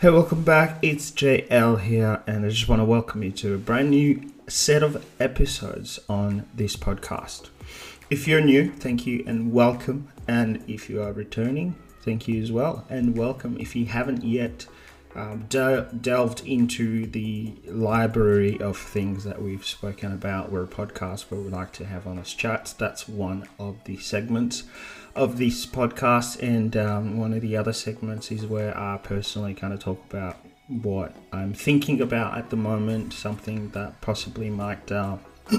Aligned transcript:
Hey, 0.00 0.08
welcome 0.08 0.44
back. 0.44 0.78
It's 0.80 1.10
JL 1.10 1.78
here, 1.78 2.22
and 2.26 2.46
I 2.46 2.48
just 2.48 2.70
want 2.70 2.80
to 2.80 2.86
welcome 2.86 3.22
you 3.22 3.32
to 3.32 3.52
a 3.52 3.58
brand 3.58 3.90
new 3.90 4.32
set 4.48 4.82
of 4.82 5.04
episodes 5.20 6.00
on 6.08 6.46
this 6.54 6.74
podcast. 6.74 7.50
If 8.08 8.26
you're 8.26 8.40
new, 8.40 8.72
thank 8.72 9.06
you 9.06 9.22
and 9.26 9.52
welcome. 9.52 10.08
And 10.26 10.64
if 10.66 10.88
you 10.88 11.02
are 11.02 11.12
returning, 11.12 11.76
thank 12.00 12.26
you 12.26 12.42
as 12.42 12.50
well 12.50 12.86
and 12.88 13.14
welcome. 13.14 13.58
If 13.60 13.76
you 13.76 13.84
haven't 13.84 14.24
yet 14.24 14.64
um, 15.14 15.44
de- 15.50 15.90
delved 16.00 16.46
into 16.46 17.04
the 17.04 17.52
library 17.66 18.58
of 18.58 18.78
things 18.78 19.24
that 19.24 19.42
we've 19.42 19.66
spoken 19.66 20.12
about, 20.12 20.50
we're 20.50 20.64
a 20.64 20.66
podcast 20.66 21.30
where 21.30 21.42
we 21.42 21.50
like 21.50 21.74
to 21.74 21.84
have 21.84 22.06
honest 22.06 22.38
chats. 22.38 22.72
That's 22.72 23.06
one 23.06 23.46
of 23.58 23.84
the 23.84 23.98
segments 23.98 24.62
of 25.14 25.38
this 25.38 25.66
podcast, 25.66 26.40
and 26.42 26.76
um, 26.76 27.18
one 27.18 27.32
of 27.32 27.40
the 27.42 27.56
other 27.56 27.72
segments 27.72 28.30
is 28.30 28.46
where 28.46 28.76
I 28.76 28.98
personally 29.02 29.54
kind 29.54 29.72
of 29.72 29.80
talk 29.80 30.02
about 30.08 30.36
what 30.68 31.14
I'm 31.32 31.52
thinking 31.52 32.00
about 32.00 32.38
at 32.38 32.50
the 32.50 32.56
moment, 32.56 33.12
something 33.12 33.70
that 33.70 34.00
possibly 34.00 34.50
might. 34.50 34.90
Uh, 34.90 35.18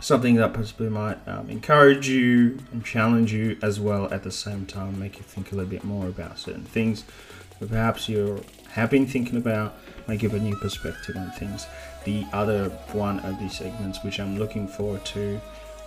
something 0.00 0.36
that 0.36 0.54
possibly 0.54 0.88
might 0.88 1.18
um, 1.26 1.50
encourage 1.50 2.08
you 2.08 2.58
and 2.72 2.84
challenge 2.84 3.32
you 3.32 3.58
as 3.62 3.80
well 3.80 4.12
at 4.12 4.22
the 4.22 4.30
same 4.30 4.64
time 4.64 4.98
make 4.98 5.16
you 5.16 5.24
think 5.24 5.50
a 5.50 5.54
little 5.56 5.68
bit 5.68 5.82
more 5.82 6.06
about 6.06 6.38
certain 6.38 6.64
things 6.64 7.04
that 7.58 7.68
perhaps 7.68 8.08
you 8.08 8.40
have 8.70 8.90
been 8.90 9.06
thinking 9.06 9.36
about 9.36 9.74
might 10.06 10.20
give 10.20 10.34
a 10.34 10.38
new 10.38 10.54
perspective 10.56 11.16
on 11.16 11.30
things 11.32 11.66
the 12.04 12.24
other 12.32 12.68
one 12.92 13.18
of 13.20 13.40
these 13.40 13.58
segments 13.58 14.02
which 14.04 14.20
i'm 14.20 14.38
looking 14.38 14.68
forward 14.68 15.04
to 15.04 15.40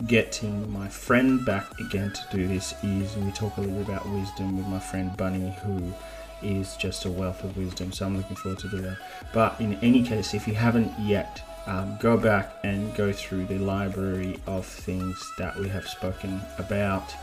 getting 0.07 0.71
my 0.71 0.87
friend 0.87 1.45
back 1.45 1.79
again 1.79 2.11
to 2.11 2.37
do 2.37 2.47
this 2.47 2.73
is 2.83 3.15
we 3.17 3.31
talk 3.31 3.57
a 3.57 3.61
little 3.61 3.77
bit 3.77 3.89
about 3.89 4.09
wisdom 4.09 4.57
with 4.57 4.67
my 4.67 4.79
friend 4.79 5.15
Bunny, 5.17 5.55
who 5.63 5.93
is 6.41 6.75
just 6.77 7.05
a 7.05 7.11
wealth 7.11 7.43
of 7.43 7.55
wisdom. 7.57 7.91
So 7.91 8.05
I'm 8.05 8.17
looking 8.17 8.35
forward 8.35 8.59
to 8.59 8.69
do 8.69 8.81
that. 8.81 8.97
But 9.33 9.59
in 9.59 9.75
any 9.75 10.03
case, 10.03 10.33
if 10.33 10.47
you 10.47 10.55
haven't 10.55 10.91
yet, 10.99 11.41
um, 11.67 11.97
go 11.99 12.17
back 12.17 12.55
and 12.63 12.93
go 12.95 13.11
through 13.11 13.45
the 13.45 13.59
library 13.59 14.39
of 14.47 14.65
things 14.65 15.31
that 15.37 15.55
we 15.57 15.69
have 15.69 15.87
spoken 15.87 16.41
about. 16.57 17.13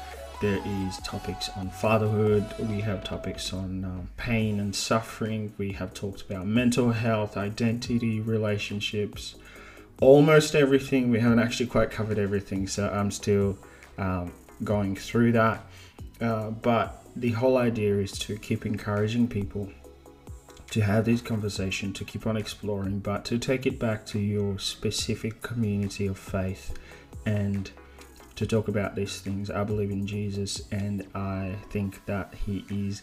There 0.40 0.60
is 0.64 0.98
topics 0.98 1.50
on 1.56 1.70
fatherhood. 1.70 2.46
We 2.60 2.80
have 2.82 3.02
topics 3.02 3.52
on 3.52 3.84
um, 3.84 4.08
pain 4.16 4.60
and 4.60 4.74
suffering. 4.74 5.52
We 5.58 5.72
have 5.72 5.94
talked 5.94 6.22
about 6.22 6.46
mental 6.46 6.92
health, 6.92 7.36
identity, 7.36 8.20
relationships, 8.20 9.34
almost 10.00 10.54
everything. 10.54 11.10
We 11.10 11.20
haven't 11.20 11.38
actually 11.40 11.66
quite 11.66 11.90
covered 11.90 12.18
everything, 12.18 12.66
so 12.66 12.88
I'm 12.88 13.10
still 13.10 13.58
um, 13.96 14.32
going 14.64 14.96
through 14.96 15.32
that. 15.32 15.64
Uh, 16.20 16.50
but 16.50 17.04
the 17.16 17.30
whole 17.30 17.56
idea 17.56 17.98
is 17.98 18.12
to 18.12 18.36
keep 18.38 18.66
encouraging 18.66 19.28
people 19.28 19.70
to 20.70 20.82
have 20.82 21.04
this 21.04 21.22
conversation, 21.22 21.92
to 21.94 22.04
keep 22.04 22.26
on 22.26 22.36
exploring, 22.36 22.98
but 22.98 23.24
to 23.24 23.38
take 23.38 23.66
it 23.66 23.78
back 23.78 24.04
to 24.06 24.18
your 24.18 24.58
specific 24.58 25.40
community 25.40 26.06
of 26.06 26.18
faith 26.18 26.78
and 27.24 27.70
to 28.36 28.46
talk 28.46 28.68
about 28.68 28.94
these 28.94 29.20
things. 29.20 29.50
I 29.50 29.64
believe 29.64 29.90
in 29.90 30.06
Jesus, 30.06 30.62
and 30.70 31.06
I 31.14 31.54
think 31.70 32.04
that 32.06 32.34
He 32.46 32.64
is 32.70 33.02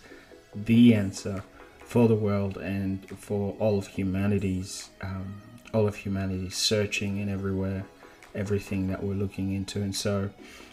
the 0.53 0.93
answer 0.93 1.43
for 1.79 2.07
the 2.07 2.15
world 2.15 2.57
and 2.57 3.07
for 3.19 3.55
all 3.59 3.77
of 3.77 3.87
humanity's 3.87 4.89
um, 5.01 5.41
all 5.73 5.87
of 5.87 5.95
humanity 5.97 6.49
searching 6.49 7.17
in 7.17 7.29
everywhere, 7.29 7.85
everything 8.33 8.87
that 8.87 9.03
we're 9.03 9.13
looking 9.13 9.53
into. 9.53 9.81
And 9.81 9.95
so, 9.95 10.29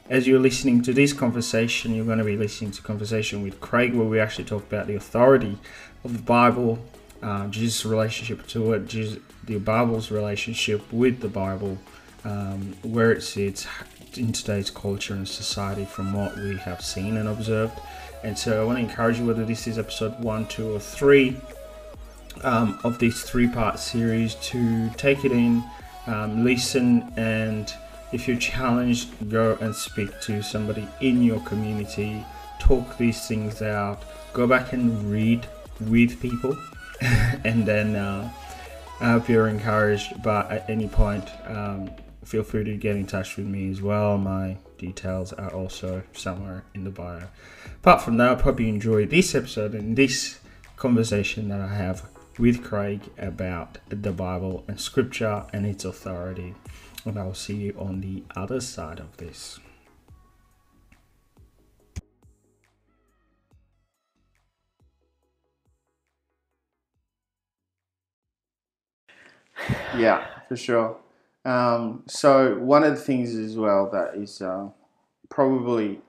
as 0.09 0.27
you're 0.27 0.41
listening 0.41 0.83
to 0.83 0.93
this 0.93 1.13
conversation, 1.13 1.95
you're 1.95 2.05
going 2.05 2.19
to 2.19 2.25
be 2.25 2.37
listening 2.37 2.71
to 2.73 2.83
conversation 2.83 3.43
with 3.43 3.61
Craig, 3.61 3.95
where 3.95 4.07
we 4.07 4.21
actually 4.21 4.45
talk 4.45 4.67
about 4.67 4.87
the 4.87 4.95
authority 4.95 5.59
of 6.05 6.17
the 6.17 6.23
Bible, 6.23 6.85
uh, 7.23 7.47
Jesus' 7.49 7.85
relationship 7.85 8.47
to 8.49 8.73
it, 8.73 8.87
Jesus, 8.87 9.19
the 9.45 9.59
Bible's 9.59 10.11
relationship 10.11 10.93
with 10.93 11.21
the 11.21 11.29
Bible, 11.29 11.79
um, 12.25 12.75
where 12.83 13.13
it 13.13 13.23
sits 13.23 13.67
in 14.17 14.33
today's 14.33 14.71
culture 14.71 15.15
and 15.15 15.27
society 15.27 15.85
from 15.85 16.13
what 16.13 16.37
we 16.37 16.57
have 16.57 16.83
seen 16.83 17.17
and 17.17 17.29
observed. 17.29 17.79
And 18.23 18.39
so 18.39 18.63
I 18.63 18.65
want 18.65 18.79
to 18.79 18.85
encourage 18.85 19.19
you, 19.19 19.27
whether 19.27 19.45
this 19.45 19.67
is 19.67 19.79
episode 19.79 20.21
one, 20.21 20.47
two, 20.47 20.75
or 20.75 20.81
three, 20.81 21.41
um, 22.43 22.79
of 22.85 22.99
this 22.99 23.23
three 23.23 23.49
part 23.49 23.79
series 23.79 24.35
to 24.37 24.89
take 24.91 25.25
it 25.25 25.33
in, 25.33 25.63
um, 26.07 26.45
listen, 26.45 27.13
and 27.17 27.73
if 28.13 28.29
you're 28.29 28.37
challenged, 28.37 29.31
go 29.31 29.57
and 29.61 29.75
speak 29.75 30.21
to 30.23 30.43
somebody 30.43 30.87
in 31.01 31.23
your 31.23 31.41
community, 31.41 32.25
talk 32.59 32.99
these 32.99 33.27
things 33.27 33.63
out, 33.63 34.03
go 34.33 34.47
back 34.47 34.73
and 34.73 35.11
read 35.11 35.47
with 35.81 36.21
people, 36.21 36.57
and 37.45 37.67
then 37.67 37.97
uh, 37.97 38.31
I 39.01 39.13
hope 39.13 39.29
you're 39.29 39.49
encouraged. 39.49 40.23
But 40.23 40.51
at 40.51 40.69
any 40.69 40.89
point, 40.89 41.29
um, 41.47 41.91
feel 42.25 42.43
free 42.43 42.65
to 42.65 42.77
get 42.77 42.97
in 42.97 43.07
touch 43.07 43.37
with 43.37 43.47
me 43.47 43.71
as 43.71 43.81
well. 43.81 44.19
My 44.19 44.59
details 44.79 45.33
are 45.33 45.53
also 45.53 46.03
somewhere 46.13 46.65
in 46.75 46.85
the 46.85 46.91
bio. 46.91 47.29
Apart 47.77 48.03
from 48.03 48.17
that, 48.19 48.39
I 48.39 48.43
hope 48.43 48.61
you 48.61 48.69
enjoyed 48.69 49.11
this 49.11 49.35
episode 49.35 49.75
and 49.75 49.97
this 49.97 50.39
conversation 50.77 51.49
that 51.49 51.61
I 51.61 51.75
have 51.75 52.12
with 52.43 52.65
Craig 52.65 53.01
about 53.17 53.79
the 53.89 54.11
Bible 54.11 54.65
and 54.67 54.81
Scripture 54.81 55.47
and 55.53 55.65
its 55.65 55.85
authority. 55.85 56.57
And 57.05 57.17
I'll 57.17 57.35
see 57.35 57.55
you 57.55 57.77
on 57.79 58.01
the 58.01 58.25
other 58.35 58.61
side 58.61 58.99
of 58.99 59.17
this. 59.19 59.61
Yeah, 69.97 70.27
for 70.49 70.57
sure. 70.57 70.97
Um, 71.45 72.03
so 72.09 72.57
one 72.59 72.83
of 72.83 72.97
the 72.97 73.01
things 73.01 73.37
as 73.37 73.57
well 73.57 73.89
that 73.93 74.21
is 74.21 74.43
uh, 74.43 74.69
probably, 75.29 76.01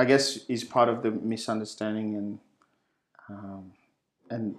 I 0.00 0.04
guess, 0.04 0.38
is 0.48 0.64
part 0.64 0.88
of 0.88 1.04
the 1.04 1.12
misunderstanding 1.12 2.16
and 2.16 2.38
um, 3.30 3.72
and 4.34 4.56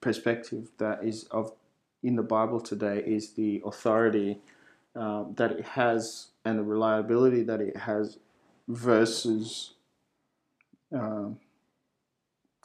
perspective 0.00 0.70
that 0.78 1.04
is 1.04 1.24
of 1.24 1.52
in 2.02 2.16
the 2.16 2.22
Bible 2.22 2.60
today 2.60 3.02
is 3.06 3.32
the 3.34 3.62
authority 3.64 4.38
uh, 4.94 5.24
that 5.34 5.52
it 5.52 5.64
has 5.64 6.28
and 6.44 6.58
the 6.58 6.62
reliability 6.62 7.42
that 7.42 7.60
it 7.60 7.76
has 7.76 8.18
versus 8.68 9.74
um, 10.92 11.38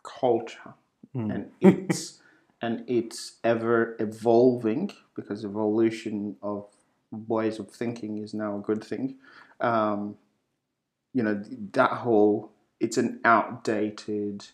culture 0.03 0.73
mm. 1.15 1.33
and 1.33 1.51
it's 1.59 2.19
and 2.61 2.83
it's 2.87 3.37
ever 3.43 3.95
evolving 3.99 4.91
because 5.15 5.43
evolution 5.43 6.35
of 6.41 6.67
ways 7.11 7.59
of 7.59 7.69
thinking 7.69 8.19
is 8.19 8.33
now 8.33 8.57
a 8.57 8.59
good 8.59 8.83
thing. 8.83 9.15
Um, 9.59 10.15
you 11.13 11.23
know 11.23 11.43
that 11.73 11.91
whole 11.91 12.51
it's 12.79 12.97
an 12.97 13.19
outdated 13.25 14.45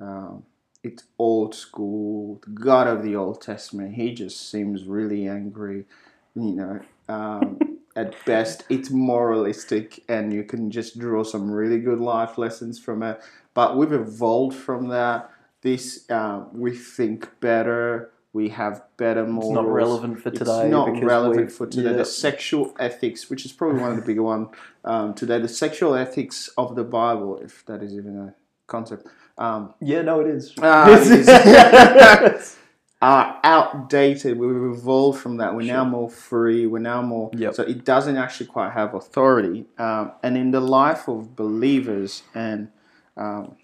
um, 0.00 0.44
it's 0.84 1.04
old 1.18 1.54
school. 1.54 2.40
The 2.44 2.50
God 2.50 2.86
of 2.86 3.02
the 3.02 3.16
Old 3.16 3.40
Testament, 3.40 3.94
he 3.94 4.14
just 4.14 4.50
seems 4.50 4.84
really 4.84 5.26
angry. 5.26 5.86
You 6.34 6.52
know, 6.52 6.80
um, 7.08 7.58
at 7.96 8.14
best, 8.26 8.64
it's 8.68 8.90
moralistic, 8.90 10.04
and 10.08 10.32
you 10.32 10.44
can 10.44 10.70
just 10.70 10.98
draw 10.98 11.24
some 11.24 11.50
really 11.50 11.80
good 11.80 12.00
life 12.00 12.36
lessons 12.36 12.78
from 12.78 13.02
it. 13.02 13.20
But 13.54 13.76
we've 13.76 13.92
evolved 13.92 14.56
from 14.56 14.88
that. 14.88 15.30
This 15.62 16.08
uh, 16.10 16.44
we 16.52 16.76
think 16.76 17.40
better. 17.40 18.10
We 18.34 18.48
have 18.50 18.82
better 18.96 19.24
morals. 19.24 19.52
It's 19.52 19.54
not 19.54 19.68
relevant 19.68 20.20
for 20.20 20.30
today. 20.30 20.62
It's 20.62 20.70
not 20.70 21.02
relevant 21.02 21.52
for 21.52 21.66
today. 21.66 21.92
Yeah. 21.92 21.96
The 21.98 22.04
sexual 22.04 22.74
ethics, 22.78 23.30
which 23.30 23.46
is 23.46 23.52
probably 23.52 23.80
one 23.80 23.92
of 23.92 23.96
the 23.96 24.02
bigger 24.02 24.24
one 24.24 24.48
um, 24.84 25.14
today, 25.14 25.38
the 25.38 25.48
sexual 25.48 25.94
ethics 25.94 26.50
of 26.58 26.74
the 26.74 26.82
Bible, 26.82 27.38
if 27.38 27.64
that 27.66 27.80
is 27.80 27.94
even 27.94 28.18
a 28.18 28.34
concept 28.66 29.06
um, 29.36 29.74
yeah, 29.80 30.02
no, 30.02 30.20
it 30.20 30.28
is. 30.28 30.52
Uh, 30.58 32.40
are 33.04 33.38
outdated. 33.44 34.38
We've 34.38 34.72
evolved 34.72 35.20
from 35.20 35.36
that. 35.36 35.54
We're 35.54 35.66
sure. 35.66 35.74
now 35.74 35.84
more 35.84 36.08
free. 36.08 36.66
We're 36.66 36.78
now 36.78 37.02
more. 37.02 37.30
Yep. 37.34 37.54
So 37.54 37.62
it 37.62 37.84
doesn't 37.84 38.16
actually 38.16 38.46
quite 38.46 38.72
have 38.72 38.94
authority. 38.94 39.66
Um, 39.76 40.12
and 40.22 40.38
in 40.38 40.52
the 40.52 40.60
life 40.60 41.06
of 41.06 41.36
believers 41.36 42.22
and 42.34 42.70
um, 43.16 43.56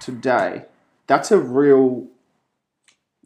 today, 0.00 0.64
that's 1.06 1.30
a 1.30 1.38
real 1.38 2.06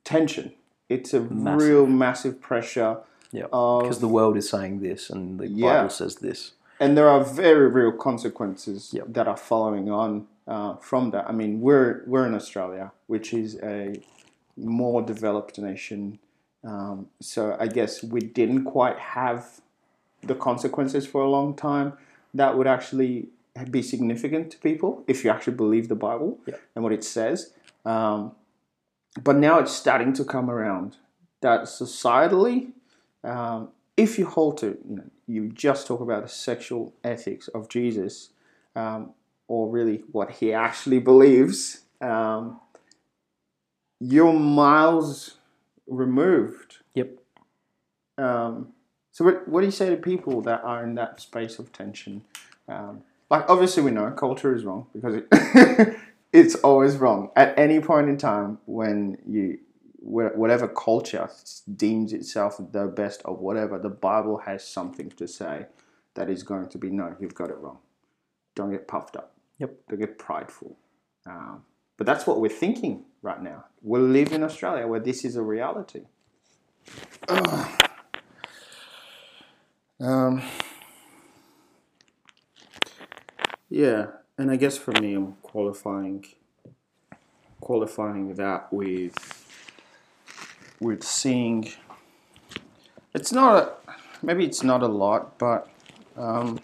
tension. 0.02 0.52
It's 0.88 1.14
a 1.14 1.20
massive. 1.20 1.68
real 1.68 1.86
massive 1.86 2.40
pressure. 2.40 2.98
Yeah. 3.30 3.44
Because 3.44 4.00
the 4.00 4.08
world 4.08 4.36
is 4.36 4.48
saying 4.48 4.80
this 4.80 5.10
and 5.10 5.38
the 5.38 5.46
yeah. 5.46 5.76
Bible 5.76 5.90
says 5.90 6.16
this. 6.16 6.52
And 6.80 6.96
there 6.96 7.08
are 7.08 7.22
very 7.22 7.68
real 7.68 7.92
consequences 7.92 8.90
yep. 8.92 9.06
that 9.10 9.28
are 9.28 9.36
following 9.36 9.90
on 9.90 10.26
uh, 10.48 10.76
from 10.76 11.10
that. 11.10 11.28
I 11.28 11.32
mean, 11.32 11.60
we're 11.60 12.02
we're 12.06 12.26
in 12.26 12.34
Australia, 12.34 12.90
which 13.06 13.32
is 13.32 13.58
a 13.62 14.00
more 14.56 15.02
developed 15.02 15.58
nation. 15.58 16.18
Um, 16.64 17.06
so 17.20 17.56
I 17.60 17.68
guess 17.68 18.02
we 18.02 18.20
didn't 18.20 18.64
quite 18.64 18.98
have 18.98 19.60
the 20.22 20.34
consequences 20.34 21.06
for 21.06 21.20
a 21.22 21.30
long 21.30 21.54
time 21.54 21.92
that 22.34 22.56
would 22.58 22.66
actually 22.66 23.28
be 23.70 23.82
significant 23.82 24.50
to 24.52 24.58
people 24.58 25.04
if 25.06 25.24
you 25.24 25.30
actually 25.30 25.54
believe 25.56 25.88
the 25.88 25.94
Bible 25.94 26.38
Yeah. 26.46 26.56
and 26.74 26.82
what 26.84 26.92
it 26.92 27.04
says. 27.04 27.52
Um, 27.84 28.32
but 29.22 29.36
now 29.36 29.58
it's 29.58 29.72
starting 29.72 30.12
to 30.14 30.24
come 30.24 30.50
around 30.50 30.96
that 31.40 31.62
societally, 31.62 32.72
um, 33.24 33.68
if 33.96 34.18
you 34.18 34.26
hold 34.26 34.58
to, 34.58 34.78
you 34.88 34.96
know, 34.96 35.04
you 35.26 35.48
just 35.48 35.86
talk 35.86 36.00
about 36.00 36.22
the 36.22 36.28
sexual 36.28 36.92
ethics 37.02 37.48
of 37.48 37.68
Jesus, 37.68 38.30
um, 38.76 39.12
or 39.48 39.68
really 39.68 40.04
what 40.12 40.30
he 40.30 40.52
actually 40.52 41.00
believes, 41.00 41.82
um, 42.00 42.60
you're 43.98 44.32
miles 44.32 45.36
removed. 45.86 46.76
Yep. 46.94 47.18
Um, 48.16 48.68
so, 49.10 49.24
what, 49.24 49.48
what 49.48 49.60
do 49.60 49.66
you 49.66 49.72
say 49.72 49.90
to 49.90 49.96
people 49.96 50.40
that 50.42 50.62
are 50.62 50.84
in 50.84 50.94
that 50.94 51.20
space 51.20 51.58
of 51.58 51.72
tension? 51.72 52.22
Um, 52.68 53.02
like, 53.30 53.48
obviously, 53.48 53.82
we 53.82 53.90
know 53.90 54.10
culture 54.12 54.54
is 54.54 54.64
wrong 54.64 54.86
because 54.94 55.16
it 55.16 55.96
it's 56.32 56.54
always 56.56 56.96
wrong 56.96 57.30
at 57.36 57.58
any 57.58 57.80
point 57.80 58.08
in 58.08 58.16
time 58.16 58.58
when 58.66 59.18
you 59.26 59.58
whatever 60.00 60.68
culture 60.68 61.28
deems 61.76 62.12
itself 62.12 62.60
the 62.72 62.86
best 62.86 63.20
of 63.24 63.40
whatever 63.40 63.78
the 63.78 63.88
bible 63.88 64.38
has 64.38 64.64
something 64.64 65.10
to 65.10 65.26
say 65.26 65.66
that 66.14 66.30
is 66.30 66.42
going 66.42 66.68
to 66.68 66.78
be 66.78 66.90
no 66.90 67.14
you've 67.20 67.34
got 67.34 67.50
it 67.50 67.58
wrong 67.58 67.78
don't 68.54 68.70
get 68.70 68.86
puffed 68.86 69.16
up 69.16 69.34
Yep. 69.58 69.74
don't 69.88 69.98
get 70.00 70.18
prideful 70.18 70.76
um, 71.26 71.62
but 71.96 72.06
that's 72.06 72.26
what 72.26 72.40
we're 72.40 72.48
thinking 72.48 73.04
right 73.22 73.42
now 73.42 73.64
we 73.82 73.98
live 73.98 74.32
in 74.32 74.42
australia 74.42 74.86
where 74.86 75.00
this 75.00 75.24
is 75.24 75.36
a 75.36 75.42
reality 75.42 76.02
um, 80.00 80.42
yeah, 83.68 84.06
and 84.36 84.50
I 84.50 84.56
guess 84.56 84.76
for 84.78 84.92
me, 85.00 85.14
I'm 85.14 85.34
qualifying 85.42 86.24
qualifying 87.60 88.34
that 88.34 88.72
with 88.72 89.14
with 90.80 91.02
seeing. 91.02 91.70
It's 93.14 93.32
not 93.32 93.56
a, 93.56 93.72
maybe 94.22 94.44
it's 94.44 94.62
not 94.62 94.82
a 94.82 94.86
lot, 94.86 95.38
but 95.38 95.68
um, 96.16 96.60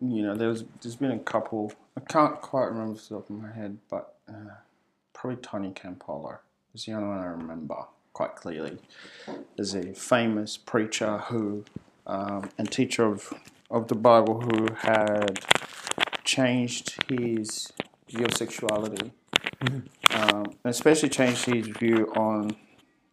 you 0.00 0.22
know, 0.22 0.34
there's 0.34 0.64
there's 0.80 0.96
been 0.96 1.12
a 1.12 1.18
couple. 1.18 1.72
I 1.96 2.00
can't 2.00 2.40
quite 2.40 2.66
remember 2.66 2.92
off 2.92 3.08
the 3.08 3.16
top 3.16 3.30
of 3.30 3.36
my 3.36 3.52
head, 3.52 3.78
but 3.90 4.14
uh, 4.28 4.54
probably 5.12 5.40
Tony 5.40 5.70
Campolo 5.70 6.38
is 6.74 6.84
the 6.84 6.92
only 6.92 7.08
one 7.08 7.18
I 7.18 7.26
remember 7.26 7.76
quite 8.12 8.36
clearly. 8.36 8.78
There's 9.56 9.74
a 9.74 9.94
famous 9.94 10.56
preacher 10.56 11.18
who 11.18 11.64
um, 12.06 12.50
and 12.58 12.70
teacher 12.70 13.04
of 13.04 13.32
of 13.70 13.88
the 13.88 13.94
Bible 13.94 14.40
who 14.40 14.74
had 14.74 15.40
changed 16.24 16.98
his 17.08 17.72
view 18.08 18.24
of 18.24 18.34
sexuality, 18.34 19.12
um, 19.60 20.44
and 20.64 20.64
especially 20.64 21.08
changed 21.10 21.44
his 21.44 21.66
view 21.68 22.12
on 22.16 22.56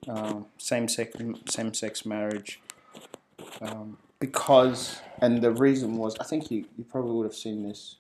um, 0.08 0.46
same 0.58 0.88
sex 0.88 1.16
same 1.50 1.74
sex 1.74 2.06
marriage. 2.06 2.60
Um, 3.62 3.98
because, 4.20 5.02
and 5.22 5.42
the 5.42 5.52
reason 5.52 5.98
was, 5.98 6.16
I 6.20 6.24
think 6.24 6.52
you, 6.52 6.66
you 6.78 6.84
probably 6.84 7.12
would 7.12 7.26
have 7.26 7.36
seen 7.36 7.68
this 7.68 7.98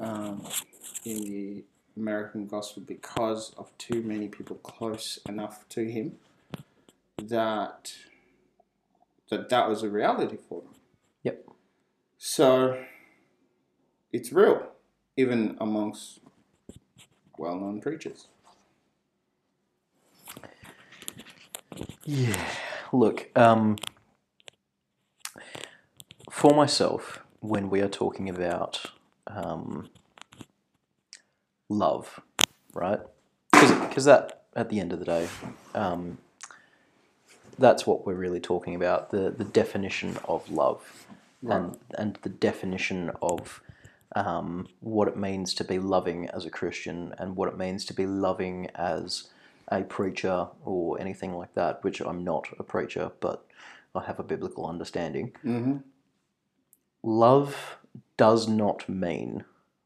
um, 0.00 0.44
in 1.04 1.22
the 1.22 1.64
American 1.96 2.46
gospel 2.46 2.82
because 2.86 3.52
of 3.58 3.70
too 3.78 4.02
many 4.02 4.28
people 4.28 4.56
close 4.56 5.18
enough 5.28 5.68
to 5.70 5.84
him 5.84 6.16
that 7.18 7.92
that 9.28 9.48
that 9.48 9.68
was 9.68 9.82
a 9.82 9.88
reality 9.88 10.36
for 10.48 10.62
them. 10.62 10.74
Yep. 11.22 11.44
So 12.18 12.82
it's 14.12 14.32
real, 14.32 14.68
even 15.16 15.56
amongst 15.60 16.20
well-known 17.38 17.80
preachers. 17.80 18.26
Yeah. 22.04 22.36
Look, 22.92 23.30
um, 23.36 23.76
for 26.32 26.54
myself, 26.54 27.20
when 27.40 27.68
we 27.68 27.82
are 27.82 27.88
talking 27.88 28.26
about 28.26 28.86
um, 29.26 29.90
love, 31.68 32.20
right? 32.72 33.00
Because 33.52 34.06
that, 34.06 34.44
at 34.56 34.70
the 34.70 34.80
end 34.80 34.94
of 34.94 34.98
the 34.98 35.04
day, 35.04 35.28
um, 35.74 36.16
that's 37.58 37.86
what 37.86 38.06
we're 38.06 38.14
really 38.14 38.40
talking 38.40 38.74
about 38.74 39.10
the, 39.10 39.30
the 39.30 39.44
definition 39.44 40.16
of 40.24 40.50
love 40.50 41.06
and, 41.46 41.78
and 41.98 42.18
the 42.22 42.30
definition 42.30 43.10
of 43.20 43.60
um, 44.16 44.68
what 44.80 45.08
it 45.08 45.18
means 45.18 45.52
to 45.52 45.64
be 45.64 45.78
loving 45.78 46.28
as 46.30 46.46
a 46.46 46.50
Christian 46.50 47.14
and 47.18 47.36
what 47.36 47.50
it 47.50 47.58
means 47.58 47.84
to 47.84 47.94
be 47.94 48.06
loving 48.06 48.68
as 48.74 49.28
a 49.68 49.82
preacher 49.82 50.48
or 50.64 50.98
anything 50.98 51.36
like 51.36 51.52
that, 51.54 51.84
which 51.84 52.00
I'm 52.00 52.24
not 52.24 52.48
a 52.58 52.62
preacher, 52.62 53.12
but 53.20 53.44
I 53.94 54.02
have 54.04 54.18
a 54.18 54.24
biblical 54.24 54.66
understanding. 54.66 55.32
Mm-hmm. 55.44 55.76
Love 57.02 57.78
does 58.16 58.46
not 58.48 58.88
mean 58.88 59.44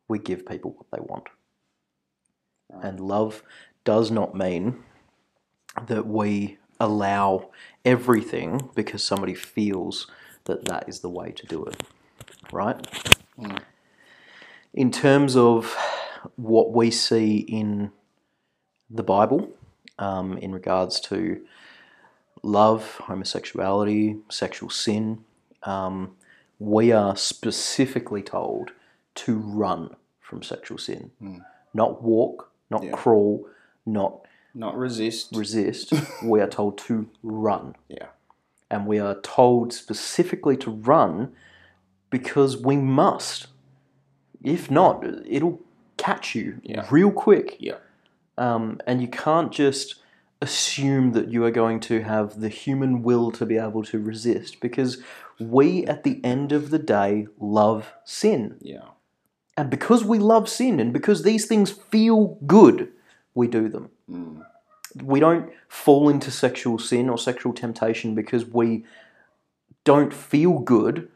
we 0.09 0.19
give 0.19 0.47
people 0.47 0.73
what 0.73 0.91
they 0.93 1.03
want. 1.03 1.29
And 2.83 3.01
love 3.01 3.43
does 3.85 4.11
not 4.11 4.35
mean 4.35 4.83
that 5.87 6.07
we 6.07 6.59
allow 6.79 7.51
everything 7.85 8.71
because 8.75 9.03
somebody 9.03 9.35
feels 9.35 10.07
that 10.45 10.67
that 10.67 10.89
is 10.89 11.01
the 11.01 11.09
way 11.09 11.33
to 11.33 11.47
do 11.47 11.65
it. 11.65 11.83
Right? 12.53 12.87
In 14.75 14.91
terms 14.91 15.37
of 15.37 15.77
what 16.37 16.73
we 16.73 16.91
see 16.91 17.39
in 17.39 17.91
the 18.91 19.03
Bible, 19.03 19.51
um, 19.99 20.37
in 20.39 20.53
regards 20.53 21.01
to 21.01 21.41
love, 22.43 23.01
homosexuality, 23.05 24.19
sexual 24.29 24.71
sin, 24.71 25.25
um, 25.63 26.17
we 26.59 26.93
are 26.93 27.17
specifically 27.17 28.23
told 28.23 28.71
to 29.15 29.37
run 29.39 29.95
from 30.21 30.43
sexual 30.43 30.79
sin, 30.79 31.11
not 31.75 32.03
walk, 32.03 32.51
not 32.71 32.83
Yeah. 32.83 32.93
crawl, 32.93 33.47
not 33.85 34.27
Not 34.55 34.77
resist. 34.77 35.35
resist. 35.37 35.93
we 36.25 36.41
are 36.41 36.49
told 36.49 36.79
to 36.79 37.09
run, 37.23 37.75
yeah. 37.89 38.07
and 38.71 38.87
we 38.87 38.99
are 38.99 39.21
told 39.21 39.73
specifically 39.73 40.57
to 40.59 40.71
run 40.71 41.33
because 42.11 42.57
we 42.57 42.77
must. 42.77 43.47
If 44.43 44.71
not, 44.71 45.05
it'll 45.27 45.61
catch 45.97 46.35
you 46.35 46.61
Yeah. 46.63 46.87
real 46.91 47.11
quick. 47.11 47.57
Yeah. 47.59 47.79
Um, 48.39 48.81
and 48.87 49.01
you 49.01 49.09
can't 49.09 49.51
just 49.53 49.97
assume 50.43 51.13
that 51.13 51.31
you 51.31 51.43
are 51.45 51.51
going 51.51 51.81
to 51.81 52.03
have 52.03 52.41
the 52.41 52.51
human 52.51 53.03
will 53.03 53.31
to 53.33 53.47
be 53.47 53.57
able 53.57 53.83
to 53.85 53.99
resist 53.99 54.61
because 54.61 55.03
we, 55.39 55.85
at 55.87 56.03
the 56.05 56.21
end 56.25 56.53
of 56.53 56.71
the 56.71 56.79
day, 56.79 57.27
love 57.39 57.93
sin. 58.05 58.57
Yeah. 58.61 58.89
And 59.57 59.71
because 59.71 60.05
we 60.05 60.19
love 60.19 60.49
sin 60.49 60.81
and 60.81 60.93
because 60.93 61.23
these 61.23 61.47
things 61.47 61.71
feel 61.71 62.39
good, 62.47 62.93
we 63.35 63.47
do 63.49 63.69
them. 63.69 63.91
Mm. 64.11 64.45
We 65.03 65.21
don't 65.21 65.51
fall 65.69 66.09
into 66.09 66.31
sexual 66.31 66.79
sin 66.79 67.09
or 67.09 67.19
sexual 67.19 67.53
temptation 67.53 68.15
because 68.15 68.47
we 68.47 68.85
don't 69.85 70.13
feel 70.13 70.59
good. 70.59 71.09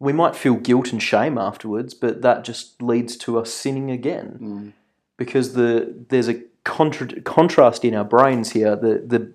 We 0.00 0.12
might 0.12 0.36
feel 0.36 0.54
guilt 0.54 0.92
and 0.92 1.02
shame 1.02 1.38
afterwards, 1.38 1.94
but 1.94 2.22
that 2.22 2.44
just 2.44 2.80
leads 2.82 3.16
to 3.18 3.38
us 3.38 3.52
sinning 3.52 3.90
again 3.90 4.38
Mm. 4.40 4.72
because 5.16 5.54
the 5.54 6.04
there's 6.08 6.28
a 6.28 6.42
contra- 6.64 7.20
contrast 7.22 7.84
in 7.84 7.94
our 7.94 8.04
brains 8.04 8.50
here. 8.50 8.76
The 8.76 9.02
the 9.06 9.32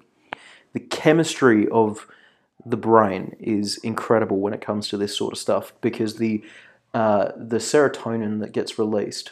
the 0.74 0.80
chemistry 0.80 1.68
of 1.70 2.08
the 2.66 2.78
brain 2.78 3.36
is 3.40 3.78
incredible 3.80 4.40
when 4.40 4.54
it 4.54 4.62
comes 4.62 4.88
to 4.90 4.98
this 4.98 5.16
sort 5.16 5.34
of 5.34 5.40
stuff 5.40 5.74
because 5.82 6.16
the 6.18 6.44
uh, 6.94 7.32
the 7.36 7.58
serotonin 7.58 8.40
that 8.40 8.52
gets 8.52 8.78
released 8.78 9.32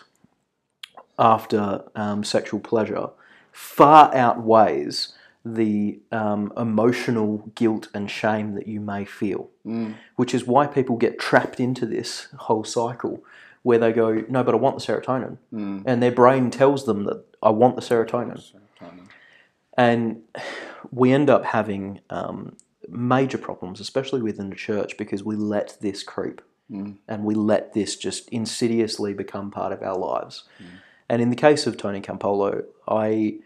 after 1.19 1.83
um, 1.95 2.23
sexual 2.23 2.59
pleasure 2.59 3.09
far 3.51 4.13
outweighs 4.15 5.13
the 5.43 5.99
um, 6.11 6.51
emotional 6.57 7.51
guilt 7.55 7.87
and 7.93 8.09
shame 8.09 8.53
that 8.55 8.67
you 8.67 8.79
may 8.79 9.03
feel, 9.05 9.49
Mm. 9.65 9.95
which 10.15 10.33
is 10.33 10.45
why 10.47 10.65
people 10.65 10.97
get 10.97 11.19
trapped 11.19 11.59
into 11.59 11.85
this 11.85 12.27
whole 12.37 12.63
cycle 12.63 13.23
where 13.63 13.77
they 13.77 13.91
go, 13.91 14.23
No, 14.27 14.43
but 14.43 14.53
I 14.55 14.57
want 14.57 14.79
the 14.79 14.83
serotonin. 14.85 15.37
Mm. 15.53 15.83
And 15.85 16.01
their 16.01 16.11
brain 16.11 16.49
tells 16.49 16.85
them 16.85 17.03
that 17.05 17.23
I 17.43 17.49
want 17.51 17.75
the 17.75 17.81
serotonin. 17.81 18.37
Serotonin. 18.39 19.07
And 19.77 20.21
we 20.91 21.11
end 21.11 21.29
up 21.29 21.45
having 21.45 22.01
um, 22.09 22.55
major 22.91 23.37
problems, 23.37 23.79
especially 23.79 24.21
within 24.21 24.49
the 24.49 24.55
church, 24.55 24.97
because 24.97 25.23
we 25.23 25.35
let 25.35 25.77
this 25.81 26.03
creep 26.03 26.41
Mm. 26.71 26.99
and 27.07 27.25
we 27.25 27.35
let 27.35 27.73
this 27.73 27.97
just 27.97 28.29
insidiously 28.29 29.13
become 29.13 29.51
part 29.51 29.73
of 29.73 29.83
our 29.83 29.97
lives. 29.97 30.45
And 31.09 31.21
in 31.21 31.29
the 31.29 31.35
case 31.35 31.67
of 31.67 31.75
Tony 31.75 31.99
Campolo, 31.99 32.63
I, 32.87 33.39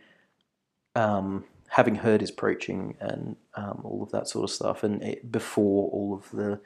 um, 0.94 1.46
having 1.70 1.96
heard 1.96 2.22
his 2.22 2.30
preaching 2.30 2.96
and 3.00 3.36
um, 3.56 3.82
all 3.84 4.04
of 4.04 4.12
that 4.12 4.28
sort 4.28 4.44
of 4.44 4.52
stuff, 4.52 4.84
and 4.84 5.02
it, 5.02 5.32
before 5.32 5.90
all 5.90 6.14
of 6.14 6.30
the 6.32 6.60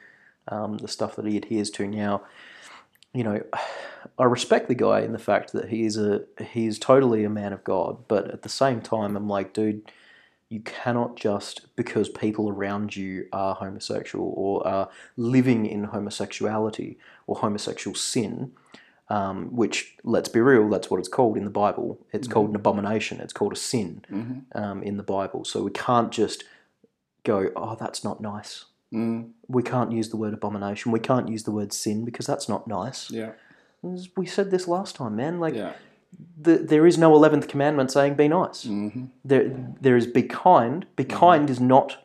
um, 0.48 0.78
the 0.78 0.88
stuff 0.88 1.16
that 1.16 1.24
he 1.24 1.36
adheres 1.36 1.70
to 1.70 1.86
now, 1.86 2.22
you 3.14 3.24
know, 3.24 3.42
I 4.18 4.24
respect 4.24 4.68
the 4.68 4.74
guy 4.74 5.00
in 5.00 5.12
the 5.12 5.18
fact 5.18 5.52
that 5.52 5.70
he 5.70 5.84
is 5.84 5.96
a 5.96 6.24
he 6.42 6.66
is 6.66 6.78
totally 6.78 7.24
a 7.24 7.30
man 7.30 7.54
of 7.54 7.64
God, 7.64 8.06
but 8.06 8.30
at 8.30 8.42
the 8.42 8.48
same 8.50 8.82
time, 8.82 9.16
I'm 9.16 9.28
like, 9.28 9.54
dude, 9.54 9.90
you 10.50 10.60
cannot 10.60 11.16
just 11.16 11.74
because 11.76 12.08
people 12.08 12.48
around 12.50 12.94
you 12.96 13.26
are 13.32 13.54
homosexual 13.54 14.34
or 14.36 14.66
are 14.66 14.90
living 15.16 15.64
in 15.64 15.84
homosexuality 15.84 16.98
or 17.26 17.36
homosexual 17.36 17.94
sin. 17.94 18.52
Um, 19.08 19.56
which, 19.56 19.96
let's 20.04 20.28
be 20.28 20.38
real, 20.40 20.68
that's 20.68 20.88
what 20.88 21.00
it's 21.00 21.08
called 21.08 21.36
in 21.36 21.42
the 21.44 21.50
Bible. 21.50 21.98
It's 22.12 22.28
called 22.28 22.50
an 22.50 22.54
abomination. 22.54 23.18
It's 23.20 23.32
called 23.32 23.52
a 23.52 23.56
sin 23.56 24.04
Mm-hmm. 24.08 24.56
um, 24.62 24.82
in 24.84 24.98
the 24.98 25.02
Bible. 25.02 25.44
So 25.44 25.64
we 25.64 25.72
can't 25.72 26.12
just 26.12 26.44
go, 27.24 27.50
oh, 27.56 27.74
that's 27.74 28.04
not 28.04 28.20
nice. 28.20 28.66
Mm. 28.92 29.30
We 29.48 29.64
can't 29.64 29.90
use 29.90 30.10
the 30.10 30.16
word 30.16 30.32
abomination. 30.32 30.92
We 30.92 31.00
can't 31.00 31.28
use 31.28 31.42
the 31.42 31.50
word 31.50 31.72
sin 31.72 32.04
because 32.04 32.24
that's 32.24 32.48
not 32.48 32.68
nice. 32.68 33.10
Yeah. 33.10 33.32
We 34.16 34.26
said 34.26 34.52
this 34.52 34.68
last 34.68 34.94
time, 34.94 35.16
man. 35.16 35.40
Like, 35.40 35.54
Yeah. 35.54 35.72
The, 36.40 36.56
there 36.56 36.86
is 36.86 36.98
no 36.98 37.12
11th 37.12 37.48
commandment 37.48 37.90
saying 37.90 38.14
be 38.14 38.28
nice. 38.28 38.64
Mm-hmm. 38.64 39.06
There, 39.24 39.74
there 39.80 39.96
is 39.96 40.06
be 40.06 40.22
kind. 40.22 40.86
Be 40.96 41.04
kind 41.04 41.50
is 41.50 41.60
not, 41.60 42.04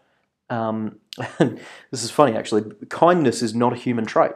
um, 0.50 1.00
this 1.40 2.04
is 2.04 2.12
funny 2.12 2.36
actually, 2.36 2.64
kindness 2.90 3.42
is 3.42 3.56
not 3.56 3.74
a 3.74 3.78
human 3.78 4.06
trait. 4.06 4.34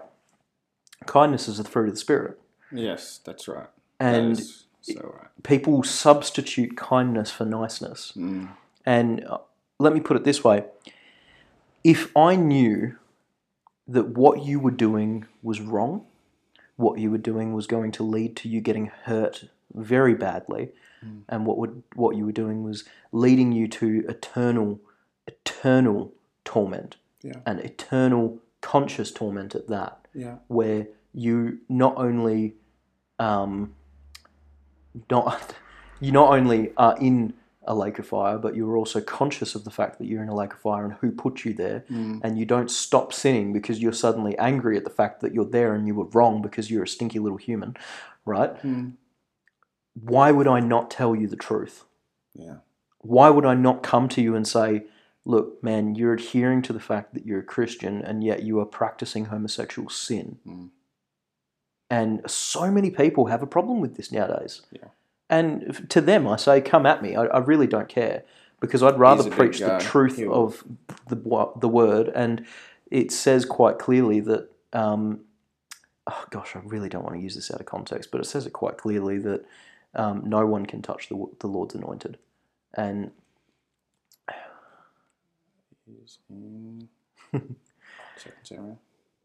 Kindness 1.05 1.47
is 1.47 1.57
the 1.57 1.63
fruit 1.63 1.87
of 1.87 1.95
the 1.95 1.99
Spirit. 1.99 2.39
Yes, 2.71 3.19
that's 3.23 3.47
right. 3.47 3.67
And 3.99 4.35
that 4.35 4.63
so 4.81 5.15
right. 5.17 5.27
people 5.43 5.83
substitute 5.83 6.77
kindness 6.77 7.31
for 7.31 7.45
niceness. 7.45 8.13
Mm. 8.15 8.49
And 8.85 9.25
uh, 9.25 9.39
let 9.79 9.93
me 9.93 9.99
put 9.99 10.17
it 10.17 10.23
this 10.23 10.43
way 10.43 10.65
if 11.83 12.15
I 12.15 12.35
knew 12.35 12.97
that 13.87 14.09
what 14.09 14.43
you 14.43 14.59
were 14.59 14.71
doing 14.71 15.25
was 15.41 15.61
wrong, 15.61 16.05
what 16.75 16.99
you 16.99 17.09
were 17.09 17.17
doing 17.17 17.53
was 17.53 17.67
going 17.67 17.91
to 17.93 18.03
lead 18.03 18.35
to 18.37 18.49
you 18.49 18.61
getting 18.61 18.91
hurt 19.03 19.45
very 19.73 20.15
badly, 20.15 20.71
Mm. 21.05 21.21
and 21.29 21.45
what 21.45 21.57
would 21.57 21.81
what 21.95 22.15
you 22.17 22.25
were 22.25 22.33
doing 22.33 22.63
was 22.63 22.83
leading 23.13 23.51
you 23.53 23.67
to 23.69 24.03
eternal, 24.09 24.79
eternal 25.27 26.13
torment, 26.43 26.97
Yeah. 27.21 27.39
and 27.45 27.59
eternal 27.61 28.39
conscious 28.61 29.11
torment 29.11 29.55
at 29.55 29.67
that, 29.69 30.05
Yeah. 30.13 30.37
where 30.47 30.87
you 31.13 31.59
not 31.69 31.95
only 31.97 32.55
um, 33.17 33.75
not 35.09 35.55
you 35.99 36.11
not 36.11 36.31
only 36.37 36.71
are 36.77 36.97
in 36.99 37.33
a 37.63 37.75
lake 37.75 37.99
of 37.99 38.07
fire, 38.07 38.37
but 38.37 38.55
you're 38.55 38.75
also 38.77 38.99
conscious 38.99 39.53
of 39.53 39.63
the 39.63 39.69
fact 39.69 39.99
that 39.99 40.05
you're 40.05 40.23
in 40.23 40.29
a 40.29 40.33
lake 40.35 40.53
of 40.53 40.59
fire 40.59 40.85
and 40.85 40.93
who 40.95 41.11
put 41.11 41.45
you 41.45 41.53
there, 41.53 41.85
Mm. 41.89 42.21
and 42.23 42.37
you 42.39 42.45
don't 42.45 42.71
stop 42.71 43.13
sinning 43.13 43.53
because 43.53 43.79
you're 43.81 43.93
suddenly 43.93 44.35
angry 44.39 44.75
at 44.77 44.85
the 44.85 44.89
fact 44.89 45.21
that 45.21 45.33
you're 45.33 45.45
there 45.45 45.73
and 45.75 45.85
you 45.87 45.93
were 45.93 46.05
wrong 46.05 46.41
because 46.41 46.71
you're 46.71 46.83
a 46.83 46.87
stinky 46.87 47.19
little 47.19 47.37
human, 47.37 47.75
right? 48.25 48.55
Mm. 48.63 48.93
Why 50.01 50.31
would 50.31 50.47
I 50.47 50.59
not 50.59 50.91
tell 50.91 51.15
you 51.15 51.27
the 51.27 51.35
truth? 51.35 51.85
Yeah. 52.33 52.57
Why 52.99 53.29
would 53.29 53.45
I 53.45 53.53
not 53.53 53.83
come 53.83 54.09
to 54.09 54.21
you 54.21 54.35
and 54.35 54.47
say, 54.47 54.83
look, 55.25 55.63
man, 55.63 55.95
you're 55.95 56.13
adhering 56.13 56.61
to 56.63 56.73
the 56.73 56.79
fact 56.79 57.13
that 57.13 57.25
you're 57.25 57.39
a 57.39 57.43
Christian 57.43 58.01
and 58.01 58.23
yet 58.23 58.43
you 58.43 58.59
are 58.59 58.65
practicing 58.65 59.25
homosexual 59.25 59.89
sin? 59.89 60.37
Mm. 60.47 60.69
And 61.89 62.29
so 62.29 62.69
many 62.69 62.91
people 62.91 63.27
have 63.27 63.41
a 63.41 63.47
problem 63.47 63.79
with 63.79 63.95
this 63.95 64.11
nowadays. 64.11 64.61
Yeah. 64.71 64.89
And 65.29 65.87
to 65.89 66.01
them, 66.01 66.27
I 66.27 66.35
say, 66.35 66.61
come 66.61 66.85
at 66.85 67.01
me. 67.01 67.15
I, 67.15 67.25
I 67.25 67.39
really 67.39 67.67
don't 67.67 67.89
care 67.89 68.23
because 68.59 68.83
I'd 68.83 68.99
rather 68.99 69.23
He's 69.23 69.27
a 69.27 69.29
big 69.29 69.37
preach 69.37 69.59
the 69.59 69.77
truth 69.79 70.17
He'll- 70.17 70.33
of 70.33 70.63
the 71.07 71.51
the 71.59 71.69
word, 71.69 72.09
and 72.09 72.45
it 72.91 73.11
says 73.11 73.45
quite 73.45 73.79
clearly 73.79 74.19
that. 74.21 74.49
Um, 74.73 75.21
oh 76.07 76.25
gosh, 76.29 76.55
I 76.55 76.59
really 76.63 76.89
don't 76.89 77.03
want 77.03 77.15
to 77.15 77.21
use 77.21 77.35
this 77.35 77.51
out 77.51 77.59
of 77.59 77.65
context, 77.65 78.11
but 78.11 78.21
it 78.21 78.25
says 78.25 78.45
it 78.45 78.53
quite 78.53 78.77
clearly 78.77 79.17
that 79.19 79.45
um, 79.95 80.23
no 80.25 80.45
one 80.45 80.65
can 80.65 80.81
touch 80.81 81.09
the 81.09 81.25
the 81.39 81.47
Lord's 81.47 81.75
anointed, 81.75 82.17
and 82.75 83.11
He's 85.85 86.19
in 86.29 86.87
second 88.15 88.43
Samuel. 88.43 88.79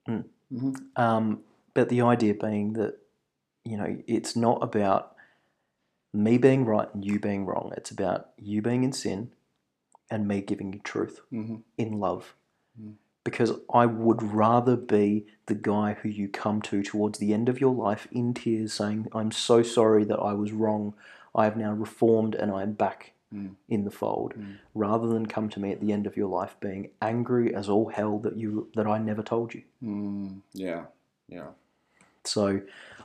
Mm. 0.08 0.24
Mm-hmm. 0.52 0.74
Um, 0.96 1.40
but 1.74 1.88
the 1.88 2.02
idea 2.02 2.34
being 2.34 2.74
that, 2.74 2.96
you 3.64 3.76
know, 3.76 3.98
it's 4.06 4.36
not 4.36 4.62
about 4.62 5.14
me 6.12 6.38
being 6.38 6.64
right 6.64 6.88
and 6.94 7.04
you 7.04 7.18
being 7.18 7.44
wrong. 7.46 7.72
It's 7.76 7.90
about 7.90 8.30
you 8.38 8.62
being 8.62 8.84
in 8.84 8.92
sin 8.92 9.30
and 10.10 10.28
me 10.28 10.40
giving 10.40 10.72
you 10.72 10.80
truth 10.80 11.20
Mm-hmm. 11.32 11.56
in 11.78 11.98
love. 12.00 12.34
Mm. 12.80 12.94
Because 13.24 13.52
I 13.72 13.86
would 13.86 14.22
rather 14.22 14.76
be 14.76 15.26
the 15.46 15.54
guy 15.54 15.94
who 16.02 16.08
you 16.10 16.28
come 16.28 16.60
to 16.62 16.82
towards 16.82 17.18
the 17.18 17.32
end 17.32 17.48
of 17.48 17.60
your 17.60 17.74
life 17.74 18.06
in 18.12 18.34
tears 18.34 18.74
saying, 18.74 19.08
I'm 19.12 19.32
so 19.32 19.62
sorry 19.62 20.04
that 20.04 20.18
I 20.18 20.34
was 20.34 20.52
wrong. 20.52 20.94
I 21.34 21.44
have 21.44 21.56
now 21.56 21.72
reformed 21.72 22.34
and 22.34 22.50
I 22.52 22.62
am 22.62 22.72
back 22.72 23.12
Mm. 23.34 23.56
in 23.68 23.84
the 23.84 23.90
fold, 23.90 24.34
Mm. 24.38 24.58
rather 24.76 25.08
than 25.08 25.26
come 25.26 25.48
to 25.48 25.58
me 25.58 25.72
at 25.72 25.80
the 25.80 25.92
end 25.92 26.06
of 26.06 26.16
your 26.16 26.28
life 26.28 26.54
being 26.60 26.90
angry 27.02 27.52
as 27.52 27.68
all 27.68 27.88
hell 27.88 28.18
that 28.20 28.36
you 28.36 28.68
that 28.76 28.86
I 28.86 28.98
never 28.98 29.24
told 29.24 29.54
you. 29.54 29.62
Mm. 29.82 30.42
Yeah. 30.52 30.84
Yeah. 31.28 31.48
So 32.22 32.60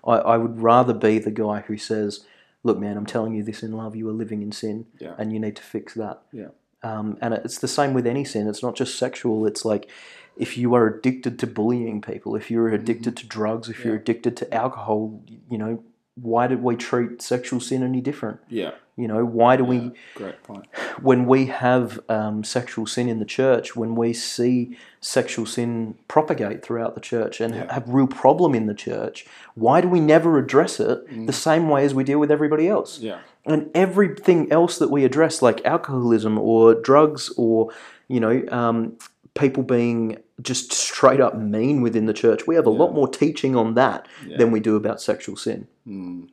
I, 0.05 0.11
I 0.17 0.37
would 0.37 0.61
rather 0.61 0.93
be 0.93 1.17
the 1.17 1.31
guy 1.31 1.61
who 1.61 1.77
says, 1.77 2.25
Look, 2.63 2.77
man, 2.77 2.95
I'm 2.97 3.05
telling 3.07 3.33
you 3.33 3.41
this 3.41 3.63
in 3.63 3.71
love. 3.71 3.95
You 3.95 4.07
are 4.09 4.13
living 4.13 4.41
in 4.43 4.51
sin 4.51 4.85
Yeah. 4.99 5.15
and 5.17 5.31
you 5.33 5.39
need 5.39 5.55
to 5.55 5.63
fix 5.63 5.93
that. 5.95 6.21
Yeah. 6.31 6.49
Um, 6.81 7.17
and 7.21 7.33
it's 7.33 7.59
the 7.59 7.67
same 7.67 7.93
with 7.93 8.07
any 8.07 8.23
sin. 8.23 8.47
It's 8.47 8.63
not 8.63 8.75
just 8.75 8.97
sexual. 8.97 9.45
It's 9.45 9.65
like 9.65 9.89
if 10.37 10.57
you 10.57 10.73
are 10.73 10.87
addicted 10.87 11.37
to 11.39 11.47
bullying 11.47 12.01
people, 12.01 12.35
if 12.35 12.49
you're 12.49 12.69
addicted 12.69 13.17
to 13.17 13.27
drugs, 13.27 13.69
if 13.69 13.83
you're 13.83 13.95
addicted 13.95 14.37
to 14.37 14.53
alcohol, 14.53 15.21
you 15.49 15.57
know, 15.57 15.83
why 16.21 16.47
did 16.47 16.61
we 16.63 16.75
treat 16.75 17.21
sexual 17.21 17.59
sin 17.59 17.83
any 17.83 18.01
different? 18.01 18.39
Yeah. 18.49 18.71
You 18.95 19.07
know, 19.07 19.23
why 19.23 19.55
do 19.55 19.63
yeah. 19.63 19.69
we 19.69 19.91
Great 20.15 20.43
point. 20.43 20.65
when 21.01 21.25
we 21.25 21.45
have 21.45 21.99
um, 22.09 22.43
sexual 22.43 22.85
sin 22.85 23.07
in 23.07 23.19
the 23.19 23.25
church, 23.25 23.75
when 23.75 23.95
we 23.95 24.11
see 24.13 24.77
sexual 24.99 25.45
sin 25.45 25.95
propagate 26.09 26.63
throughout 26.63 26.95
the 26.95 27.01
church 27.01 27.39
and 27.39 27.55
Yeah. 27.55 27.73
have 27.73 27.87
real 27.87 28.07
problem 28.07 28.53
in 28.53 28.65
the 28.67 28.73
church, 28.73 29.25
why 29.55 29.79
do 29.79 29.87
we 29.87 30.01
never 30.01 30.37
address 30.37 30.79
it 30.79 31.07
Mm. 31.09 31.27
the 31.27 31.33
same 31.33 31.69
way 31.69 31.85
as 31.85 31.93
we 31.93 32.03
deal 32.03 32.19
with 32.19 32.31
everybody 32.31 32.67
else? 32.67 32.99
Yeah. 32.99 33.19
And 33.45 33.69
everything 33.73 34.51
else 34.51 34.77
that 34.79 34.89
we 34.91 35.05
address, 35.05 35.41
like 35.41 35.63
alcoholism 35.65 36.37
or 36.37 36.73
drugs 36.73 37.31
or 37.37 37.69
you 38.09 38.19
know 38.19 38.43
um, 38.51 38.97
people 39.35 39.63
being 39.63 40.17
just 40.41 40.71
straight 40.73 41.19
up 41.19 41.35
mean 41.37 41.81
within 41.81 42.05
the 42.05 42.13
church, 42.13 42.47
we 42.47 42.55
have 42.55 42.65
a 42.65 42.69
lot 42.71 42.93
more 42.93 43.07
teaching 43.07 43.55
on 43.55 43.73
that 43.75 44.07
Yeah. 44.25 44.37
than 44.37 44.51
we 44.51 44.59
do 44.59 44.75
about 44.75 45.01
sexual 45.01 45.35
sin 45.35 45.67
Mm. 45.87 46.29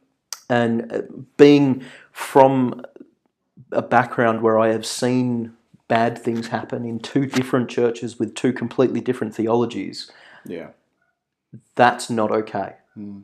and 0.48 0.92
uh, 0.92 1.02
being 1.36 1.82
from 2.12 2.82
a 3.72 3.82
background 3.82 4.42
where 4.42 4.58
I 4.58 4.68
have 4.68 4.86
seen 4.86 5.52
bad 5.88 6.18
things 6.18 6.48
happen 6.48 6.84
in 6.84 6.98
two 7.00 7.26
different 7.26 7.68
churches 7.68 8.18
with 8.18 8.34
two 8.34 8.52
completely 8.52 9.00
different 9.00 9.34
theologies, 9.34 10.10
Yeah. 10.44 10.68
that's 11.74 12.10
not 12.10 12.30
okay. 12.30 12.74
Mm. 12.98 13.22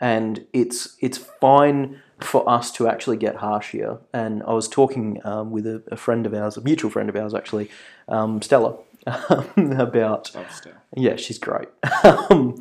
And 0.00 0.46
it's 0.52 0.96
it's 1.00 1.16
fine 1.16 2.00
for 2.20 2.48
us 2.48 2.70
to 2.72 2.86
actually 2.88 3.16
get 3.16 3.36
harsh 3.36 3.70
here. 3.72 3.98
And 4.12 4.42
I 4.42 4.52
was 4.52 4.68
talking 4.68 5.20
um, 5.24 5.50
with 5.50 5.66
a, 5.66 5.82
a 5.90 5.96
friend 5.96 6.26
of 6.26 6.34
ours, 6.34 6.56
a 6.56 6.60
mutual 6.62 6.90
friend 6.90 7.08
of 7.08 7.16
ours 7.16 7.34
actually, 7.34 7.70
um, 8.08 8.40
Stella, 8.42 8.76
about 9.56 10.34
yeah, 10.96 11.16
she's 11.16 11.38
great. 11.38 11.68
um, 12.30 12.58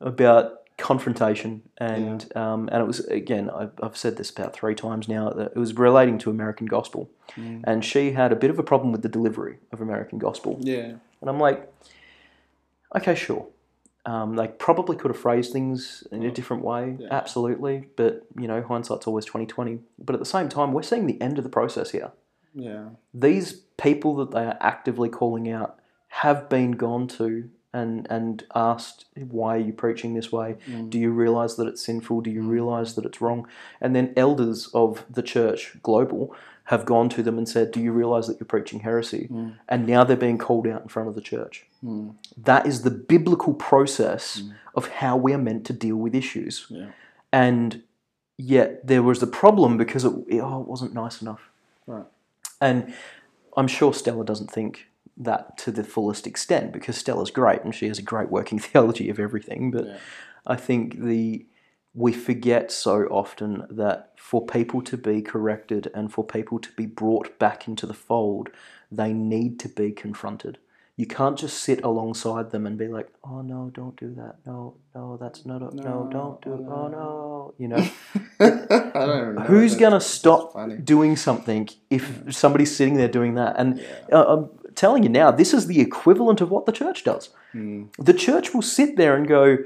about 0.00 0.60
confrontation, 0.78 1.62
and 1.78 2.30
um, 2.36 2.68
and 2.72 2.82
it 2.82 2.86
was 2.86 3.00
again, 3.06 3.48
I've, 3.50 3.72
I've 3.82 3.96
said 3.96 4.16
this 4.16 4.30
about 4.30 4.52
three 4.52 4.74
times 4.74 5.08
now. 5.08 5.30
That 5.30 5.52
it 5.54 5.58
was 5.58 5.74
relating 5.76 6.18
to 6.18 6.30
American 6.30 6.66
gospel, 6.66 7.08
Mm. 7.36 7.62
and 7.64 7.84
she 7.84 8.12
had 8.12 8.32
a 8.32 8.36
bit 8.36 8.50
of 8.50 8.58
a 8.58 8.62
problem 8.62 8.92
with 8.92 9.02
the 9.02 9.08
delivery 9.08 9.58
of 9.72 9.80
American 9.80 10.18
gospel, 10.18 10.56
Yeah. 10.60 10.92
and 11.20 11.28
I'm 11.30 11.38
like, 11.40 11.70
okay, 12.96 13.14
sure. 13.14 13.46
Um, 14.06 14.36
they 14.36 14.46
probably 14.46 14.96
could 14.96 15.10
have 15.10 15.18
phrased 15.20 15.52
things 15.52 16.06
in 16.12 16.22
a 16.22 16.30
different 16.30 16.62
way, 16.62 16.96
Yeah. 16.98 17.08
absolutely. 17.10 17.88
But 17.96 18.24
you 18.38 18.46
know, 18.46 18.62
hindsight's 18.62 19.06
always 19.06 19.24
twenty 19.24 19.46
twenty. 19.46 19.80
But 19.98 20.14
at 20.14 20.18
the 20.20 20.24
same 20.26 20.48
time, 20.48 20.72
we're 20.72 20.82
seeing 20.82 21.06
the 21.06 21.20
end 21.20 21.38
of 21.38 21.44
the 21.44 21.50
process 21.50 21.90
here 21.90 22.12
Yeah. 22.58 22.84
these 23.12 23.52
people 23.76 24.16
that 24.16 24.30
they 24.30 24.44
are 24.46 24.56
actively 24.60 25.08
calling 25.10 25.50
out 25.50 25.78
have 26.08 26.48
been 26.48 26.72
gone 26.72 27.06
to 27.08 27.50
and 27.74 28.06
and 28.10 28.44
asked 28.54 29.04
why 29.30 29.56
are 29.56 29.66
you 29.68 29.72
preaching 29.74 30.14
this 30.14 30.32
way 30.32 30.56
Mm. 30.66 30.88
do 30.88 30.98
you 30.98 31.10
realize 31.10 31.56
that 31.56 31.66
it's 31.66 31.84
sinful 31.84 32.22
do 32.22 32.30
you 32.30 32.42
realize 32.42 32.94
that 32.94 33.04
it's 33.04 33.20
wrong 33.20 33.46
and 33.82 33.94
then 33.94 34.14
elders 34.16 34.68
of 34.72 35.04
the 35.10 35.22
church 35.22 35.76
global 35.82 36.34
have 36.72 36.86
gone 36.86 37.08
to 37.10 37.22
them 37.22 37.36
and 37.38 37.46
said 37.48 37.70
do 37.72 37.80
you 37.80 37.92
realize 37.92 38.26
that 38.28 38.38
you're 38.40 38.46
preaching 38.56 38.80
heresy 38.80 39.28
Mm. 39.30 39.56
and 39.68 39.86
now 39.86 40.04
they're 40.04 40.16
being 40.28 40.38
called 40.38 40.66
out 40.66 40.82
in 40.82 40.88
front 40.88 41.08
of 41.10 41.14
the 41.14 41.20
church 41.32 41.66
Mm. 41.84 42.14
that 42.50 42.66
is 42.66 42.82
the 42.82 42.90
biblical 43.14 43.52
process 43.52 44.42
of 44.74 44.88
how 45.00 45.14
we 45.24 45.34
are 45.34 45.44
meant 45.48 45.66
to 45.66 45.74
deal 45.74 45.96
with 46.04 46.14
issues 46.14 46.66
Yeah. 46.70 46.86
and 47.32 47.82
yet 48.38 48.86
there 48.86 49.02
was 49.02 49.22
a 49.22 49.26
problem 49.42 49.76
because 49.76 50.04
it, 50.06 50.12
oh, 50.40 50.60
it 50.62 50.68
wasn't 50.68 50.94
nice 50.94 51.20
enough 51.20 51.50
Right. 51.86 52.06
And 52.60 52.94
I'm 53.56 53.68
sure 53.68 53.92
Stella 53.92 54.24
doesn't 54.24 54.50
think 54.50 54.88
that 55.16 55.56
to 55.58 55.72
the 55.72 55.84
fullest 55.84 56.26
extent 56.26 56.72
because 56.72 56.96
Stella's 56.96 57.30
great 57.30 57.62
and 57.62 57.74
she 57.74 57.88
has 57.88 57.98
a 57.98 58.02
great 58.02 58.30
working 58.30 58.58
theology 58.66 59.08
of 59.08 59.18
everything. 59.18 59.70
But 59.70 59.86
Yeah. 59.86 59.98
I 60.46 60.56
think 60.56 61.00
the 61.00 61.46
we 61.94 62.12
forget 62.12 62.70
so 62.70 63.04
often 63.06 63.66
that 63.70 64.12
for 64.18 64.44
people 64.44 64.82
to 64.82 64.98
be 64.98 65.22
corrected 65.22 65.90
and 65.94 66.12
for 66.12 66.22
people 66.22 66.58
to 66.58 66.70
be 66.72 66.84
brought 66.84 67.38
back 67.38 67.66
into 67.66 67.86
the 67.86 67.94
fold, 67.94 68.50
they 68.92 69.14
need 69.14 69.58
to 69.60 69.68
be 69.70 69.92
confronted. 69.92 70.58
You 70.98 71.06
can't 71.06 71.36
just 71.38 71.58
sit 71.62 71.84
alongside 71.84 72.50
them 72.52 72.66
and 72.66 72.78
be 72.78 72.88
like, 72.88 73.08
"Oh 73.22 73.42
no, 73.42 73.70
don't 73.74 73.96
do 73.96 74.14
that. 74.14 74.36
No, 74.46 74.76
no, 74.94 75.18
that's 75.20 75.44
not. 75.44 75.60
A, 75.60 75.74
no, 75.76 75.82
No, 76.04 76.08
don't 76.10 76.40
do. 76.42 76.54
it. 76.54 76.60
no. 76.60 76.72
Oh 76.72 76.88
no." 76.88 77.54
You 77.58 77.68
know, 77.68 77.88
I 78.40 79.06
don't 79.06 79.34
know. 79.34 79.42
who's 79.42 79.72
That's- 79.72 79.80
gonna 79.80 80.00
stop 80.00 80.54
funny. 80.54 80.76
doing 80.78 81.16
something 81.16 81.68
if 81.90 82.34
somebody's 82.34 82.74
sitting 82.74 82.94
there 82.96 83.08
doing 83.08 83.34
that? 83.34 83.56
And 83.58 83.78
Yeah. 83.78 84.16
uh, 84.16 84.24
I'm 84.36 84.74
telling 84.74 85.02
you 85.02 85.08
now, 85.10 85.30
this 85.30 85.52
is 85.52 85.66
the 85.66 85.80
equivalent 85.80 86.40
of 86.40 86.50
what 86.50 86.64
the 86.66 86.72
church 86.72 87.04
does. 87.04 87.28
Mm. 87.54 87.88
The 87.98 88.14
church 88.14 88.54
will 88.54 88.62
sit 88.62 88.96
there 88.96 89.14
and 89.16 89.28
go, 89.28 89.58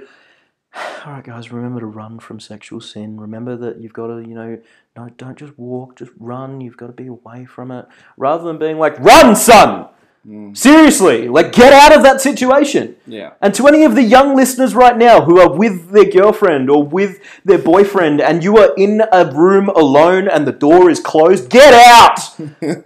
"All 1.07 1.13
right, 1.13 1.23
guys, 1.25 1.53
remember 1.53 1.79
to 1.81 1.87
run 1.87 2.19
from 2.19 2.41
sexual 2.41 2.81
sin. 2.81 3.21
Remember 3.21 3.57
that 3.57 3.81
you've 3.81 3.93
got 3.93 4.09
to, 4.09 4.19
you 4.21 4.35
know, 4.35 4.59
no, 4.97 5.09
don't 5.17 5.39
just 5.39 5.57
walk, 5.57 5.95
just 5.97 6.11
run. 6.19 6.61
You've 6.61 6.77
got 6.77 6.89
to 6.89 6.93
be 6.93 7.07
away 7.07 7.45
from 7.45 7.71
it, 7.71 7.87
rather 8.17 8.43
than 8.45 8.59
being 8.59 8.79
like, 8.79 8.99
run, 8.99 9.37
son. 9.37 9.89
Mm. 10.27 10.57
Seriously, 10.57 11.29
like 11.29 11.53
get 11.53 11.73
out 11.73 11.97
of 11.97 12.03
that 12.03 12.21
situation." 12.21 12.97
Yeah. 13.07 13.31
And 13.41 13.55
to 13.55 13.67
any 13.67 13.85
of 13.85 13.95
the 13.95 14.03
young 14.03 14.37
listeners 14.37 14.75
right 14.75 14.97
now 14.97 15.23
who 15.23 15.41
are 15.41 15.50
with 15.50 15.91
their 15.91 16.05
girlfriend 16.05 16.69
or 16.69 16.83
with 16.83 17.21
their 17.45 17.59
boyfriend 17.59 18.21
and 18.21 18.45
you 18.45 18.59
are 18.59 18.75
in 18.77 19.03
a 19.12 19.25
room 19.25 19.69
alone 19.71 20.29
and 20.29 20.47
the 20.47 20.53
door 20.53 20.91
is 20.91 21.00
closed, 21.00 21.49
get 21.49 21.73
out! 21.73 22.19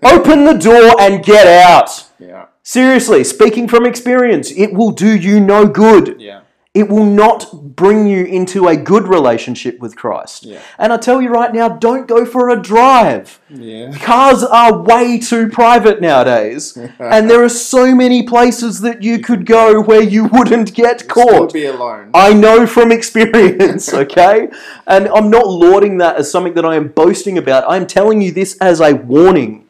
Open 0.05 0.45
the 0.45 0.59
door 0.59 1.00
and 1.00 1.25
get 1.25 1.47
out! 1.47 2.07
Yeah. 2.19 2.47
Seriously, 2.62 3.25
speaking 3.25 3.69
from 3.69 3.85
experience, 3.85 4.50
it 4.53 4.73
will 4.73 4.91
do 4.91 5.14
you 5.14 5.38
no 5.38 5.67
good. 5.67 6.17
Yeah. 6.19 6.41
It 6.75 6.88
will 6.88 7.07
not 7.07 7.76
bring 7.76 8.09
you 8.09 8.25
into 8.25 8.66
a 8.66 8.76
good 8.76 9.07
relationship 9.07 9.78
with 9.78 9.95
Christ. 9.95 10.45
Yeah. 10.45 10.61
And 10.76 10.93
I 10.93 10.97
tell 10.97 11.23
you 11.23 11.28
right 11.28 11.52
now, 11.54 11.69
don't 11.69 12.09
go 12.09 12.26
for 12.26 12.50
a 12.50 12.61
drive. 12.61 13.40
Yeah. 13.49 13.93
Cars 13.99 14.43
are 14.43 14.83
way 14.83 15.21
too 15.21 15.49
private 15.49 16.00
nowadays, 16.00 16.76
and 16.99 17.31
there 17.31 17.45
are 17.45 17.49
so 17.49 17.95
many 17.95 18.25
places 18.25 18.81
that 18.81 19.04
you 19.04 19.21
could 19.21 19.47
go 19.47 19.81
where 19.83 20.02
you 20.02 20.25
wouldn't 20.25 20.75
get 20.75 21.00
Still 21.02 21.14
caught. 21.14 21.52
be 21.52 21.66
alone. 21.66 22.11
I 22.12 22.33
know 22.33 22.66
from 22.66 22.90
experience, 22.99 23.95
okay? 23.95 24.49
And 24.88 25.09
I'm 25.09 25.31
not 25.31 25.47
lauding 25.47 25.99
that 25.99 26.16
as 26.16 26.31
something 26.31 26.54
that 26.54 26.64
I 26.64 26.75
am 26.75 26.88
boasting 26.88 27.38
about. 27.38 27.64
I'm 27.69 27.87
telling 27.87 28.21
you 28.21 28.33
this 28.33 28.57
as 28.61 28.81
a 28.81 28.95
warning. 28.95 29.63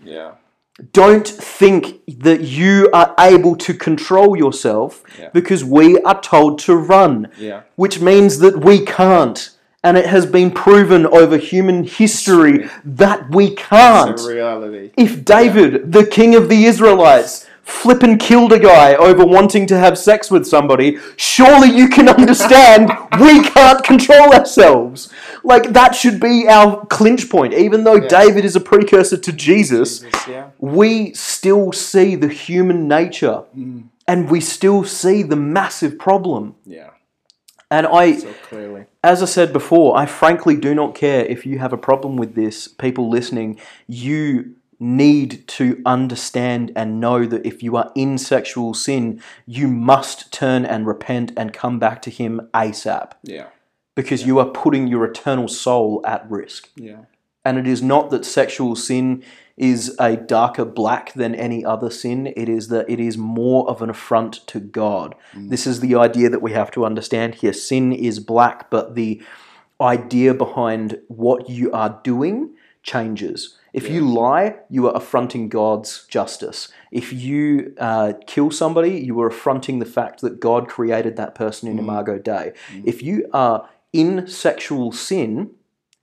Yeah. 0.78 0.87
Don't 0.93 1.26
think 1.26 2.00
that 2.21 2.40
you 2.43 2.90
are 2.93 3.14
able 3.19 3.57
to 3.57 3.75
control 3.75 4.37
yourself 4.37 5.02
Yeah. 5.19 5.28
because 5.33 5.64
we 5.64 5.99
are 6.00 6.21
told 6.21 6.59
to 6.61 6.76
run, 6.76 7.28
Yeah. 7.38 7.61
which 7.76 8.00
means 8.00 8.38
that 8.40 8.64
we 8.64 8.81
can't. 8.85 9.50
And 9.83 9.99
it 9.99 10.07
has 10.07 10.25
been 10.25 10.50
proven 10.50 11.07
over 11.07 11.37
human 11.37 11.85
history 11.85 12.71
that 12.87 13.31
we 13.31 13.50
can't. 13.54 14.11
It's 14.12 14.25
a 14.25 14.35
reality. 14.35 14.90
If 14.97 15.25
David, 15.25 15.93
the 15.93 16.07
king 16.07 16.35
of 16.35 16.49
the 16.49 16.64
Israelites, 16.64 17.47
flippin' 17.64 18.18
killed 18.18 18.52
a 18.52 18.59
guy 18.59 18.94
over 18.94 19.25
wanting 19.25 19.66
to 19.66 19.76
have 19.78 19.99
sex 19.99 20.30
with 20.30 20.47
somebody, 20.47 20.99
surely 21.16 21.68
you 21.71 21.88
can 21.88 22.09
understand 22.09 22.90
we 23.21 23.42
can't 23.42 23.83
control 23.83 24.33
ourselves. 24.35 25.11
Like, 25.42 25.73
that 25.73 25.94
should 25.94 26.21
be 26.21 26.47
our 26.49 26.85
clinch 26.87 27.28
point. 27.30 27.54
Even 27.54 27.85
though 27.85 27.97
Yeah. 27.97 28.09
David 28.09 28.44
is 28.44 28.54
a 28.56 28.61
precursor 28.61 29.16
to 29.16 29.33
Jesus, 29.33 30.00
Jesus, 30.00 30.28
yeah. 30.28 30.44
we 30.59 31.12
still 31.14 31.73
see 31.73 32.14
the 32.14 32.28
human 32.28 32.87
nature 32.88 33.42
Mm. 33.56 33.85
and 34.06 34.30
we 34.30 34.40
still 34.40 34.85
see 34.85 35.23
the 35.23 35.37
massive 35.37 35.99
problem. 35.99 36.54
Yeah. 36.66 36.90
And 37.70 37.87
I, 37.87 38.16
So 38.18 38.29
as 39.03 39.22
I 39.22 39.27
said 39.27 39.53
before, 39.53 39.96
I 39.96 40.07
frankly 40.07 40.57
do 40.57 40.74
not 40.74 40.94
care 40.94 41.24
if 41.24 41.44
you 41.46 41.59
have 41.59 41.72
a 41.72 41.77
problem 41.79 42.16
with 42.16 42.35
this, 42.35 42.68
people 42.68 43.09
listening. 43.09 43.59
You 43.88 44.55
need 44.78 45.46
to 45.48 45.80
understand 45.87 46.72
and 46.76 47.00
know 47.00 47.26
that 47.26 47.44
if 47.46 47.62
you 47.62 47.76
are 47.76 47.90
in 47.94 48.18
sexual 48.18 48.74
sin, 48.74 49.20
you 49.46 49.68
must 49.68 50.32
turn 50.32 50.64
and 50.64 50.87
repent 50.87 51.32
and 51.37 51.52
come 51.52 51.78
back 51.78 52.02
to 52.02 52.10
Him 52.10 52.48
ASAP 52.52 53.12
Yeah. 53.22 53.46
because 53.94 54.26
you 54.26 54.38
are 54.38 54.46
putting 54.46 54.87
your 54.87 55.04
eternal 55.04 55.48
soul 55.48 56.00
at 56.04 56.28
risk. 56.30 56.70
Yeah. 56.76 57.02
And 57.44 57.58
it 57.58 57.66
is 57.66 57.82
not 57.82 58.10
that 58.10 58.24
sexual 58.24 58.74
sin 58.74 59.22
is 59.56 59.94
a 60.00 60.16
darker 60.16 60.64
black 60.64 61.12
than 61.12 61.34
any 61.34 61.64
other 61.64 61.90
sin. 61.90 62.32
It 62.37 62.48
is 62.48 62.68
that 62.68 62.88
it 62.88 62.98
is 62.98 63.16
more 63.16 63.68
of 63.68 63.82
an 63.82 63.90
affront 63.90 64.46
to 64.48 64.58
God. 64.58 65.14
Mm. 65.34 65.50
This 65.50 65.66
is 65.66 65.80
the 65.80 65.94
idea 65.94 66.28
that 66.30 66.42
we 66.42 66.52
have 66.52 66.70
to 66.72 66.84
understand 66.84 67.37
here. 67.37 67.52
Sin 67.52 67.92
is 67.92 68.18
black, 68.18 68.70
but 68.70 68.94
the 68.94 69.22
idea 69.80 70.34
behind 70.34 70.98
what 71.08 71.48
you 71.48 71.70
are 71.72 72.00
doing 72.02 72.54
changes. 72.82 73.58
If 73.74 73.90
you 73.90 74.08
lie, 74.08 74.56
you 74.70 74.87
are 74.88 74.96
affronting 74.96 75.48
God's 75.48 76.06
justice. 76.06 76.68
If 76.90 77.12
you 77.12 77.74
uh, 77.78 78.14
kill 78.26 78.50
somebody, 78.50 78.92
you 78.92 79.20
are 79.20 79.26
affronting 79.26 79.80
the 79.80 79.87
fact 79.87 80.20
that 80.20 80.40
God 80.40 80.68
created 80.68 81.16
that 81.16 81.34
person 81.34 81.68
in 81.68 81.76
mm. 81.76 81.80
Imago 81.80 82.18
Dei. 82.18 82.52
Mm. 82.72 82.82
If 82.84 83.02
you 83.02 83.28
are 83.32 83.68
in 83.92 84.26
sexual 84.26 84.92
sin, 84.92 85.50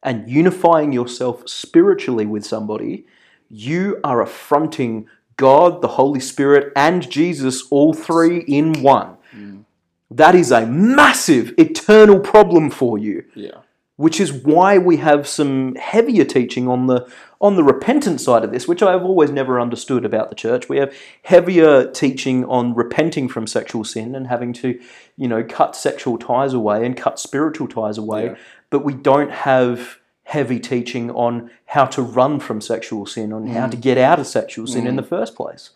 and 0.04 0.30
unifying 0.30 0.92
yourself 0.92 1.48
spiritually 1.48 2.26
with 2.26 2.46
somebody, 2.46 3.06
you 3.50 4.00
are 4.04 4.22
affronting 4.22 5.08
God, 5.38 5.82
the 5.82 5.90
Holy 5.90 6.20
Spirit, 6.20 6.72
and 6.76 7.10
Jesus, 7.10 7.64
all 7.70 7.94
three 7.94 8.40
in 8.40 8.82
one. 8.82 9.18
Mm. 9.36 9.66
That 10.10 10.36
is 10.36 10.52
a 10.52 10.66
massive 10.66 11.54
eternal 11.58 12.20
problem 12.20 12.70
for 12.70 12.98
you, 12.98 13.24
Yeah. 13.34 13.60
Which 14.02 14.20
is 14.20 14.34
why 14.34 14.80
we 14.80 14.98
have 14.98 15.28
some 15.28 15.76
heavier 15.76 16.26
teaching 16.26 16.68
on 16.68 16.88
the 16.88 17.08
on 17.40 17.56
the 17.56 17.64
repentant 17.64 18.20
side 18.20 18.44
of 18.44 18.52
this, 18.52 18.68
which 18.68 18.82
I 18.82 18.92
have 18.92 19.04
always 19.04 19.30
never 19.30 19.60
understood 19.60 20.06
about 20.06 20.30
the 20.30 20.36
church. 20.36 20.68
We 20.68 20.78
have 20.78 20.94
heavier 21.24 21.90
teaching 21.92 22.44
on 22.46 22.74
repenting 22.74 23.30
from 23.30 23.46
sexual 23.46 23.84
sin 23.84 24.16
and 24.16 24.28
having 24.28 24.54
to, 24.54 24.80
you 25.18 25.28
know, 25.28 25.44
cut 25.44 25.76
sexual 25.76 26.18
ties 26.18 26.54
away 26.54 26.84
and 26.84 26.98
cut 26.98 27.20
spiritual 27.20 27.68
ties 27.68 27.98
away 28.00 28.26
Yeah. 28.26 28.36
but 28.72 28.84
we 28.84 28.94
don't 28.94 29.32
have 29.32 30.00
heavy 30.24 30.60
teaching 30.60 31.12
on 31.12 31.52
how 31.66 31.86
to 31.86 32.02
run 32.02 32.40
from 32.40 32.60
sexual 32.60 33.06
sin, 33.06 33.32
on 33.32 33.48
how 33.48 33.68
mm. 33.68 33.72
to 33.72 33.78
get 33.78 33.98
out 33.98 34.20
of 34.20 34.26
sexual 34.26 34.66
sin 34.66 34.88
in 34.88 34.94
mm. 34.94 34.98
the 34.98 35.04
first 35.04 35.36
place. 35.36 35.72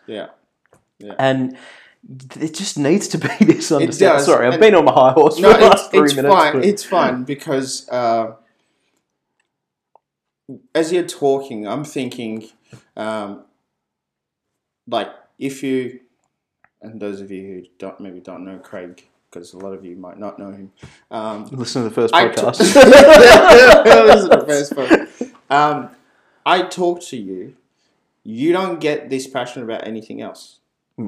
Yeah. 0.97 1.13
And 1.19 1.57
it 2.39 2.53
just 2.53 2.77
needs 2.77 3.07
to 3.09 3.17
be 3.17 3.27
this 3.45 3.71
understanding. 3.71 4.23
Sorry, 4.25 4.47
I've 4.47 4.53
and- 4.53 4.61
been 4.61 4.75
on 4.75 4.85
my 4.85 4.91
high 4.93 5.11
horse 5.13 5.39
No, 5.39 5.51
for 5.53 5.59
the 5.59 5.65
last 5.67 5.91
three 5.91 6.05
it's 6.05 6.15
minutes. 6.15 6.35
fine. 6.35 6.53
but- 6.53 6.65
It's 6.65 6.83
fine 6.83 7.23
because 7.23 7.89
uh, 7.89 8.33
as 10.73 10.91
you're 10.91 11.03
talking, 11.07 11.67
I'm 11.67 11.83
thinking, 11.83 12.47
um, 12.95 13.45
like 14.87 15.09
if 15.39 15.63
you, 15.63 15.99
and 16.81 17.01
those 17.01 17.21
of 17.21 17.31
you 17.31 17.41
who 17.43 17.63
don't 17.79 17.99
maybe 17.99 18.19
don't 18.19 18.45
know 18.45 18.59
Craig, 18.59 19.07
because 19.31 19.53
a 19.53 19.57
lot 19.57 19.73
of 19.73 19.83
you 19.83 19.95
might 19.95 20.19
not 20.19 20.37
know 20.37 20.51
him. 20.51 20.71
Um, 21.09 21.45
Listen 21.51 21.83
to 21.83 21.89
the 21.89 21.95
first 21.95 22.13
podcast. 22.13 22.57
This 22.59 22.75
is 22.75 24.29
the 24.29 24.43
first 24.45 24.75
one. 24.75 25.07
Um, 25.49 25.89
I 26.45 26.61
talk 26.61 27.01
to 27.05 27.17
you. 27.17 27.55
You 28.23 28.53
don't 28.53 28.79
get 28.79 29.09
this 29.09 29.27
passionate 29.27 29.65
about 29.65 29.87
anything 29.87 30.21
else. 30.21 30.59
Hmm. 30.95 31.07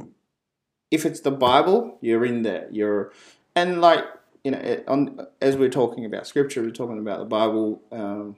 If 0.89 1.05
it's 1.05 1.19
the 1.19 1.31
Bible, 1.31 1.97
you're 2.01 2.25
in 2.25 2.43
there. 2.43 2.67
You're, 2.71 3.11
and 3.55 3.81
like 3.81 4.05
you 4.43 4.51
know, 4.51 4.83
on 4.87 5.27
as 5.41 5.57
we're 5.57 5.69
talking 5.69 6.05
about 6.05 6.27
scripture, 6.27 6.61
we're 6.61 6.71
talking 6.71 6.99
about 6.99 7.19
the 7.19 7.25
Bible. 7.25 7.81
Um, 7.91 8.37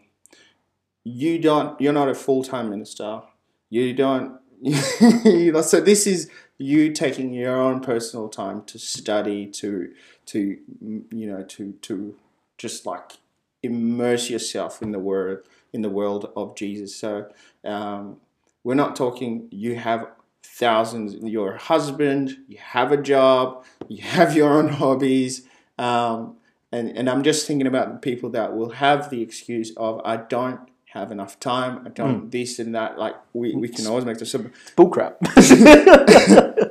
you 1.04 1.40
don't. 1.40 1.80
You're 1.80 1.94
not 1.94 2.10
a 2.10 2.16
full 2.16 2.44
time 2.44 2.70
minister. 2.70 3.22
You 3.70 3.94
don't. 3.94 4.40
you 4.62 5.52
know, 5.52 5.62
so 5.62 5.80
this 5.80 6.08
is 6.08 6.30
you 6.58 6.92
taking 6.92 7.34
your 7.34 7.56
own 7.56 7.80
personal 7.80 8.28
time 8.28 8.64
to 8.64 8.80
study, 8.80 9.46
to 9.48 9.94
to 10.28 10.58
you 10.82 11.28
know, 11.28 11.44
to 11.44 11.74
to 11.74 12.16
just 12.58 12.86
like 12.86 13.18
immerse 13.62 14.30
yourself 14.30 14.82
in 14.82 14.92
the 14.92 15.00
word 15.00 15.44
in 15.74 15.82
the 15.82 15.90
world 15.90 16.32
of 16.36 16.56
Jesus. 16.56 16.96
So 16.96 17.30
um, 17.64 18.18
we're 18.64 18.76
not 18.76 18.96
talking 18.96 19.48
you 19.52 19.76
have 19.76 20.08
thousands. 20.44 21.16
You're 21.22 21.58
husband. 21.58 22.38
You 22.48 22.58
have 22.58 22.92
a 22.92 22.98
job. 22.98 23.66
You 23.88 24.04
have 24.04 24.36
your 24.36 24.52
own 24.52 24.70
hobbies. 24.70 25.48
Um, 25.78 26.36
and 26.72 26.90
and 26.98 27.10
I'm 27.10 27.24
just 27.24 27.48
thinking 27.48 27.68
about 27.68 27.92
the 27.92 27.98
people 27.98 28.30
that 28.32 28.56
will 28.56 28.72
have 28.72 29.10
the 29.10 29.22
excuse 29.22 29.72
of 29.78 30.02
I 30.06 30.18
don't 30.18 30.60
have 30.94 31.12
enough 31.12 31.40
time. 31.40 31.84
I 31.86 31.90
don't 31.90 32.32
this 32.32 32.60
and 32.60 32.76
that. 32.76 32.98
Like 32.98 33.16
we, 33.34 33.56
we 33.56 33.70
can 33.70 33.88
always 33.88 34.06
make 34.06 34.18
this. 34.18 34.32
So 34.32 34.40
Bullcrap. 34.76 35.16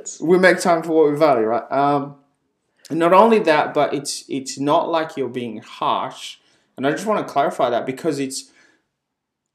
we 0.21 0.37
make 0.37 0.59
time 0.59 0.83
for 0.83 0.91
what 0.91 1.11
we 1.11 1.17
value, 1.17 1.45
right? 1.45 1.71
Um, 1.71 2.15
and 2.89 2.99
not 2.99 3.13
only 3.13 3.39
that, 3.39 3.73
but 3.73 3.93
it's 3.93 4.25
it's 4.29 4.59
not 4.59 4.89
like 4.89 5.15
you're 5.17 5.29
being 5.29 5.59
harsh. 5.59 6.37
And 6.75 6.87
I 6.87 6.91
just 6.91 7.05
want 7.05 7.25
to 7.25 7.31
clarify 7.31 7.69
that 7.69 7.85
because 7.85 8.19
it's 8.19 8.51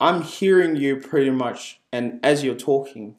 I'm 0.00 0.22
hearing 0.22 0.76
you 0.76 0.96
pretty 0.96 1.30
much, 1.30 1.80
and 1.92 2.20
as 2.22 2.44
you're 2.44 2.54
talking, 2.54 3.16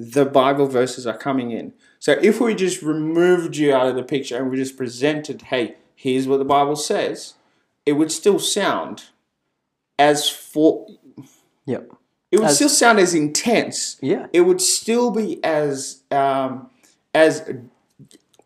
the 0.00 0.24
Bible 0.24 0.68
verses 0.68 1.06
are 1.08 1.16
coming 1.18 1.50
in. 1.50 1.72
So 1.98 2.12
if 2.22 2.40
we 2.40 2.54
just 2.54 2.82
removed 2.82 3.56
you 3.56 3.74
out 3.74 3.88
of 3.88 3.96
the 3.96 4.04
picture 4.04 4.36
and 4.36 4.48
we 4.48 4.56
just 4.56 4.76
presented, 4.76 5.42
hey, 5.42 5.74
here's 5.96 6.28
what 6.28 6.36
the 6.38 6.44
Bible 6.44 6.76
says, 6.76 7.34
it 7.84 7.94
would 7.94 8.12
still 8.12 8.38
sound 8.38 9.06
as 9.98 10.30
for 10.30 10.86
Yep. 11.66 11.90
it 12.30 12.38
would 12.38 12.46
As- 12.50 12.54
still 12.56 12.68
sound 12.68 13.00
as 13.00 13.12
intense. 13.12 13.96
Yeah. 14.00 14.28
It 14.32 14.42
would 14.42 14.60
still 14.60 15.10
be 15.10 15.42
as 15.42 16.02
um, 16.12 16.70
as 17.12 17.50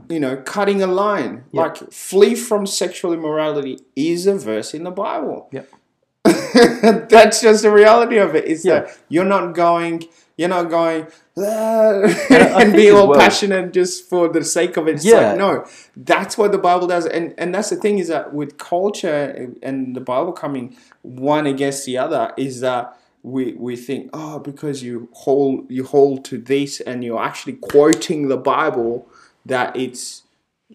you 0.09 0.19
know, 0.19 0.37
cutting 0.39 0.83
a 0.83 0.87
line. 0.87 1.45
Yeah. 1.53 1.63
Like 1.65 1.93
flee 1.93 2.35
from 2.35 2.67
sexual 2.67 3.13
immorality 3.13 3.79
is 3.95 4.27
a 4.27 4.35
verse 4.37 4.73
in 4.73 4.85
the 4.85 4.91
Bible. 4.91 5.49
Yep. 5.53 5.69
That's 7.11 7.43
just 7.43 7.63
the 7.63 7.71
reality 7.71 8.17
of 8.17 8.35
it. 8.35 8.47
Is 8.47 8.65
Yeah. 8.65 8.81
that 8.81 8.99
you're 9.11 9.25
not 9.27 9.53
going 9.55 10.05
you're 10.37 10.49
not 10.49 10.71
going 10.71 11.07
"Ah," 11.39 12.03
and 12.61 12.73
being 12.81 12.95
all 12.95 13.09
well- 13.09 13.19
passionate 13.19 13.73
just 13.73 14.09
for 14.09 14.29
the 14.29 14.43
sake 14.45 14.77
of 14.77 14.89
it. 14.89 14.97
It's 14.97 15.05
Yeah. 15.05 15.29
like, 15.31 15.39
no, 15.39 15.65
that's 15.97 16.37
what 16.39 16.53
the 16.53 16.59
Bible 16.59 16.87
does. 16.87 17.07
And 17.07 17.35
and 17.39 17.55
that's 17.55 17.71
the 17.71 17.77
thing 17.77 17.99
is 17.99 18.09
that 18.09 18.33
with 18.33 18.59
culture 18.59 19.51
and 19.63 19.95
the 19.97 20.01
Bible 20.01 20.33
coming 20.33 20.77
one 21.03 21.47
against 21.47 21.85
the 21.87 21.99
other 21.99 22.33
is 22.37 22.61
that 22.61 22.97
we, 23.25 23.53
we 23.53 23.77
think, 23.77 24.11
oh, 24.13 24.41
because 24.41 24.83
you 24.83 25.09
hold 25.13 25.71
you 25.71 25.85
hold 25.85 26.25
to 26.27 26.39
this 26.39 26.81
and 26.81 27.05
you're 27.05 27.23
actually 27.23 27.53
quoting 27.55 28.29
the 28.29 28.37
Bible 28.37 29.07
that 29.47 29.77
it's 29.77 30.23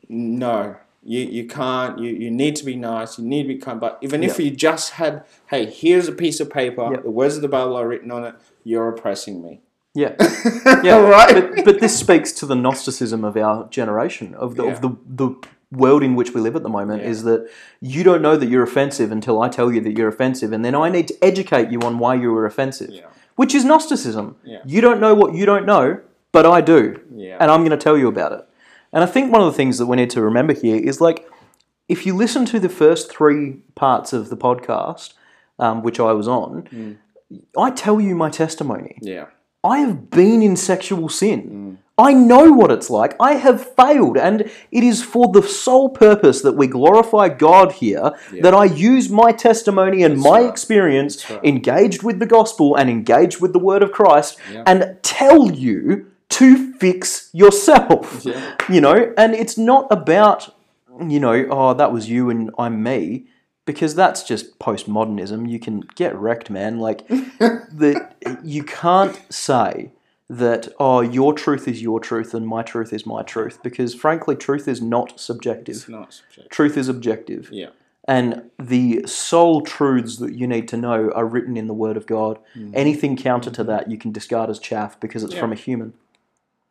no. 0.10 0.76
You, 1.10 1.22
you 1.38 1.46
can't 1.48 1.98
you, 2.00 2.10
you 2.24 2.30
need 2.30 2.56
to 2.58 2.66
be 2.66 2.76
nice 2.76 3.18
you 3.18 3.24
need 3.34 3.44
to 3.44 3.48
be 3.54 3.58
kind 3.66 3.80
but 3.80 3.98
even 4.02 4.24
if 4.24 4.38
you 4.40 4.50
just 4.52 4.88
had 5.02 5.24
hey 5.52 5.64
here's 5.82 6.08
a 6.10 6.12
piece 6.24 6.40
of 6.42 6.50
paper 6.50 6.86
Yeah. 6.94 7.00
the 7.02 7.10
words 7.22 7.36
of 7.38 7.42
the 7.42 7.48
bible 7.48 7.76
are 7.78 7.88
written 7.88 8.12
on 8.12 8.26
it 8.30 8.36
you're 8.66 8.90
oppressing 8.90 9.42
me 9.42 9.62
Yeah. 10.04 10.14
Yeah. 10.88 10.98
right 11.18 11.34
But, 11.38 11.66
but 11.68 11.80
this 11.80 11.98
speaks 12.06 12.30
to 12.40 12.46
the 12.46 12.56
Gnosticism 12.64 13.24
of 13.30 13.38
our 13.38 13.56
generation, 13.80 14.28
of 14.46 14.50
the, 14.58 14.66
Yeah. 14.66 14.74
of 14.74 14.82
the, 14.82 14.92
the 15.22 15.30
world 15.84 16.04
in 16.04 16.14
which 16.20 16.34
we 16.34 16.40
live 16.42 16.56
at 16.60 16.64
the 16.64 16.70
moment, 16.80 17.02
Yeah. 17.04 17.10
is 17.14 17.24
that 17.30 17.42
you 17.82 18.04
don't 18.04 18.22
know 18.22 18.36
that 18.42 18.48
you're 18.52 18.64
offensive 18.72 19.10
until 19.18 19.42
I 19.42 19.48
tell 19.58 19.70
you 19.74 19.82
that 19.86 19.94
you're 19.98 20.08
offensive, 20.16 20.52
and 20.56 20.64
then 20.66 20.76
I 20.76 20.88
need 20.90 21.08
to 21.12 21.16
educate 21.30 21.68
you 21.74 21.80
on 21.90 22.00
why 22.04 22.14
you 22.16 22.30
were 22.36 22.46
offensive, 22.46 22.90
Yeah. 22.92 23.08
which 23.42 23.54
is 23.56 23.64
Gnosticism. 23.66 24.36
Yeah. 24.44 24.60
You 24.74 24.82
don't 24.82 25.00
know 25.06 25.14
what 25.22 25.34
you 25.40 25.46
don't 25.52 25.66
know, 25.74 25.88
but 26.32 26.46
I 26.46 26.60
do, 26.62 26.82
Yeah. 27.16 27.38
and 27.42 27.50
I'm 27.52 27.62
going 27.66 27.78
to 27.80 27.84
tell 27.88 27.98
you 27.98 28.08
about 28.08 28.32
it. 28.38 28.47
And 28.98 29.04
I 29.04 29.08
think 29.08 29.32
one 29.32 29.42
of 29.42 29.46
the 29.46 29.54
things 29.56 29.78
that 29.78 29.86
we 29.86 29.96
need 29.96 30.10
to 30.10 30.24
remember 30.24 30.54
here 30.54 30.76
is 30.76 31.00
like, 31.00 31.30
if 31.88 32.08
you 32.08 32.16
listen 32.16 32.46
to 32.46 32.60
the 32.60 32.68
first 32.68 33.12
three 33.12 33.58
parts 33.76 34.12
of 34.12 34.32
the 34.32 34.36
podcast, 34.36 35.14
um, 35.60 35.84
which 35.84 36.00
I 36.00 36.14
was 36.14 36.28
on, 36.28 36.64
Mm. 36.64 36.98
I 37.56 37.70
tell 37.70 38.02
you 38.02 38.16
my 38.16 38.32
testimony. 38.32 38.98
yeah 39.04 39.26
I 39.64 39.80
have 39.86 40.10
been 40.10 40.42
in 40.42 40.56
sexual 40.56 41.10
sin. 41.10 41.78
I 41.96 42.14
know 42.14 42.52
what 42.54 42.72
it's 42.72 42.90
like. 42.90 43.14
I 43.20 43.34
have 43.34 43.76
failed. 43.76 44.18
And 44.18 44.50
it 44.72 44.84
is 44.84 45.04
for 45.04 45.32
the 45.32 45.44
sole 45.44 45.90
purpose 45.90 46.42
that 46.42 46.54
we 46.54 46.66
glorify 46.66 47.30
God 47.30 47.74
here 47.74 48.14
that 48.42 48.56
I 48.56 48.66
use 48.66 49.10
my 49.12 49.32
testimony 49.32 50.02
and 50.02 50.20
my 50.20 50.42
right. 50.42 50.50
experience 50.50 51.30
right. 51.30 51.44
engaged 51.44 52.02
with 52.02 52.18
the 52.18 52.26
gospel 52.26 52.76
and 52.76 52.90
engaged 52.90 53.42
with 53.42 53.54
the 53.54 53.60
word 53.60 53.84
of 53.84 53.92
Christ 53.92 54.38
Yeah. 54.52 54.64
and 54.66 54.98
tell 55.04 55.52
you 55.52 56.08
to 56.38 56.74
fix 56.74 57.30
yourself. 57.34 58.26
Yeah. 58.28 58.56
You 58.70 58.82
know, 58.82 59.14
and 59.18 59.34
it's 59.34 59.58
not 59.58 59.88
about, 59.90 60.54
you 61.08 61.20
know, 61.20 61.46
oh, 61.50 61.74
that 61.74 61.94
was 61.94 62.10
you 62.10 62.30
and 62.30 62.52
I'm 62.58 62.84
me. 62.84 63.28
Because 63.66 63.96
that's 63.96 64.24
just 64.24 64.60
postmodernism. 64.60 65.50
You 65.50 65.60
can 65.60 65.82
get 65.96 66.16
wrecked, 66.16 66.50
man. 66.50 66.80
Like, 66.80 67.08
that 67.08 68.16
you 68.44 68.64
can't 68.64 69.22
say 69.30 69.92
that 70.30 70.68
oh 70.78 71.00
your 71.00 71.34
truth 71.34 71.68
is 71.68 71.82
your 71.82 72.02
truth 72.02 72.34
and 72.34 72.46
my 72.46 72.62
truth 72.62 72.92
is 72.92 73.06
my 73.06 73.24
truth 73.24 73.60
because 73.64 73.96
frankly 73.96 74.36
truth 74.36 74.68
is 74.68 74.82
not 74.82 75.18
subjective 75.18 75.76
it's 75.76 75.88
not 75.88 76.12
subjective. 76.12 76.50
truth 76.50 76.76
is 76.76 76.90
objective 76.90 77.48
yeah 77.50 77.70
and 78.10 78.50
the 78.60 79.02
sole 79.06 79.62
truths 79.62 80.18
that 80.18 80.34
you 80.34 80.46
need 80.46 80.68
to 80.68 80.76
know 80.76 81.10
are 81.12 81.26
written 81.26 81.56
in 81.56 81.68
the 81.68 81.74
word 81.74 81.96
of 81.96 82.06
god 82.06 82.38
hmm. 82.54 82.72
anything 82.74 83.16
counter 83.16 83.50
to 83.50 83.64
hmm. 83.64 83.70
that 83.70 83.90
you 83.90 83.98
can 83.98 84.12
discard 84.12 84.50
as 84.50 84.60
chaff 84.60 85.00
because 85.00 85.24
it's 85.24 85.34
Yeah. 85.34 85.40
from 85.40 85.54
a 85.54 85.56
human 85.56 85.94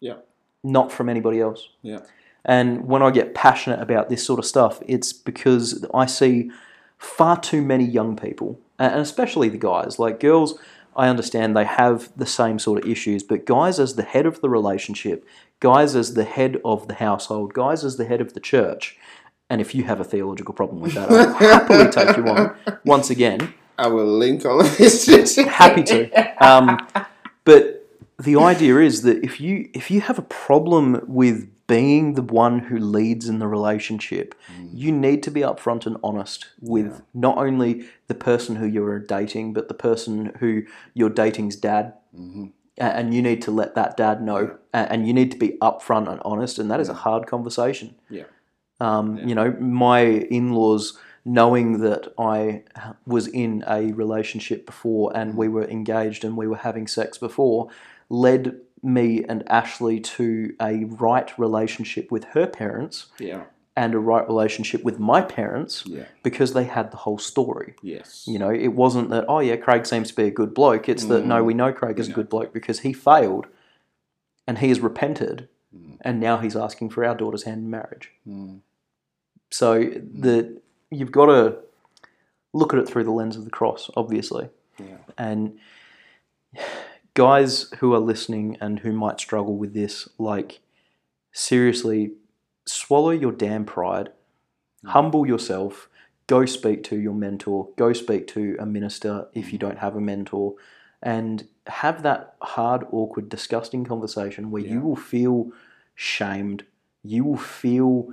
yeah 0.01 0.17
not 0.63 0.91
from 0.91 1.09
anybody 1.09 1.41
else 1.41 1.69
yeah 1.83 2.01
and 2.47 2.87
when 2.87 3.03
I 3.03 3.11
get 3.11 3.35
passionate 3.35 3.81
about 3.81 4.09
this 4.09 4.25
sort 4.25 4.39
of 4.39 4.47
stuff, 4.47 4.81
it's 4.87 5.13
because 5.13 5.85
I 5.93 6.07
see 6.07 6.53
far 6.97 7.39
too 7.39 7.61
many 7.61 7.85
young 7.85 8.17
people, 8.17 8.61
and 8.79 9.01
especially 9.01 9.49
the 9.49 9.59
guys. 9.59 9.99
Like 9.99 10.21
girls, 10.21 10.57
I 10.95 11.09
understand 11.09 11.57
they 11.57 11.65
have 11.65 12.11
the 12.17 12.25
same 12.25 12.61
sort 12.61 12.83
of 12.83 12.89
issues, 12.89 13.25
but 13.25 13.47
guys, 13.47 13.81
as 13.81 13.97
the 13.97 14.05
head 14.05 14.27
of 14.27 14.41
the 14.41 14.49
relationship, 14.49 15.27
guys, 15.59 15.97
as 15.97 16.15
the 16.15 16.23
head 16.25 16.61
of 16.65 16.87
the 16.87 16.95
household, 16.95 17.53
guys, 17.53 17.85
as 17.85 17.97
the 17.97 18.05
head 18.05 18.21
of 18.21 18.35
the 18.35 18.41
church, 18.41 18.97
and 19.51 19.61
if 19.61 19.75
you 19.75 19.83
have 19.83 19.99
a 19.99 20.05
theological 20.05 20.55
problem 20.55 20.81
with 20.81 20.95
that, 20.95 21.11
I'll 21.11 21.35
happily 21.35 21.91
take 21.91 22.17
you 22.17 22.29
on. 22.29 22.57
Once 22.85 23.11
again, 23.11 23.55
I 23.77 23.89
will 23.89 24.07
link 24.07 24.47
all 24.47 24.61
of 24.61 24.79
this. 24.79 25.35
happy 25.37 25.83
to. 25.83 26.45
Um, 26.45 26.87
but 27.45 27.76
the 28.19 28.37
idea 28.37 28.79
is 28.79 29.03
that 29.03 29.23
if 29.23 29.41
you 29.41 29.69
if 29.75 29.91
you 29.91 30.01
have 30.01 30.19
a 30.19 30.23
problem 30.23 31.03
with 31.07 31.49
being 31.67 32.15
the 32.15 32.23
one 32.23 32.61
who 32.61 32.79
leads 32.79 33.29
in 33.29 33.39
the 33.41 33.49
relationship, 33.49 34.35
mm. 34.53 34.71
you 34.73 34.93
need 34.93 35.23
to 35.25 35.31
be 35.31 35.41
upfront 35.41 35.85
and 35.85 35.97
honest 36.03 36.47
with 36.61 37.03
not 37.13 37.37
only 37.39 37.87
the 38.07 38.15
person 38.15 38.57
who 38.57 38.67
you're 38.67 39.01
dating, 39.01 39.53
but 39.53 39.69
the 39.69 39.75
person 39.75 40.33
who 40.39 40.63
you're 40.95 41.11
dating's 41.11 41.57
dad. 41.57 41.95
Mm-hmm. 42.17 42.47
A- 42.79 42.97
And 42.97 43.13
you 43.13 43.21
need 43.21 43.43
to 43.43 43.51
let 43.51 43.75
that 43.75 43.97
dad 43.97 44.23
know, 44.23 44.57
A- 44.73 44.93
and 44.93 45.07
you 45.09 45.13
need 45.13 45.33
to 45.33 45.39
be 45.39 45.59
upfront 45.61 46.09
and 46.09 46.21
honest, 46.25 46.59
and 46.59 46.71
that 46.71 46.81
is 46.81 46.89
a 46.89 46.95
hard 46.95 47.27
conversation. 47.27 47.97
Yeah. 48.09 48.25
Um, 48.81 49.19
You 49.19 49.35
know, 49.35 49.51
my 49.59 50.03
in 50.31 50.53
laws, 50.53 50.97
knowing 51.25 51.81
that 51.81 52.13
I 52.17 52.63
was 53.05 53.27
in 53.27 53.65
a 53.67 53.93
relationship 53.93 54.65
before 54.65 55.11
and 55.17 55.33
mm. 55.33 55.37
we 55.37 55.49
were 55.49 55.69
engaged 55.69 56.25
and 56.25 56.37
we 56.37 56.47
were 56.47 56.59
having 56.59 56.87
sex 56.87 57.19
before, 57.19 57.69
led 58.09 58.61
me 58.83 59.25
and 59.25 59.43
Ashley 59.49 60.01
to 60.01 60.55
a 60.61 60.85
right 60.85 61.37
relationship 61.39 62.11
with 62.11 62.25
her 62.25 62.47
parents 62.47 63.07
Yeah. 63.19 63.45
and 63.75 63.95
a 63.95 63.99
right 63.99 64.27
relationship 64.27 64.85
with 64.85 64.99
my 64.99 65.21
parents 65.23 65.85
Yeah. 65.87 66.05
because 66.23 66.53
they 66.53 66.65
had 66.65 66.91
the 66.93 66.99
whole 66.99 67.19
story. 67.19 67.75
Yes. 67.83 68.25
You 68.27 68.39
know, 68.39 68.51
it 68.51 68.69
wasn't 68.69 69.11
that, 69.11 69.25
oh 69.29 69.41
yeah, 69.41 69.57
Craig 69.57 69.87
seems 69.87 70.09
to 70.11 70.17
be 70.17 70.25
a 70.25 70.31
good 70.31 70.55
bloke. 70.55 70.89
It's 70.89 71.05
that, 71.07 71.27
no, 71.27 71.43
mm. 71.43 71.47
we 71.47 71.55
know 71.55 71.73
Craig 71.73 71.99
is 71.99 72.09
a 72.09 72.13
good 72.13 72.29
bloke 72.29 72.53
because 72.53 72.81
he 72.81 72.93
failed 72.93 73.47
and 74.47 74.59
he 74.59 74.69
has 74.69 74.81
repented 74.81 75.49
mm. 75.77 75.97
and 76.03 76.21
now 76.21 76.39
he's 76.39 76.57
asking 76.57 76.91
for 76.91 77.05
our 77.05 77.15
daughter's 77.15 77.43
hand 77.43 77.65
in 77.65 77.71
marriage. 77.71 78.13
Mm. 78.27 78.61
So 79.51 79.85
the 79.85 80.61
you've 80.91 81.13
got 81.13 81.27
to 81.27 81.57
look 82.53 82.73
at 82.73 82.79
it 82.79 82.89
through 82.89 83.05
the 83.05 83.11
lens 83.11 83.37
of 83.37 83.45
the 83.45 83.51
cross, 83.51 83.91
obviously. 83.97 84.49
Yeah. 84.79 84.99
And 85.19 85.59
guys 87.17 87.71
who 87.79 87.95
are 87.95 87.99
listening 87.99 88.57
and 88.61 88.81
who 88.81 88.93
might 88.93 89.19
struggle 89.19 89.57
with 89.57 89.73
this, 89.75 90.09
like, 90.19 90.61
seriously, 91.33 92.13
swallow 92.67 93.11
your 93.11 93.33
damn 93.33 93.65
pride, 93.65 94.11
mm. 94.85 94.91
humble 94.91 95.27
yourself, 95.27 95.89
go 96.27 96.45
speak 96.45 96.85
to 96.85 97.01
your 97.01 97.15
mentor, 97.15 97.69
go 97.77 97.93
speak 97.93 98.27
to 98.29 98.57
a 98.61 98.67
minister 98.67 99.27
if 99.33 99.51
you 99.51 99.59
mm. 99.59 99.63
don't 99.63 99.79
have 99.79 99.97
a 99.97 100.01
mentor, 100.01 100.55
and 101.03 101.49
have 101.67 102.03
that 102.03 102.37
hard, 102.43 102.85
awkward, 102.93 103.29
disgusting 103.29 103.85
conversation 103.85 104.51
where 104.51 104.63
you 104.63 104.81
will 104.81 104.97
feel 104.97 105.51
shamed, 105.95 106.65
you 107.03 107.25
will 107.25 107.39
feel 107.39 108.13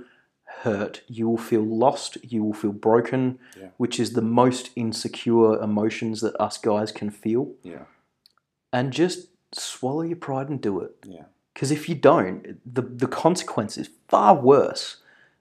hurt, 0.62 1.02
you 1.08 1.28
will 1.28 1.38
feel 1.38 1.62
lost, 1.62 2.16
you 2.22 2.42
will 2.42 2.54
feel 2.54 2.72
broken, 2.72 3.38
Yeah. 3.60 3.68
which 3.76 4.00
is 4.00 4.14
the 4.14 4.22
most 4.22 4.70
insecure 4.76 5.60
emotions 5.60 6.22
that 6.22 6.34
us 6.40 6.56
guys 6.56 6.90
can 6.90 7.10
feel. 7.10 7.52
Yeah. 7.62 7.84
And 8.74 8.92
just 8.92 9.28
swallow 9.52 10.02
your 10.02 10.16
pride 10.16 10.48
and 10.48 10.60
do 10.60 10.80
it. 10.80 10.96
Yeah. 11.06 11.22
Because 11.54 11.70
if 11.70 11.88
you 11.88 11.94
don't, 11.94 12.58
the, 12.66 12.82
the 12.82 13.06
consequence 13.06 13.78
is 13.78 13.88
far 14.08 14.34
worse 14.34 14.96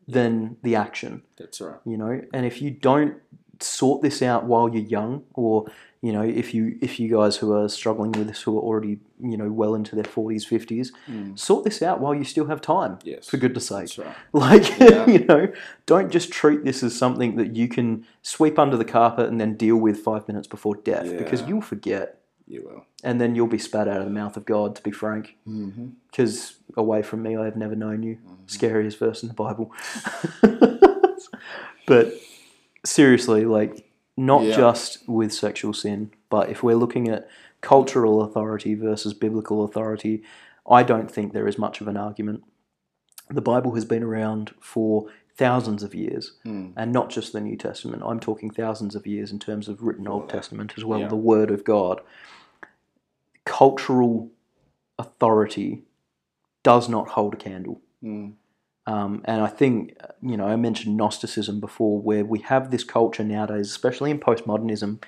than 0.08 0.58
the 0.62 0.76
action, 0.76 1.24
That's 1.38 1.60
right. 1.60 1.78
you 1.86 1.98
know? 1.98 2.22
And 2.34 2.46
if 2.46 2.62
you 2.62 2.70
don't 2.70 3.16
sort 3.60 4.04
this 4.04 4.22
out 4.22 4.44
while 4.46 4.70
you're 4.70 4.84
young, 4.86 5.24
or, 5.34 5.66
you 6.02 6.12
know, 6.12 6.22
if 6.22 6.54
you 6.54 6.78
if 6.82 7.00
you 7.00 7.10
guys 7.10 7.38
who 7.38 7.54
are 7.54 7.68
struggling 7.70 8.12
with 8.12 8.28
this 8.28 8.42
who 8.44 8.56
are 8.58 8.62
already, 8.62 9.00
you 9.20 9.38
know, 9.38 9.52
well 9.52 9.74
into 9.74 9.96
their 9.96 10.04
40s, 10.04 10.46
50s, 10.48 10.90
mm. 11.10 11.40
sort 11.40 11.64
this 11.64 11.82
out 11.82 12.00
while 12.00 12.14
you 12.14 12.24
still 12.26 12.46
have 12.46 12.62
time, 12.62 13.00
Yes. 13.04 13.28
for 13.28 13.38
goodness 13.38 13.68
sake. 13.68 13.80
That's 13.80 13.98
right. 13.98 14.16
Like, 14.34 14.80
Yeah. 14.80 15.08
you 15.08 15.26
know, 15.26 15.52
don't 15.88 16.12
just 16.12 16.32
treat 16.32 16.64
this 16.64 16.84
as 16.84 16.96
something 16.96 17.38
that 17.38 17.56
you 17.56 17.68
can 17.68 18.06
sweep 18.22 18.60
under 18.60 18.78
the 18.78 18.86
carpet 18.86 19.30
and 19.30 19.42
then 19.42 19.56
deal 19.56 19.78
with 19.78 19.98
five 20.00 20.28
minutes 20.28 20.48
before 20.48 20.76
death 20.76 21.10
because 21.18 21.42
you'll 21.48 21.62
forget 21.62 22.20
You 22.54 22.64
will. 22.66 22.86
and 23.04 23.20
then 23.20 23.34
you'll 23.36 23.48
be 23.48 23.58
spat 23.58 23.88
out 23.88 24.00
of 24.00 24.06
the 24.06 24.12
mouth 24.12 24.38
of 24.38 24.46
God, 24.46 24.76
to 24.76 24.82
be 24.84 24.92
frank. 24.92 25.36
Mm-hmm. 25.48 25.88
Because 26.12 26.58
away 26.78 27.02
from 27.02 27.22
me, 27.24 27.36
I 27.36 27.46
have 27.46 27.56
never 27.58 27.76
known 27.76 28.04
you. 28.04 28.18
Scariest 28.48 29.00
verse 29.00 29.24
in 29.24 29.30
the 29.30 29.34
Bible. 29.34 29.72
but 31.88 32.14
seriously, 32.86 33.46
like, 33.46 33.86
not 34.16 34.44
Yeah. 34.44 34.56
just 34.56 35.08
with 35.10 35.34
sexual 35.34 35.74
sin, 35.74 36.12
but 36.30 36.50
if 36.50 36.62
we're 36.64 36.76
looking 36.76 37.08
at 37.10 37.28
cultural 37.62 38.22
authority 38.22 38.76
versus 38.76 39.14
biblical 39.14 39.64
authority, 39.64 40.24
I 40.70 40.84
don't 40.84 41.10
think 41.10 41.34
there 41.34 41.48
is 41.48 41.58
much 41.58 41.82
of 41.82 41.88
an 41.88 41.98
argument. 41.98 42.44
The 43.30 43.42
Bible 43.42 43.74
has 43.76 43.86
been 43.86 44.04
around 44.04 44.54
for 44.60 45.08
thousands 45.36 45.82
of 45.82 45.96
years, 45.96 46.34
Mm. 46.46 46.74
and 46.78 46.92
not 46.94 47.10
just 47.10 47.34
the 47.34 47.42
New 47.42 47.58
Testament. 47.58 48.04
I'm 48.06 48.20
talking 48.20 48.52
thousands 48.52 48.94
of 48.96 49.08
years 49.08 49.32
in 49.32 49.40
terms 49.40 49.68
of 49.68 49.82
written 49.82 50.08
Old 50.08 50.30
Testament 50.30 50.74
as 50.78 50.86
well, 50.86 51.00
Yeah. 51.00 51.08
the 51.08 51.16
Word 51.16 51.50
of 51.50 51.64
God. 51.64 52.02
Cultural 53.46 54.32
authority 54.98 55.84
does 56.64 56.88
not 56.88 57.10
hold 57.10 57.34
a 57.34 57.38
candle. 57.38 57.82
Mm. 58.04 58.34
Um, 58.86 59.22
and 59.26 59.42
I 59.42 59.48
think, 59.48 59.96
you 60.22 60.36
know, 60.36 60.46
I 60.46 60.56
mentioned 60.56 60.98
Gnosticism 60.98 61.60
before, 61.60 62.02
where 62.02 62.26
we 62.26 62.40
have 62.40 62.72
this 62.72 62.84
culture 62.84 63.24
nowadays, 63.24 63.70
especially 63.70 64.12
in 64.12 64.20
postmodernism, 64.20 65.02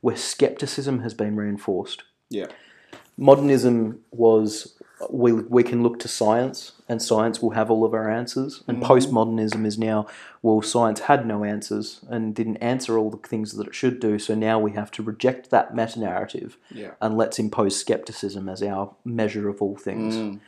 where 0.00 0.16
skepticism 0.16 1.00
has 1.00 1.14
been 1.14 1.36
reinforced. 1.36 2.02
Yeah. 2.28 2.46
Modernism 3.16 4.00
was 4.10 4.74
we, 5.10 5.32
we 5.32 5.64
can 5.64 5.82
look 5.82 5.98
to 5.98 6.06
science, 6.06 6.72
and 6.88 7.02
science 7.02 7.42
will 7.42 7.50
have 7.50 7.72
all 7.72 7.84
of 7.84 7.92
our 7.92 8.08
answers. 8.08 8.62
And 8.68 8.78
Mhm. 8.80 8.86
postmodernism 8.86 9.66
is 9.66 9.76
now, 9.76 10.06
well, 10.42 10.62
science 10.62 11.00
had 11.00 11.26
no 11.26 11.42
answers 11.42 12.00
and 12.08 12.32
didn't 12.36 12.58
answer 12.58 12.96
all 12.96 13.10
the 13.10 13.16
things 13.16 13.54
that 13.56 13.66
it 13.66 13.74
should 13.74 13.98
do. 13.98 14.20
So 14.20 14.36
now 14.36 14.60
we 14.60 14.72
have 14.72 14.92
to 14.92 15.02
reject 15.02 15.50
that 15.50 15.74
meta 15.74 15.98
narrative 15.98 16.56
Yeah. 16.70 16.92
and 17.00 17.16
let's 17.16 17.40
impose 17.40 17.76
skepticism 17.76 18.48
as 18.48 18.62
our 18.62 18.94
measure 19.04 19.48
of 19.48 19.60
all 19.60 19.74
things. 19.76 20.14
Mm. 20.16 20.40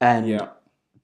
And 0.00 0.28
Yeah. 0.28 0.48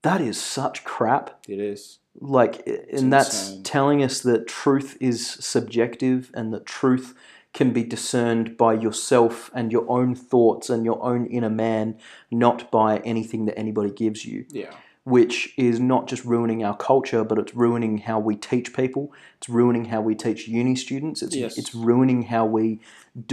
that 0.03 0.21
is 0.21 0.39
such 0.39 0.83
crap. 0.85 1.31
It 1.49 1.59
is. 1.59 1.99
like 2.21 2.65
and 2.93 3.11
that's 3.11 3.57
telling 3.63 4.01
us 4.01 4.21
that 4.21 4.47
truth 4.47 4.95
is 5.01 5.27
subjective 5.27 6.31
and 6.33 6.53
that 6.53 6.65
truth 6.65 7.13
can 7.55 7.71
be 7.71 7.83
discerned 7.83 8.55
by 8.57 8.73
yourself 8.73 9.49
and 9.55 9.71
your 9.71 9.85
own 9.89 10.13
thoughts 10.13 10.69
and 10.69 10.85
your 10.85 11.01
own 11.11 11.25
inner 11.37 11.49
man 11.49 11.97
not 12.29 12.69
by 12.69 12.97
anything 12.99 13.45
that 13.45 13.57
anybody 13.57 13.89
gives 13.89 14.25
you 14.25 14.45
Yeah. 14.51 14.73
which 15.05 15.53
is 15.55 15.79
not 15.79 16.07
just 16.11 16.23
ruining 16.25 16.63
our 16.67 16.75
culture 16.75 17.23
but 17.23 17.37
it's 17.39 17.55
ruining 17.55 17.99
how 18.09 18.19
we 18.19 18.35
teach 18.35 18.73
people 18.81 19.03
it's 19.37 19.47
ruining 19.49 19.85
how 19.85 20.01
we 20.01 20.13
teach 20.15 20.47
uni 20.47 20.75
students 20.75 21.21
it's 21.25 21.35
Yes. 21.35 21.57
it's 21.57 21.73
ruining 21.73 22.23
how 22.23 22.45
we 22.57 22.79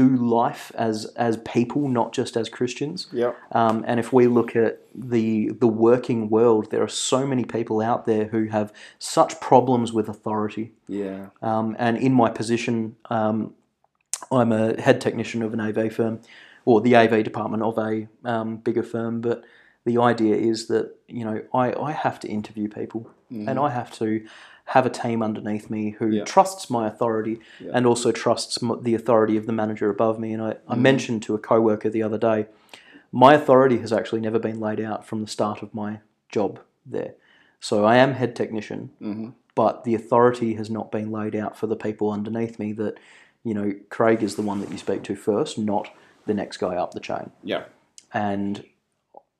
do 0.02 0.08
life 0.38 0.70
as 0.88 1.06
as 1.16 1.36
people 1.38 1.88
not 1.88 2.12
just 2.18 2.36
as 2.36 2.48
Christians 2.48 3.08
Yeah. 3.12 3.32
um, 3.60 3.76
and 3.88 3.98
if 3.98 4.12
we 4.12 4.26
look 4.28 4.54
at 4.54 4.78
the 4.94 5.50
the 5.64 5.66
working 5.88 6.20
world, 6.36 6.70
there 6.70 6.82
are 6.82 6.94
so 7.10 7.26
many 7.32 7.44
people 7.56 7.80
out 7.90 8.04
there 8.06 8.26
who 8.32 8.42
have 8.56 8.68
such 8.98 9.40
problems 9.40 9.88
with 9.96 10.06
authority. 10.14 10.66
Yeah. 10.86 11.20
Um, 11.50 11.74
and 11.78 11.96
in 11.96 12.12
my 12.12 12.28
position, 12.40 12.94
um, 13.18 13.38
I'm 14.30 14.52
a 14.52 14.80
head 14.80 15.00
technician 15.00 15.42
of 15.42 15.52
an 15.52 15.60
AV 15.60 15.92
firm, 15.92 16.20
or 16.64 16.80
the 16.80 16.96
AV 16.96 17.24
department 17.24 17.62
of 17.62 17.78
a 17.78 18.08
um, 18.24 18.56
bigger 18.58 18.82
firm. 18.82 19.20
But 19.20 19.44
the 19.84 19.98
idea 19.98 20.36
is 20.36 20.68
that 20.68 20.94
you 21.08 21.24
know 21.24 21.42
I, 21.52 21.72
I 21.80 21.92
have 21.92 22.20
to 22.20 22.28
interview 22.28 22.68
people, 22.68 23.10
and 23.30 23.58
I 23.58 23.70
have 23.70 23.90
to 23.98 24.24
have 24.66 24.86
a 24.86 24.90
team 24.90 25.22
underneath 25.22 25.68
me 25.70 25.90
who 25.90 26.08
Yeah. 26.10 26.24
trusts 26.24 26.70
my 26.70 26.86
authority 26.86 27.40
Yeah. 27.60 27.72
and 27.74 27.84
also 27.84 28.12
trusts 28.12 28.62
m- 28.62 28.78
the 28.82 28.94
authority 28.94 29.36
of 29.36 29.46
the 29.46 29.52
manager 29.52 29.90
above 29.90 30.20
me. 30.20 30.32
And 30.32 30.40
I, 30.42 30.56
I 30.68 30.76
mentioned 30.76 31.22
to 31.24 31.34
a 31.34 31.38
coworker 31.38 31.90
the 31.90 32.02
other 32.04 32.16
day, 32.16 32.46
my 33.10 33.34
authority 33.34 33.78
has 33.78 33.92
actually 33.92 34.20
never 34.20 34.38
been 34.38 34.60
laid 34.60 34.80
out 34.80 35.04
from 35.04 35.20
the 35.20 35.26
start 35.26 35.62
of 35.62 35.74
my 35.74 35.98
job 36.28 36.60
there. 36.86 37.14
So 37.58 37.84
I 37.84 37.96
am 37.96 38.12
head 38.12 38.36
technician, 38.36 38.90
Mm-hmm. 39.02 39.30
but 39.56 39.82
the 39.84 39.94
authority 39.96 40.54
has 40.54 40.70
not 40.70 40.92
been 40.92 41.10
laid 41.10 41.34
out 41.34 41.56
for 41.56 41.66
the 41.66 41.76
people 41.76 42.10
underneath 42.12 42.58
me 42.60 42.72
that, 42.74 42.94
you 43.44 43.54
know, 43.54 43.72
Craig 43.88 44.22
is 44.22 44.36
the 44.36 44.42
one 44.42 44.60
that 44.60 44.70
you 44.70 44.78
speak 44.78 45.02
to 45.04 45.16
first, 45.16 45.58
not 45.58 45.88
the 46.26 46.34
next 46.34 46.58
guy 46.58 46.76
up 46.76 46.92
the 46.92 47.00
chain. 47.00 47.30
Yeah. 47.42 47.64
And 48.12 48.64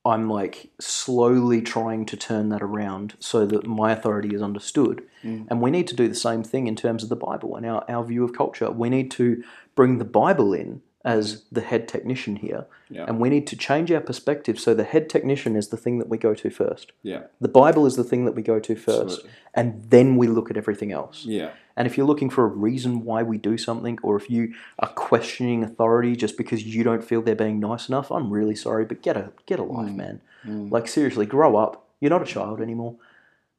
I'm 0.04 0.28
like 0.28 0.70
slowly 0.80 1.62
trying 1.62 2.06
to 2.06 2.16
turn 2.16 2.48
that 2.48 2.62
around 2.62 3.14
so 3.20 3.46
that 3.46 3.66
my 3.66 3.92
authority 3.92 4.34
is 4.34 4.42
understood. 4.42 5.02
Mm. 5.22 5.46
And 5.48 5.60
we 5.60 5.70
need 5.70 5.86
to 5.88 5.94
do 5.94 6.08
the 6.08 6.14
same 6.14 6.42
thing 6.42 6.66
in 6.66 6.74
terms 6.74 7.04
of 7.04 7.08
the 7.08 7.16
Bible 7.16 7.54
and 7.54 7.64
our, 7.64 7.84
our 7.88 8.04
view 8.04 8.24
of 8.24 8.32
culture. 8.32 8.70
We 8.70 8.90
need 8.90 9.10
to 9.12 9.44
bring 9.76 9.98
the 9.98 10.04
Bible 10.04 10.52
in 10.52 10.82
as 11.04 11.44
the 11.50 11.60
head 11.60 11.88
technician 11.88 12.36
here. 12.36 12.66
Yeah. 12.88 13.04
And 13.08 13.18
we 13.18 13.28
need 13.28 13.46
to 13.48 13.56
change 13.56 13.90
our 13.90 14.00
perspective 14.00 14.58
so 14.58 14.72
the 14.74 14.84
head 14.84 15.08
technician 15.08 15.56
is 15.56 15.68
the 15.68 15.76
thing 15.76 15.98
that 15.98 16.08
we 16.08 16.16
go 16.16 16.34
to 16.34 16.50
first. 16.50 16.92
Yeah. 17.02 17.22
The 17.40 17.48
Bible 17.48 17.86
is 17.86 17.96
the 17.96 18.04
thing 18.04 18.24
that 18.24 18.34
we 18.34 18.42
go 18.42 18.60
to 18.60 18.76
first. 18.76 19.00
Absolutely. 19.00 19.30
And 19.54 19.84
then 19.90 20.16
we 20.16 20.28
look 20.28 20.50
at 20.50 20.56
everything 20.56 20.92
else. 20.92 21.24
Yeah. 21.24 21.50
And 21.76 21.86
if 21.86 21.96
you're 21.96 22.06
looking 22.06 22.30
for 22.30 22.44
a 22.44 22.48
reason 22.48 23.04
why 23.04 23.22
we 23.22 23.38
do 23.38 23.56
something, 23.56 23.98
or 24.02 24.16
if 24.16 24.30
you 24.30 24.54
are 24.78 24.90
questioning 24.90 25.64
authority 25.64 26.14
just 26.14 26.36
because 26.36 26.64
you 26.64 26.84
don't 26.84 27.02
feel 27.02 27.22
they're 27.22 27.34
being 27.34 27.58
nice 27.58 27.88
enough, 27.88 28.10
I'm 28.12 28.30
really 28.30 28.54
sorry, 28.54 28.84
but 28.84 29.02
get 29.02 29.16
a 29.16 29.32
get 29.46 29.58
a 29.58 29.62
life, 29.62 29.92
man. 29.92 30.20
Like 30.44 30.88
seriously, 30.88 31.24
grow 31.24 31.56
up. 31.56 31.88
You're 32.00 32.10
not 32.10 32.22
a 32.22 32.26
child 32.26 32.60
anymore. 32.60 32.96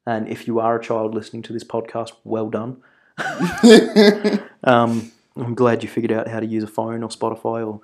And 0.05 0.27
if 0.27 0.47
you 0.47 0.59
are 0.59 0.77
a 0.77 0.83
child 0.83 1.15
listening 1.15 1.43
to 1.43 1.53
this 1.53 1.63
podcast, 1.63 2.11
well 2.23 2.49
done. 2.49 2.83
um, 4.63 5.12
I'm 5.35 5.55
glad 5.55 5.83
you 5.83 5.89
figured 5.89 6.11
out 6.11 6.27
how 6.27 6.39
to 6.39 6.45
use 6.45 6.63
a 6.63 6.67
phone 6.67 7.03
or 7.03 7.09
Spotify 7.09 7.65
or. 7.65 7.81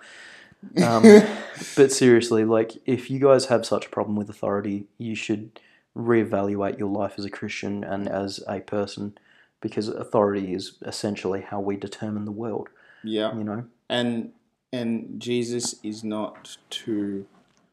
Um, 0.84 1.04
but 1.76 1.92
seriously, 1.92 2.44
like 2.46 2.74
if 2.86 3.10
you 3.10 3.20
guys 3.20 3.46
have 3.46 3.66
such 3.66 3.86
a 3.86 3.90
problem 3.90 4.16
with 4.16 4.30
authority, 4.30 4.86
you 4.98 5.16
should 5.16 5.60
reevaluate 5.98 6.78
your 6.78 6.90
life 6.90 7.14
as 7.18 7.26
a 7.26 7.30
Christian 7.30 7.84
and 7.84 8.08
as 8.08 8.42
a 8.48 8.60
person, 8.60 9.18
because 9.62 9.88
authority 9.88 10.54
is 10.54 10.78
essentially 10.82 11.42
how 11.42 11.60
we 11.60 11.76
determine 11.78 12.26
the 12.26 12.32
world. 12.32 12.70
Yeah. 13.04 13.36
You 13.36 13.44
know. 13.44 13.66
and 13.90 14.32
and 14.72 15.20
Jesus 15.20 15.76
is 15.84 16.04
not 16.04 16.58
too 16.70 17.26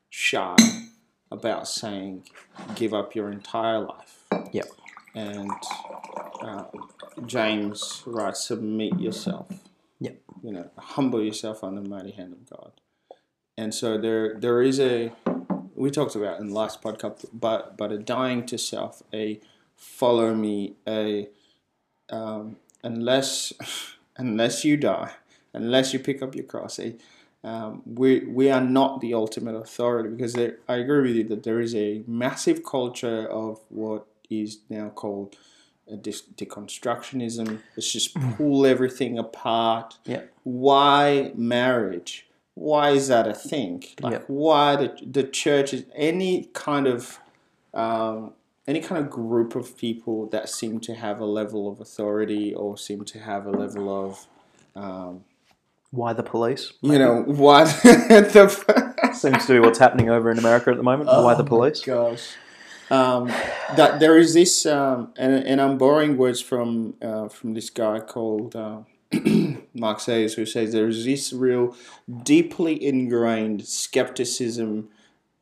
shy 0.08 0.56
about 1.30 1.68
saying, 1.68 2.24
"Give 2.74 2.94
up 2.94 3.14
your 3.14 3.30
entire 3.30 3.80
life." 3.80 4.24
Yeah, 4.52 4.62
And 5.14 5.50
uh, 6.40 6.64
James 7.26 8.02
writes, 8.06 8.46
"Submit 8.46 8.98
yourself." 8.98 9.48
Yep. 10.00 10.20
You 10.42 10.52
know, 10.52 10.70
humble 10.76 11.22
yourself 11.22 11.64
under 11.64 11.80
the 11.80 11.88
mighty 11.88 12.10
hand 12.10 12.32
of 12.32 12.48
God. 12.50 12.72
And 13.56 13.74
so 13.74 13.96
there, 13.96 14.34
there 14.38 14.62
is 14.62 14.78
a 14.78 15.12
we 15.76 15.90
talked 15.90 16.16
about 16.16 16.40
in 16.40 16.48
the 16.48 16.54
last 16.54 16.82
podcast, 16.82 17.26
but 17.32 17.76
but 17.76 17.92
a 17.92 17.98
dying 17.98 18.46
to 18.46 18.58
self, 18.58 19.02
a 19.12 19.40
follow 19.76 20.34
me, 20.34 20.74
a 20.88 21.28
um, 22.10 22.56
unless 22.82 23.52
unless 24.16 24.64
you 24.64 24.76
die, 24.76 25.12
unless 25.52 25.92
you 25.92 25.98
pick 25.98 26.22
up 26.22 26.34
your 26.34 26.44
cross, 26.44 26.78
a, 26.78 26.96
um, 27.44 27.82
we 27.86 28.20
we 28.20 28.50
are 28.50 28.60
not 28.60 29.00
the 29.00 29.14
ultimate 29.14 29.54
authority 29.54 30.08
because 30.08 30.32
there, 30.32 30.58
I 30.68 30.76
agree 30.76 31.02
with 31.02 31.16
you 31.16 31.24
that 31.28 31.42
there 31.42 31.60
is 31.60 31.74
a 31.74 32.02
massive 32.06 32.64
culture 32.64 33.28
of 33.28 33.60
what 33.68 34.06
is 34.28 34.60
now 34.68 34.88
called 34.88 35.36
deconstructionism. 35.90 37.60
Let's 37.76 37.92
just 37.92 38.14
pull 38.36 38.66
everything 38.66 39.18
apart. 39.18 39.98
Yeah. 40.04 40.22
Why 40.44 41.32
marriage? 41.34 42.26
Why 42.54 42.90
is 42.90 43.08
that 43.08 43.26
a 43.28 43.34
thing? 43.34 43.84
Like 44.00 44.12
Yeah. 44.12 44.18
why 44.26 44.76
the 44.76 44.96
the 45.10 45.22
church 45.24 45.74
is 45.74 45.84
any 45.94 46.48
kind 46.54 46.86
of 46.86 47.18
um, 47.74 48.32
any 48.66 48.80
kind 48.80 49.04
of 49.04 49.10
group 49.10 49.54
of 49.54 49.76
people 49.76 50.26
that 50.30 50.48
seem 50.48 50.80
to 50.80 50.94
have 50.94 51.20
a 51.20 51.26
level 51.26 51.68
of 51.70 51.80
authority 51.80 52.54
or 52.54 52.76
seem 52.78 53.04
to 53.04 53.18
have 53.18 53.46
a 53.46 53.50
level 53.50 53.88
of 54.06 54.26
um, 54.74 55.24
Why 55.90 56.12
the 56.14 56.22
police? 56.22 56.72
you 56.82 56.98
know 56.98 57.22
why 57.26 57.64
the 57.82 59.12
Seems 59.14 59.46
to 59.46 59.52
be 59.54 59.60
what's 59.60 59.78
happening 59.78 60.10
over 60.10 60.30
in 60.30 60.38
America 60.38 60.70
at 60.70 60.76
the 60.76 60.82
moment. 60.82 61.08
Why 61.08 61.34
the 61.34 61.42
Oh 61.42 61.46
police? 61.46 61.80
gosh 61.82 62.34
um, 62.90 63.28
that 63.76 64.00
there 64.00 64.16
is 64.18 64.34
this 64.34 64.66
um, 64.66 65.12
and, 65.16 65.34
and 65.44 65.60
I'm 65.60 65.78
borrowing 65.78 66.16
words 66.16 66.40
from 66.40 66.94
uh, 67.02 67.28
from 67.28 67.54
this 67.54 67.70
guy 67.70 68.00
called 68.00 68.54
uh, 68.54 68.80
Mark 69.74 70.00
Sayers 70.00 70.34
who 70.34 70.46
says 70.46 70.72
there 70.72 70.88
is 70.88 71.04
this 71.04 71.32
real 71.32 71.76
deeply 72.22 72.82
ingrained 72.82 73.66
skepticism 73.66 74.88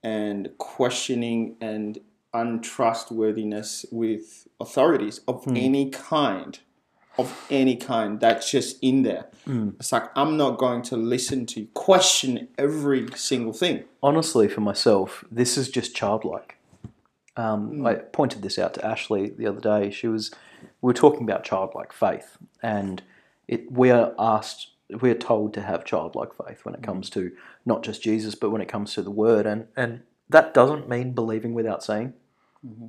and 0.02 0.50
questioning 0.59 1.57
and 1.61 1.98
untrustworthiness 2.33 3.87
with 3.90 4.48
authorities 4.61 5.20
of 5.28 5.44
any 5.48 5.88
kind 5.90 6.59
of 7.16 7.46
any 7.48 7.76
kind 7.76 8.18
that's 8.20 8.50
just 8.50 8.76
in 8.83 9.02
there. 9.02 9.26
It's 9.78 9.92
like 9.92 10.11
i'm 10.16 10.37
not 10.37 10.59
going 10.59 10.83
to 10.83 10.96
listen 10.96 11.46
to 11.46 11.61
you 11.61 11.68
question 11.74 12.48
every 12.59 13.09
single 13.14 13.52
thing. 13.52 13.85
Honestly, 14.02 14.48
for 14.48 14.61
myself, 14.62 15.24
this 15.30 15.57
is 15.57 15.68
just 15.68 15.94
childlike. 15.94 16.57
Um, 17.36 17.84
I 17.86 17.94
pointed 17.94 18.42
this 18.42 18.58
out 18.58 18.74
to 18.74 18.86
Ashley 18.86 19.30
the 19.30 19.46
other 19.46 19.60
day. 19.60 19.90
She 19.90 20.06
was, 20.06 20.30
we 20.80 20.88
were 20.88 20.94
talking 20.94 21.22
about 21.24 21.44
childlike 21.44 21.92
faith, 21.92 22.36
and 22.62 23.02
it 23.48 23.70
we 23.72 23.90
are 23.90 24.14
asked, 24.18 24.68
we 25.00 25.10
are 25.10 25.14
told 25.16 25.52
to 25.54 25.62
have 25.62 25.84
childlike 25.84 26.30
faith 26.34 26.64
when 26.64 26.74
it 26.74 26.82
comes 26.82 27.10
to 27.10 27.32
not 27.66 27.82
just 27.82 28.02
Jesus, 28.02 28.34
but 28.34 28.50
when 28.50 28.60
it 28.62 28.68
comes 28.68 28.94
to 28.94 29.02
the 29.02 29.10
Word, 29.10 29.46
and 29.46 29.66
and 29.76 30.02
that 30.30 30.54
doesn't 30.54 30.88
mean 30.88 31.12
believing 31.12 31.54
without 31.54 31.82
seeing, 31.82 32.14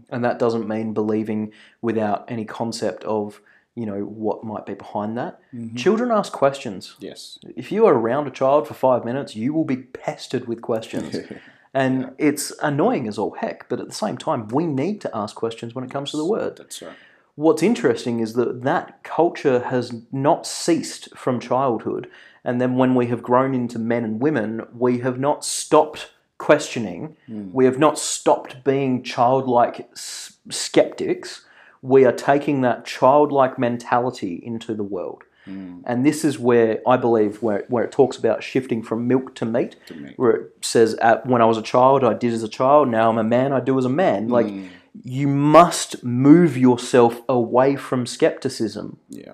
and 0.09 0.23
that 0.23 0.37
doesn't 0.39 0.67
mean 0.67 0.93
believing 0.93 1.51
without 1.81 2.25
any 2.29 2.45
concept 2.45 3.03
of 3.05 3.41
you 3.77 3.85
know, 3.85 3.99
what 4.03 4.41
might 4.41 4.65
be 4.65 4.73
behind 4.73 5.17
that. 5.17 5.37
Mhm. 5.53 5.75
Children 5.75 6.09
ask 6.09 6.31
questions. 6.31 6.95
Yes. 6.99 7.37
If 7.57 7.73
you 7.73 7.85
are 7.85 7.93
around 7.93 8.25
a 8.25 8.31
child 8.31 8.69
for 8.69 8.73
five 8.73 9.03
minutes, 9.03 9.35
you 9.35 9.53
will 9.53 9.65
be 9.65 9.75
pestered 9.75 10.47
with 10.47 10.61
questions. 10.61 11.17
And 11.75 12.01
Yeah. 12.03 12.09
it's 12.29 12.53
annoying 12.61 13.05
as 13.07 13.17
all 13.19 13.31
heck, 13.31 13.67
but 13.67 13.81
at 13.81 13.87
the 13.87 13.93
same 13.93 14.17
time, 14.17 14.47
we 14.47 14.65
need 14.65 15.01
to 15.01 15.15
ask 15.15 15.35
questions 15.35 15.75
when 15.75 15.83
it 15.83 15.91
comes 15.91 16.09
to 16.11 16.17
the 16.17 16.25
word. 16.25 16.55
That's 16.57 16.81
right. 16.81 16.93
What's 17.35 17.61
interesting 17.61 18.21
is 18.21 18.33
that 18.35 18.61
that 18.63 19.03
culture 19.03 19.59
has 19.59 19.93
not 20.09 20.47
ceased 20.47 21.09
from 21.17 21.41
childhood. 21.41 22.09
And 22.45 22.61
then 22.61 22.75
when 22.77 22.95
we 22.95 23.07
have 23.07 23.21
grown 23.21 23.53
into 23.53 23.77
men 23.77 24.05
and 24.05 24.21
women, 24.21 24.65
we 24.73 24.99
have 24.99 25.19
not 25.19 25.43
stopped 25.43 26.11
questioning. 26.37 27.17
Mm. 27.29 27.51
We 27.51 27.65
have 27.65 27.77
not 27.77 27.99
stopped 27.99 28.63
being 28.63 29.03
childlike 29.03 29.89
s- 29.91 30.37
skeptics. 30.49 31.43
We 31.81 32.05
are 32.05 32.13
taking 32.13 32.61
that 32.61 32.85
childlike 32.85 33.59
mentality 33.59 34.41
into 34.41 34.73
the 34.73 34.83
world. 34.83 35.24
Mm. 35.47 35.81
And 35.85 36.05
this 36.05 36.25
is 36.25 36.39
where 36.39 36.79
I 36.87 36.97
believe 36.97 37.41
where, 37.41 37.65
where 37.67 37.83
it 37.83 37.91
talks 37.91 38.17
about 38.17 38.43
shifting 38.43 38.81
from 38.83 39.07
milk 39.07 39.35
to 39.35 39.45
meat, 39.45 39.75
To 39.87 39.93
me. 39.95 40.13
where 40.17 40.31
it 40.31 40.51
says, 40.61 40.95
at, 40.95 41.25
when 41.25 41.41
I 41.41 41.45
was 41.45 41.57
a 41.57 41.61
child, 41.61 42.03
I 42.03 42.13
did 42.13 42.33
as 42.33 42.43
a 42.43 42.49
child, 42.49 42.89
now 42.89 43.09
I'm 43.09 43.17
a 43.17 43.23
man, 43.23 43.53
I 43.53 43.59
do 43.59 43.77
as 43.77 43.85
a 43.85 43.89
man. 43.89 44.29
Like, 44.29 44.47
Mm. 44.47 44.67
you 45.03 45.27
must 45.27 46.03
move 46.03 46.57
yourself 46.57 47.21
away 47.29 47.75
from 47.75 48.05
skepticism 48.05 48.97
Yeah. 49.09 49.33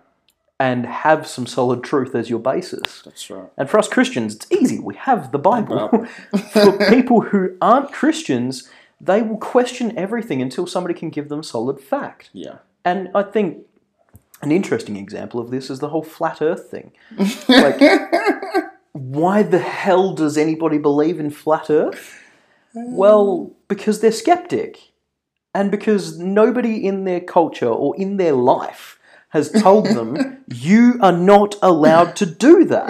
and 0.59 0.85
have 0.85 1.27
some 1.27 1.45
solid 1.45 1.83
truth 1.83 2.13
as 2.15 2.29
your 2.29 2.39
basis. 2.39 3.01
That's 3.05 3.29
right. 3.29 3.49
And 3.57 3.69
for 3.69 3.77
us 3.79 3.87
Christians, 3.87 4.35
it's 4.35 4.51
easy. 4.51 4.79
We 4.79 4.95
have 4.95 5.31
the 5.31 5.39
Bible. 5.39 5.75
Bible. 5.87 6.05
for 6.51 6.77
people 6.89 7.21
who 7.21 7.55
aren't 7.61 7.91
Christians, 7.91 8.69
they 8.99 9.21
will 9.21 9.37
question 9.37 9.97
everything 9.97 10.41
until 10.41 10.67
somebody 10.67 10.93
can 10.93 11.09
give 11.09 11.29
them 11.29 11.41
solid 11.43 11.79
fact. 11.79 12.29
Yeah. 12.33 12.57
And 12.85 13.09
I 13.15 13.23
think 13.23 13.65
an 14.41 14.51
interesting 14.51 14.95
example 14.97 15.39
of 15.39 15.51
this 15.51 15.69
is 15.69 15.79
the 15.79 15.89
whole 15.89 16.03
flat 16.03 16.41
earth 16.41 16.69
thing. 16.69 16.91
Like, 17.47 17.79
why 18.93 19.43
the 19.43 19.59
hell 19.59 20.13
does 20.13 20.37
anybody 20.37 20.77
believe 20.77 21.19
in 21.19 21.29
flat 21.29 21.69
earth? 21.69 22.21
Well, 22.73 23.51
because 23.67 23.99
they're 23.99 24.11
skeptic. 24.11 24.91
And 25.53 25.69
because 25.69 26.17
nobody 26.17 26.85
in 26.85 27.03
their 27.03 27.19
culture 27.19 27.67
or 27.67 27.95
in 27.97 28.17
their 28.17 28.31
life 28.33 28.97
has 29.29 29.49
told 29.51 29.85
them 29.87 30.43
you 30.47 30.97
are 31.01 31.11
not 31.11 31.55
allowed 31.61 32.15
to 32.17 32.25
do 32.25 32.63
that 32.65 32.89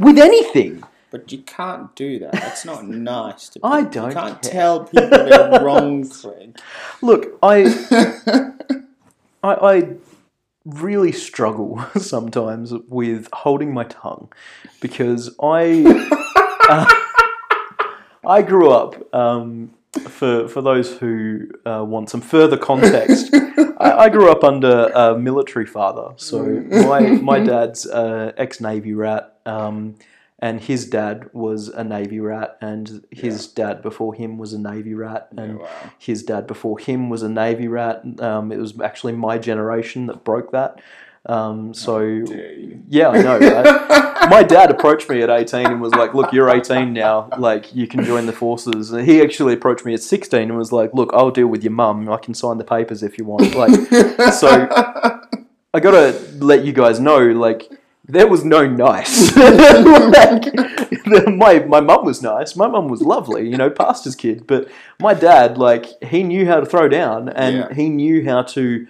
with 0.00 0.18
anything. 0.18 0.82
But 1.10 1.32
you 1.32 1.38
can't 1.38 1.94
do 1.96 2.20
that. 2.20 2.32
That's 2.32 2.64
not 2.64 2.86
nice 2.88 3.48
to 3.50 3.60
I 3.64 3.82
don't 3.82 4.10
You 4.10 4.14
can't 4.14 4.40
care. 4.42 4.52
tell 4.52 4.84
people 4.84 5.08
they're 5.08 5.60
wrong, 5.60 6.08
Craig. 6.08 6.56
Look, 7.02 7.36
I, 7.42 7.64
I, 9.42 9.54
I 9.54 9.94
really 10.76 11.12
struggle 11.12 11.84
sometimes 11.96 12.72
with 12.88 13.28
holding 13.32 13.72
my 13.72 13.84
tongue 13.84 14.32
because 14.80 15.34
I, 15.42 15.84
uh, 16.68 16.86
I 18.26 18.42
grew 18.42 18.70
up. 18.70 19.14
Um, 19.14 19.72
for 19.92 20.46
for 20.46 20.62
those 20.62 20.96
who 20.98 21.48
uh, 21.66 21.84
want 21.84 22.10
some 22.10 22.20
further 22.20 22.56
context, 22.56 23.34
I, 23.78 23.92
I 23.92 24.08
grew 24.08 24.30
up 24.30 24.44
under 24.44 24.86
a 24.94 25.18
military 25.18 25.66
father. 25.66 26.14
So 26.16 26.44
my 26.44 27.00
my 27.00 27.40
dad's 27.40 27.86
uh, 27.86 28.32
ex 28.36 28.60
navy 28.60 28.94
rat. 28.94 29.38
Um, 29.46 29.96
and 30.40 30.60
his 30.60 30.88
dad 30.88 31.28
was 31.32 31.68
a 31.68 31.84
navy 31.84 32.18
rat, 32.18 32.56
and 32.60 33.04
his 33.10 33.46
dad 33.46 33.82
before 33.82 34.14
him 34.14 34.38
was 34.38 34.52
a 34.54 34.58
navy 34.58 34.94
rat, 34.94 35.28
and 35.36 35.58
wow. 35.58 35.68
his 35.98 36.22
dad 36.22 36.46
before 36.46 36.78
him 36.78 37.10
was 37.10 37.22
a 37.22 37.28
navy 37.28 37.68
rat. 37.68 38.02
Um, 38.20 38.50
it 38.50 38.58
was 38.58 38.80
actually 38.80 39.12
my 39.12 39.38
generation 39.38 40.06
that 40.06 40.24
broke 40.24 40.52
that. 40.52 40.80
Um, 41.26 41.74
so 41.74 42.00
yeah, 42.88 43.08
I 43.08 43.22
know. 43.22 43.38
Right? 43.38 44.10
my 44.30 44.42
dad 44.42 44.70
approached 44.70 45.10
me 45.10 45.20
at 45.20 45.28
18 45.28 45.66
and 45.66 45.80
was 45.80 45.94
like, 45.94 46.14
"Look, 46.14 46.32
you're 46.32 46.48
18 46.48 46.94
now. 46.94 47.28
Like, 47.38 47.74
you 47.74 47.86
can 47.86 48.04
join 48.04 48.24
the 48.24 48.32
forces." 48.32 48.92
And 48.92 49.06
he 49.06 49.20
actually 49.20 49.52
approached 49.52 49.84
me 49.84 49.92
at 49.92 50.00
16 50.00 50.40
and 50.40 50.56
was 50.56 50.72
like, 50.72 50.94
"Look, 50.94 51.10
I'll 51.12 51.30
deal 51.30 51.48
with 51.48 51.62
your 51.62 51.72
mum. 51.72 52.08
I 52.10 52.16
can 52.16 52.32
sign 52.32 52.56
the 52.56 52.64
papers 52.64 53.02
if 53.02 53.18
you 53.18 53.26
want." 53.26 53.54
Like, 53.54 53.72
so 54.32 54.48
I 55.74 55.80
gotta 55.80 56.18
let 56.38 56.64
you 56.64 56.72
guys 56.72 56.98
know, 56.98 57.18
like, 57.18 57.70
there 58.10 58.26
was 58.26 58.44
no 58.44 58.66
nice. 58.66 59.34
like, 59.36 60.42
the- 60.44 61.34
my 61.36 61.60
my 61.60 61.80
mum 61.80 62.04
was 62.04 62.22
nice. 62.22 62.56
My 62.56 62.66
mum 62.68 62.88
was 62.88 63.02
lovely, 63.02 63.48
you 63.48 63.56
know, 63.56 63.70
pastor's 63.70 64.16
kid. 64.16 64.46
But 64.46 64.68
my 65.00 65.14
dad, 65.14 65.58
like, 65.58 65.86
he 66.02 66.22
knew 66.22 66.46
how 66.46 66.60
to 66.60 66.66
throw 66.66 66.88
down, 66.88 67.28
and 67.28 67.56
Yeah. 67.56 67.74
he 67.74 67.88
knew 67.88 68.24
how 68.24 68.42
to 68.42 68.86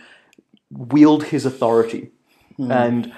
wield 0.70 1.24
his 1.24 1.44
authority. 1.46 2.10
Hmm. 2.56 2.70
And 2.72 3.12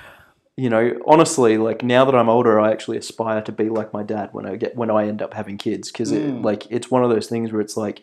you 0.56 0.68
know, 0.68 0.98
honestly, 1.06 1.56
like 1.56 1.82
now 1.82 2.04
that 2.04 2.14
I'm 2.14 2.28
older, 2.28 2.60
I 2.60 2.70
actually 2.72 2.98
aspire 2.98 3.40
to 3.42 3.52
be 3.52 3.70
like 3.70 3.92
my 3.94 4.02
dad 4.02 4.28
when 4.32 4.44
I 4.46 4.56
get 4.56 4.76
when 4.76 4.90
I 4.90 5.08
end 5.08 5.22
up 5.22 5.32
having 5.34 5.56
kids 5.56 5.90
because 5.90 6.12
it 6.12 6.22
Mm. 6.22 6.44
like 6.44 6.70
it's 6.70 6.90
one 6.90 7.02
of 7.02 7.10
those 7.10 7.26
things 7.26 7.50
where 7.50 7.60
it's 7.62 7.76
like 7.76 8.02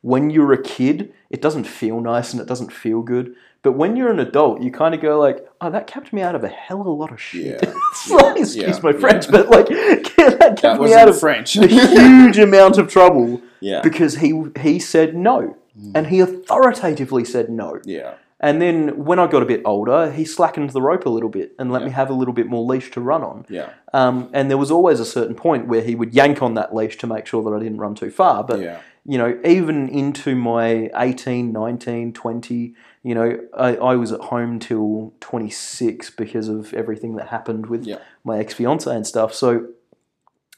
when 0.00 0.30
you're 0.30 0.52
a 0.54 0.62
kid, 0.62 1.12
it 1.28 1.42
doesn't 1.42 1.64
feel 1.64 2.00
nice 2.00 2.32
and 2.32 2.40
it 2.40 2.48
doesn't 2.48 2.72
feel 2.72 3.02
good. 3.02 3.34
But 3.62 3.72
when 3.72 3.94
you're 3.94 4.10
an 4.10 4.18
adult, 4.20 4.62
you 4.62 4.70
kind 4.70 4.94
of 4.94 5.00
go 5.02 5.18
like, 5.18 5.46
"Oh, 5.60 5.70
that 5.70 5.86
kept 5.86 6.12
me 6.12 6.22
out 6.22 6.34
of 6.34 6.44
a 6.44 6.48
hell 6.48 6.80
of 6.80 6.86
a 6.86 6.90
lot 6.90 7.12
of 7.12 7.20
shit." 7.20 7.60
Yeah. 7.62 7.72
It's 7.92 8.54
excuse 8.54 8.56
Yeah. 8.56 8.80
my 8.82 8.90
Yeah. 8.92 8.98
French, 8.98 9.30
but 9.30 9.50
like 9.50 9.66
that 10.16 10.56
kept 10.56 10.62
That 10.62 10.80
me 10.80 10.94
out 10.94 11.08
of 11.08 11.18
French. 11.20 11.56
a 11.56 11.66
huge 11.66 12.38
amount 12.48 12.78
of 12.78 12.88
trouble 12.88 13.42
yeah. 13.60 13.80
because 13.82 14.16
he 14.16 14.32
he 14.60 14.78
said 14.78 15.14
no, 15.14 15.56
mm. 15.78 15.92
and 15.94 16.06
he 16.06 16.20
authoritatively 16.20 17.24
said 17.24 17.50
no. 17.50 17.80
Yeah. 17.84 18.14
And 18.42 18.60
then 18.62 19.04
when 19.04 19.18
I 19.18 19.26
got 19.26 19.42
a 19.42 19.46
bit 19.46 19.60
older, 19.66 20.10
he 20.10 20.24
slackened 20.24 20.70
the 20.70 20.80
rope 20.80 21.04
a 21.04 21.10
little 21.10 21.28
bit 21.28 21.52
and 21.58 21.70
let 21.70 21.84
me 21.84 21.90
have 21.90 22.08
a 22.08 22.14
little 22.14 22.32
bit 22.32 22.46
more 22.46 22.64
leash 22.64 22.90
to 22.92 23.00
run 23.00 23.22
on. 23.22 23.44
Yeah. 23.50 23.68
Um, 23.92 24.30
and 24.32 24.48
there 24.50 24.56
was 24.56 24.70
always 24.70 24.98
a 24.98 25.04
certain 25.04 25.34
point 25.34 25.66
where 25.68 25.82
he 25.82 25.94
would 25.94 26.14
yank 26.14 26.42
on 26.42 26.54
that 26.54 26.74
leash 26.74 26.96
to 26.98 27.06
make 27.06 27.26
sure 27.26 27.42
that 27.42 27.54
I 27.54 27.58
didn't 27.58 27.78
run 27.78 27.94
too 27.94 28.10
far. 28.10 28.42
But, 28.42 28.60
Yeah. 28.60 28.80
you 29.04 29.18
know, 29.18 29.38
even 29.44 29.90
into 29.90 30.34
my 30.34 30.90
18, 30.96 31.52
19, 31.52 32.14
20, 32.14 32.74
you 33.02 33.14
know, 33.14 33.38
I, 33.54 33.76
I 33.76 33.96
was 33.96 34.10
at 34.10 34.20
home 34.20 34.58
till 34.58 35.12
26 35.20 36.08
because 36.12 36.48
of 36.48 36.72
everything 36.72 37.16
that 37.16 37.28
happened 37.28 37.66
with 37.66 37.84
Yeah. 37.84 37.98
my 38.24 38.38
ex 38.38 38.54
fiance 38.54 38.90
and 38.90 39.06
stuff. 39.06 39.34
So 39.34 39.66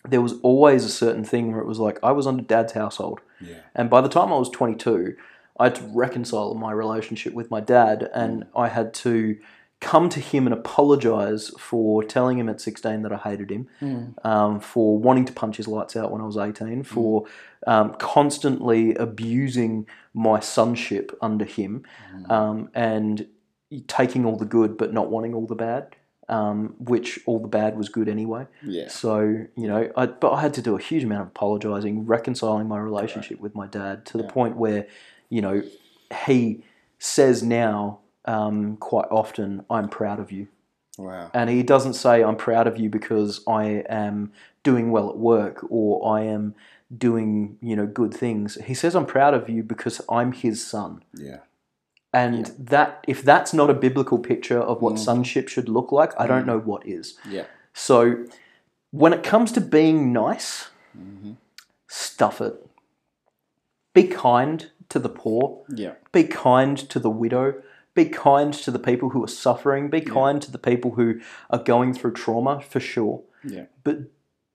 there 0.09 0.21
was 0.21 0.35
always 0.43 0.85
a 0.85 0.89
certain 0.89 1.25
thing 1.25 1.51
where 1.53 1.61
it 1.61 1.67
was 1.67 1.79
like 1.81 1.99
I 2.03 2.13
was 2.13 2.29
under 2.29 2.43
dad's 2.45 2.75
household. 2.75 3.21
Yeah. 3.41 3.57
And 3.75 3.91
by 3.91 4.01
the 4.01 4.09
time 4.09 4.33
I 4.33 4.37
was 4.39 4.51
22, 4.51 5.17
I 5.59 5.65
had 5.65 5.75
to 5.77 5.83
reconcile 5.93 6.55
my 6.55 6.73
relationship 6.73 7.35
with 7.35 7.51
my 7.51 7.61
dad, 7.61 8.11
and 8.15 8.47
I 8.57 8.69
had 8.69 8.95
to 8.95 9.37
come 9.81 10.09
to 10.09 10.21
him 10.21 10.47
and 10.47 10.55
apologize 10.55 11.51
for 11.59 12.05
telling 12.05 12.39
him 12.39 12.49
at 12.49 12.61
16 12.61 13.03
that 13.03 13.13
I 13.13 13.17
hated 13.17 13.51
him, 13.51 13.67
Mm. 13.81 14.15
um, 14.25 14.61
for 14.61 14.97
wanting 14.97 15.25
to 15.25 15.33
punch 15.33 15.57
his 15.57 15.67
lights 15.67 15.97
out 15.97 16.13
when 16.13 16.21
I 16.21 16.25
was 16.25 16.37
18, 16.37 16.85
for 16.85 17.25
um, 17.67 17.95
constantly 17.99 18.95
abusing 18.95 19.87
my 20.15 20.39
sonship 20.41 21.17
under 21.21 21.45
him, 21.45 21.83
um, 22.31 22.71
and 22.75 23.27
taking 23.89 24.25
all 24.25 24.37
the 24.37 24.45
good 24.45 24.77
but 24.77 24.93
not 24.93 25.11
wanting 25.11 25.35
all 25.35 25.47
the 25.47 25.55
bad. 25.57 25.97
Um, 26.29 26.77
which 26.79 27.19
all 27.27 27.41
the 27.41 27.49
bad 27.49 27.77
was 27.77 27.89
good 27.91 28.09
anyway. 28.09 28.47
Yeah. 28.65 28.89
So 28.89 29.19
you 29.57 29.67
know, 29.67 29.91
I, 29.97 30.07
but 30.07 30.31
I 30.33 30.41
had 30.41 30.55
to 30.55 30.63
do 30.63 30.77
a 30.77 30.81
huge 30.81 31.03
amount 31.05 31.23
of 31.23 31.27
apologising, 31.29 32.07
reconciling 32.07 32.69
my 32.69 32.79
relationship 32.79 33.41
with 33.41 33.55
my 33.57 33.67
dad 33.67 34.07
to 34.07 34.19
the 34.19 34.25
Yeah. 34.25 34.31
point 34.31 34.57
where, 34.57 34.87
you 35.33 35.41
know, 35.41 35.63
he 36.27 36.63
says 36.99 37.43
now 37.43 37.99
um, 38.27 38.77
quite 38.77 39.09
often, 39.11 39.65
"I'm 39.71 39.89
proud 39.89 40.21
of 40.21 40.31
you," 40.31 40.47
Wow. 40.99 41.31
and 41.33 41.49
he 41.49 41.63
doesn't 41.63 41.95
say, 41.95 42.23
"I'm 42.23 42.37
proud 42.37 42.67
of 42.67 42.77
you 42.79 42.89
because 42.91 43.41
I 43.49 43.65
am 43.89 44.33
doing 44.63 44.91
well 44.93 45.09
at 45.09 45.17
work 45.17 45.65
or 45.71 45.91
I 46.17 46.21
am 46.37 46.55
doing 46.97 47.57
you 47.63 47.75
know 47.75 47.87
good 47.87 48.13
things." 48.15 48.57
He 48.71 48.75
says, 48.75 48.95
"I'm 48.95 49.07
proud 49.07 49.33
of 49.35 49.49
you 49.49 49.63
because 49.63 50.03
I'm 50.09 50.33
his 50.33 50.65
son." 50.65 51.03
Yeah. 51.15 51.39
And 52.15 52.45
that, 52.59 53.03
if 53.09 53.23
that's 53.23 53.55
not 53.55 53.71
a 53.71 53.75
biblical 53.87 54.19
picture 54.19 54.61
of 54.61 54.83
what 54.83 54.95
Mhm. 54.97 54.99
sonship 54.99 55.49
should 55.49 55.69
look 55.71 55.91
like, 55.93 56.13
I 56.21 56.27
don't 56.27 56.43
Mhm. 56.43 56.47
know 56.53 56.59
what 56.59 56.87
is. 56.87 57.17
Yeah. 57.25 57.47
So, 57.73 58.27
when 58.91 59.15
it 59.15 59.23
comes 59.23 59.51
to 59.53 59.61
being 59.63 60.13
nice, 60.13 60.69
hmm 60.95 61.33
stuff 61.89 62.41
it. 62.43 62.55
Be 63.95 64.05
kind 64.05 64.71
to 64.93 64.99
the 64.99 65.09
poor. 65.09 65.63
Yeah. 65.69 65.95
Be 66.13 66.25
kind 66.25 66.77
to 66.77 66.99
the 66.99 67.11
widow. 67.11 67.55
Be 67.95 68.07
kind 68.07 68.53
to 68.55 68.71
the 68.71 68.79
people 68.79 69.11
who 69.11 69.25
are 69.25 69.29
suffering. 69.29 69.91
Be 69.91 69.99
Yeah. 69.99 70.13
kind 70.13 70.41
to 70.43 70.51
the 70.51 70.59
people 70.59 70.93
who 70.93 71.21
are 71.51 71.59
going 71.63 71.93
through 71.95 72.13
trauma, 72.13 72.61
for 72.61 72.81
sure. 72.81 73.23
Yeah. 73.45 73.67
But 73.85 73.99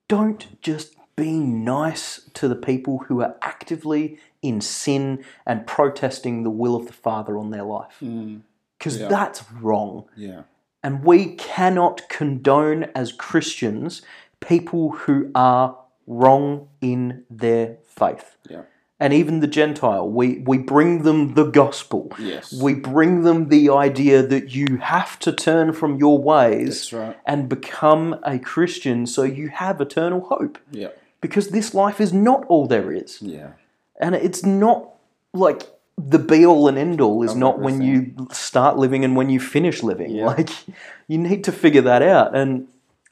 don't 0.08 0.60
just 0.62 0.94
be 1.16 1.38
nice 1.38 2.30
to 2.34 2.46
the 2.48 2.54
people 2.56 2.98
who 3.08 3.20
are 3.20 3.36
actively 3.42 4.18
in 4.40 4.60
sin 4.60 5.24
and 5.44 5.66
protesting 5.66 6.44
the 6.44 6.50
will 6.50 6.76
of 6.76 6.86
the 6.86 6.92
Father 6.92 7.36
on 7.36 7.50
their 7.50 7.64
life. 7.64 7.96
Mm. 8.00 8.42
Because 8.78 9.00
Yeah. 9.00 9.08
that's 9.08 9.42
wrong. 9.52 10.04
Yeah. 10.16 10.42
And 10.84 11.04
we 11.04 11.34
cannot 11.34 12.08
condone 12.08 12.84
as 12.94 13.10
Christians 13.12 14.02
people 14.40 14.90
who 14.90 15.30
are 15.34 15.76
wrong 16.06 16.68
in 16.80 17.24
their 17.28 17.78
faith. 17.84 18.36
Yeah. 18.48 18.62
And 19.00 19.12
even 19.12 19.40
the 19.40 19.46
Gentile. 19.46 20.08
We 20.08 20.38
we 20.38 20.58
bring 20.58 21.02
them 21.02 21.34
the 21.34 21.44
gospel. 21.44 22.12
Yes. 22.18 22.52
We 22.52 22.74
bring 22.74 23.22
them 23.22 23.48
the 23.48 23.70
idea 23.70 24.22
that 24.22 24.54
you 24.54 24.78
have 24.78 25.18
to 25.20 25.32
turn 25.32 25.72
from 25.72 25.96
your 25.96 26.18
ways 26.18 26.92
right. 26.92 27.16
and 27.24 27.48
become 27.48 28.18
a 28.22 28.38
Christian 28.38 29.06
so 29.06 29.22
you 29.22 29.48
have 29.48 29.80
eternal 29.80 30.20
hope. 30.20 30.58
Yeah. 30.70 30.88
Because 31.20 31.48
this 31.48 31.74
life 31.74 32.00
is 32.00 32.12
not 32.12 32.44
all 32.46 32.66
there 32.66 32.92
is. 32.92 33.20
Yeah. 33.22 33.52
And 34.00 34.14
it's 34.14 34.44
not 34.44 34.90
like 35.32 35.62
the 35.96 36.18
be 36.18 36.46
all 36.46 36.68
and 36.68 36.78
end 36.78 37.00
all 37.00 37.22
is 37.24 37.32
Of 37.32 37.38
not 37.38 37.58
when 37.58 37.82
you 37.82 38.28
start 38.30 38.78
living 38.78 39.04
and 39.04 39.16
when 39.16 39.30
you 39.30 39.40
finish 39.40 39.82
living. 39.82 40.12
Yeah. 40.12 40.26
Like 40.26 40.50
you 41.08 41.18
need 41.18 41.44
to 41.44 41.52
figure 41.52 41.82
that 41.82 42.02
out. 42.02 42.36
And 42.36 42.68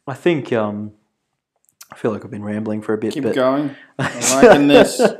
I 0.06 0.14
think 0.14 0.52
um, 0.52 0.92
I 1.92 1.96
feel 1.96 2.12
like 2.12 2.24
I've 2.24 2.30
been 2.30 2.44
rambling 2.44 2.82
for 2.82 2.94
a 2.94 2.98
bit, 2.98 3.14
Keep 3.14 3.24
but 3.24 3.34
going. 3.34 3.74
I'm 3.98 4.42
liking 4.42 4.68
this. 4.68 5.00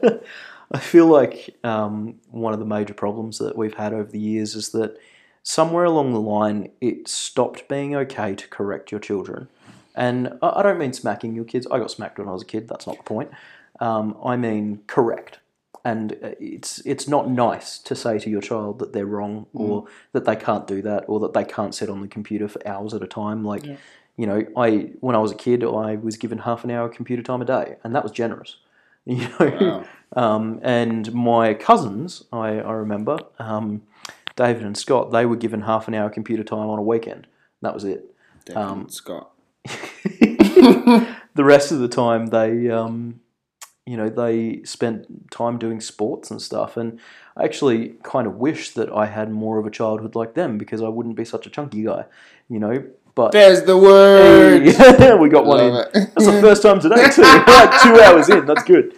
I 0.73 0.79
feel 0.79 1.07
like 1.07 1.57
um, 1.65 2.17
one 2.31 2.53
of 2.53 2.59
the 2.59 2.65
major 2.67 2.95
problems 2.95 3.39
that 3.39 3.57
we've 3.57 3.75
had 3.75 3.93
over 3.93 4.11
the 4.11 4.19
years 4.19 4.55
is 4.55 4.71
that 4.71 4.99
somewhere 5.43 5.85
along 5.85 6.13
the 6.13 6.21
line 6.21 6.71
it 6.81 7.07
stopped 7.09 7.69
being 7.69 7.95
okay 7.95 8.35
to 8.35 8.49
correct 8.49 8.91
your 8.91 9.01
children. 9.01 9.49
And 9.95 10.39
I 10.43 10.61
I 10.61 10.63
don't 10.63 10.79
mean 10.79 10.93
smacking 10.93 11.35
your 11.35 11.45
kids. 11.45 11.67
I 11.71 11.79
got 11.79 11.91
smacked 11.91 12.19
when 12.19 12.29
I 12.29 12.33
was 12.33 12.43
a 12.43 12.47
kid. 12.47 12.69
That's 12.69 12.87
not 12.87 12.97
the 12.97 13.03
point. 13.05 13.31
Um, 13.81 14.17
I 14.25 14.37
mean 14.37 14.81
correct. 14.87 15.39
And 15.85 16.15
uh, 16.15 16.31
it's 16.41 16.81
it's 16.85 17.07
not 17.07 17.31
nice 17.31 17.79
to 17.79 17.95
say 17.95 18.19
to 18.19 18.29
your 18.29 18.41
child 18.43 18.81
that 18.81 18.93
they're 18.93 19.07
wrong 19.07 19.47
or 19.55 19.87
that 20.13 20.25
they 20.25 20.35
can't 20.35 20.67
do 20.67 20.83
that 20.83 21.05
or 21.07 21.21
that 21.21 21.33
they 21.33 21.45
can't 21.45 21.75
sit 21.75 21.89
on 21.89 22.01
the 22.01 22.09
computer 22.09 22.49
for 22.49 22.67
hours 22.67 22.93
at 22.93 23.03
a 23.03 23.07
time. 23.07 23.45
Like, 23.45 23.65
Yeah. 23.65 23.77
you 24.17 24.27
know, 24.27 24.45
I 24.57 24.91
when 25.01 25.15
I 25.15 25.21
was 25.21 25.31
a 25.31 25.37
kid, 25.37 25.63
I 25.63 25.95
was 25.95 26.17
given 26.17 26.39
half 26.39 26.65
an 26.65 26.73
hour 26.73 26.89
computer 26.89 27.23
time 27.23 27.41
a 27.41 27.45
day, 27.45 27.77
and 27.85 27.95
that 27.95 28.03
was 28.03 28.11
generous. 28.11 28.57
You 29.17 29.29
know, 29.39 29.85
Wow. 30.17 30.35
um, 30.37 30.59
and 30.63 31.13
my 31.15 31.55
cousins, 31.55 32.25
I, 32.33 32.59
I 32.59 32.73
remember, 32.73 33.19
um, 33.39 33.83
David 34.35 34.65
and 34.65 34.77
Scott, 34.77 35.13
they 35.13 35.25
were 35.27 35.37
given 35.37 35.63
half 35.63 35.87
an 35.89 35.95
hour 35.95 36.11
computer 36.11 36.43
time 36.43 36.69
on 36.69 36.79
a 36.79 36.83
weekend. 36.83 37.27
That 37.63 37.73
was 37.73 37.85
it. 37.85 38.13
David 38.45 38.61
Um, 38.61 38.89
Scott. 38.89 39.31
the 39.65 41.45
rest 41.45 41.73
of 41.73 41.79
the 41.79 41.89
time, 41.89 42.27
they, 42.27 42.69
um, 42.71 43.21
you 43.87 43.97
know, 43.97 44.09
they 44.09 44.63
spent 44.65 45.31
time 45.31 45.59
doing 45.59 45.81
sports 45.81 46.31
and 46.31 46.43
stuff. 46.43 46.77
And 46.77 46.99
I 47.37 47.45
actually 47.45 47.95
kind 48.03 48.27
of 48.27 48.35
wish 48.37 48.71
that 48.71 48.91
I 48.93 49.07
had 49.07 49.31
more 49.31 49.59
of 49.59 49.67
a 49.67 49.71
childhood 49.71 50.15
like 50.17 50.35
them 50.35 50.59
because 50.59 50.83
I 50.83 50.89
wouldn't 50.89 51.17
be 51.17 51.25
such 51.25 51.47
a 51.47 51.51
chunky 51.51 51.85
guy, 51.85 52.05
you 52.49 52.59
know. 52.59 52.85
But 53.17 53.33
There's 53.33 53.63
the 53.63 53.77
word. 53.79 54.69
Hey, 54.69 55.15
we 55.19 55.29
got 55.31 55.47
one 55.47 55.59
in. 55.61 55.75
It. 55.75 55.89
That's 55.95 56.27
the 56.27 56.39
first 56.41 56.63
time 56.63 56.79
today 56.81 57.09
too. 57.11 57.23
like 57.23 57.83
two 57.83 57.99
hours 58.01 58.29
in, 58.29 58.45
that's 58.45 58.63
good. 58.63 58.95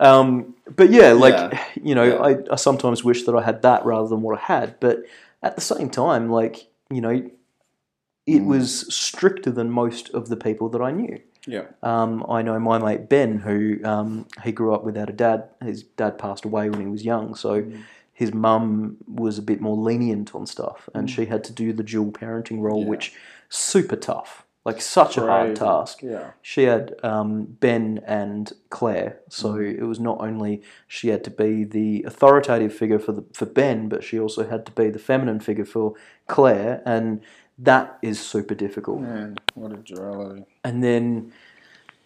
Um, 0.00 0.54
but 0.76 0.90
yeah, 0.90 1.10
like 1.12 1.34
Yeah. 1.34 1.64
you 1.82 1.94
know, 1.96 2.04
Yeah. 2.04 2.14
I, 2.22 2.36
I 2.52 2.56
sometimes 2.56 3.02
wish 3.02 3.24
that 3.24 3.34
I 3.34 3.42
had 3.42 3.62
that 3.62 3.84
rather 3.84 4.08
than 4.08 4.22
what 4.22 4.38
I 4.38 4.42
had. 4.42 4.78
But 4.78 5.00
at 5.42 5.56
the 5.56 5.60
same 5.60 5.90
time, 5.90 6.30
like 6.30 6.68
you 6.90 7.00
know, 7.00 7.10
it 7.10 8.42
Mm. 8.42 8.46
was 8.46 8.94
stricter 8.94 9.50
than 9.50 9.70
most 9.72 10.08
of 10.10 10.28
the 10.28 10.36
people 10.36 10.68
that 10.70 10.80
I 10.80 10.92
knew. 10.92 11.18
Yeah. 11.46 11.64
Um, 11.82 12.24
I 12.28 12.42
know 12.42 12.60
my 12.60 12.78
mate 12.78 13.08
Ben, 13.08 13.38
who 13.38 13.78
um, 13.84 14.26
he 14.44 14.52
grew 14.52 14.72
up 14.72 14.84
without 14.84 15.10
a 15.10 15.12
dad. 15.14 15.48
His 15.64 15.82
dad 15.82 16.16
passed 16.18 16.44
away 16.44 16.70
when 16.70 16.80
he 16.80 16.86
was 16.86 17.04
young, 17.04 17.34
so 17.34 17.62
Mm. 17.62 17.80
his 18.12 18.32
mum 18.32 18.98
was 19.08 19.38
a 19.38 19.42
bit 19.42 19.60
more 19.60 19.76
lenient 19.76 20.32
on 20.34 20.46
stuff, 20.46 20.88
and 20.94 21.10
she 21.10 21.24
had 21.26 21.42
to 21.44 21.52
do 21.52 21.72
the 21.72 21.82
dual 21.82 22.12
parenting 22.12 22.60
role, 22.60 22.82
Mm. 22.82 22.84
Yeah. 22.84 22.90
which 22.90 23.14
super 23.48 23.96
tough, 23.96 24.44
like 24.64 24.80
such 24.80 25.16
a 25.16 25.22
hard 25.22 25.56
task. 25.56 26.02
Yeah. 26.02 26.32
She 26.42 26.64
had 26.64 26.94
um, 27.02 27.44
Ben 27.60 28.00
and 28.06 28.52
Claire, 28.70 29.20
so 29.28 29.54
Mm. 29.54 29.78
it 29.78 29.84
was 29.84 29.98
not 30.00 30.20
only 30.20 30.62
she 30.86 31.08
had 31.08 31.24
to 31.24 31.30
be 31.30 31.64
the 31.64 32.02
authoritative 32.06 32.74
figure 32.74 32.98
for 32.98 33.12
the, 33.12 33.24
for 33.32 33.46
Ben, 33.46 33.88
but 33.88 34.04
she 34.04 34.18
also 34.20 34.46
had 34.48 34.66
to 34.66 34.72
be 34.72 34.90
the 34.90 34.98
feminine 34.98 35.40
figure 35.40 35.64
for 35.64 35.94
Claire, 36.26 36.82
and 36.84 37.20
that 37.58 37.98
is 38.02 38.20
super 38.20 38.54
difficult 38.54 39.00
Man, 39.00 39.36
what 39.54 39.72
a 39.72 39.76
duality. 39.76 40.44
and 40.62 40.84
then 40.84 41.32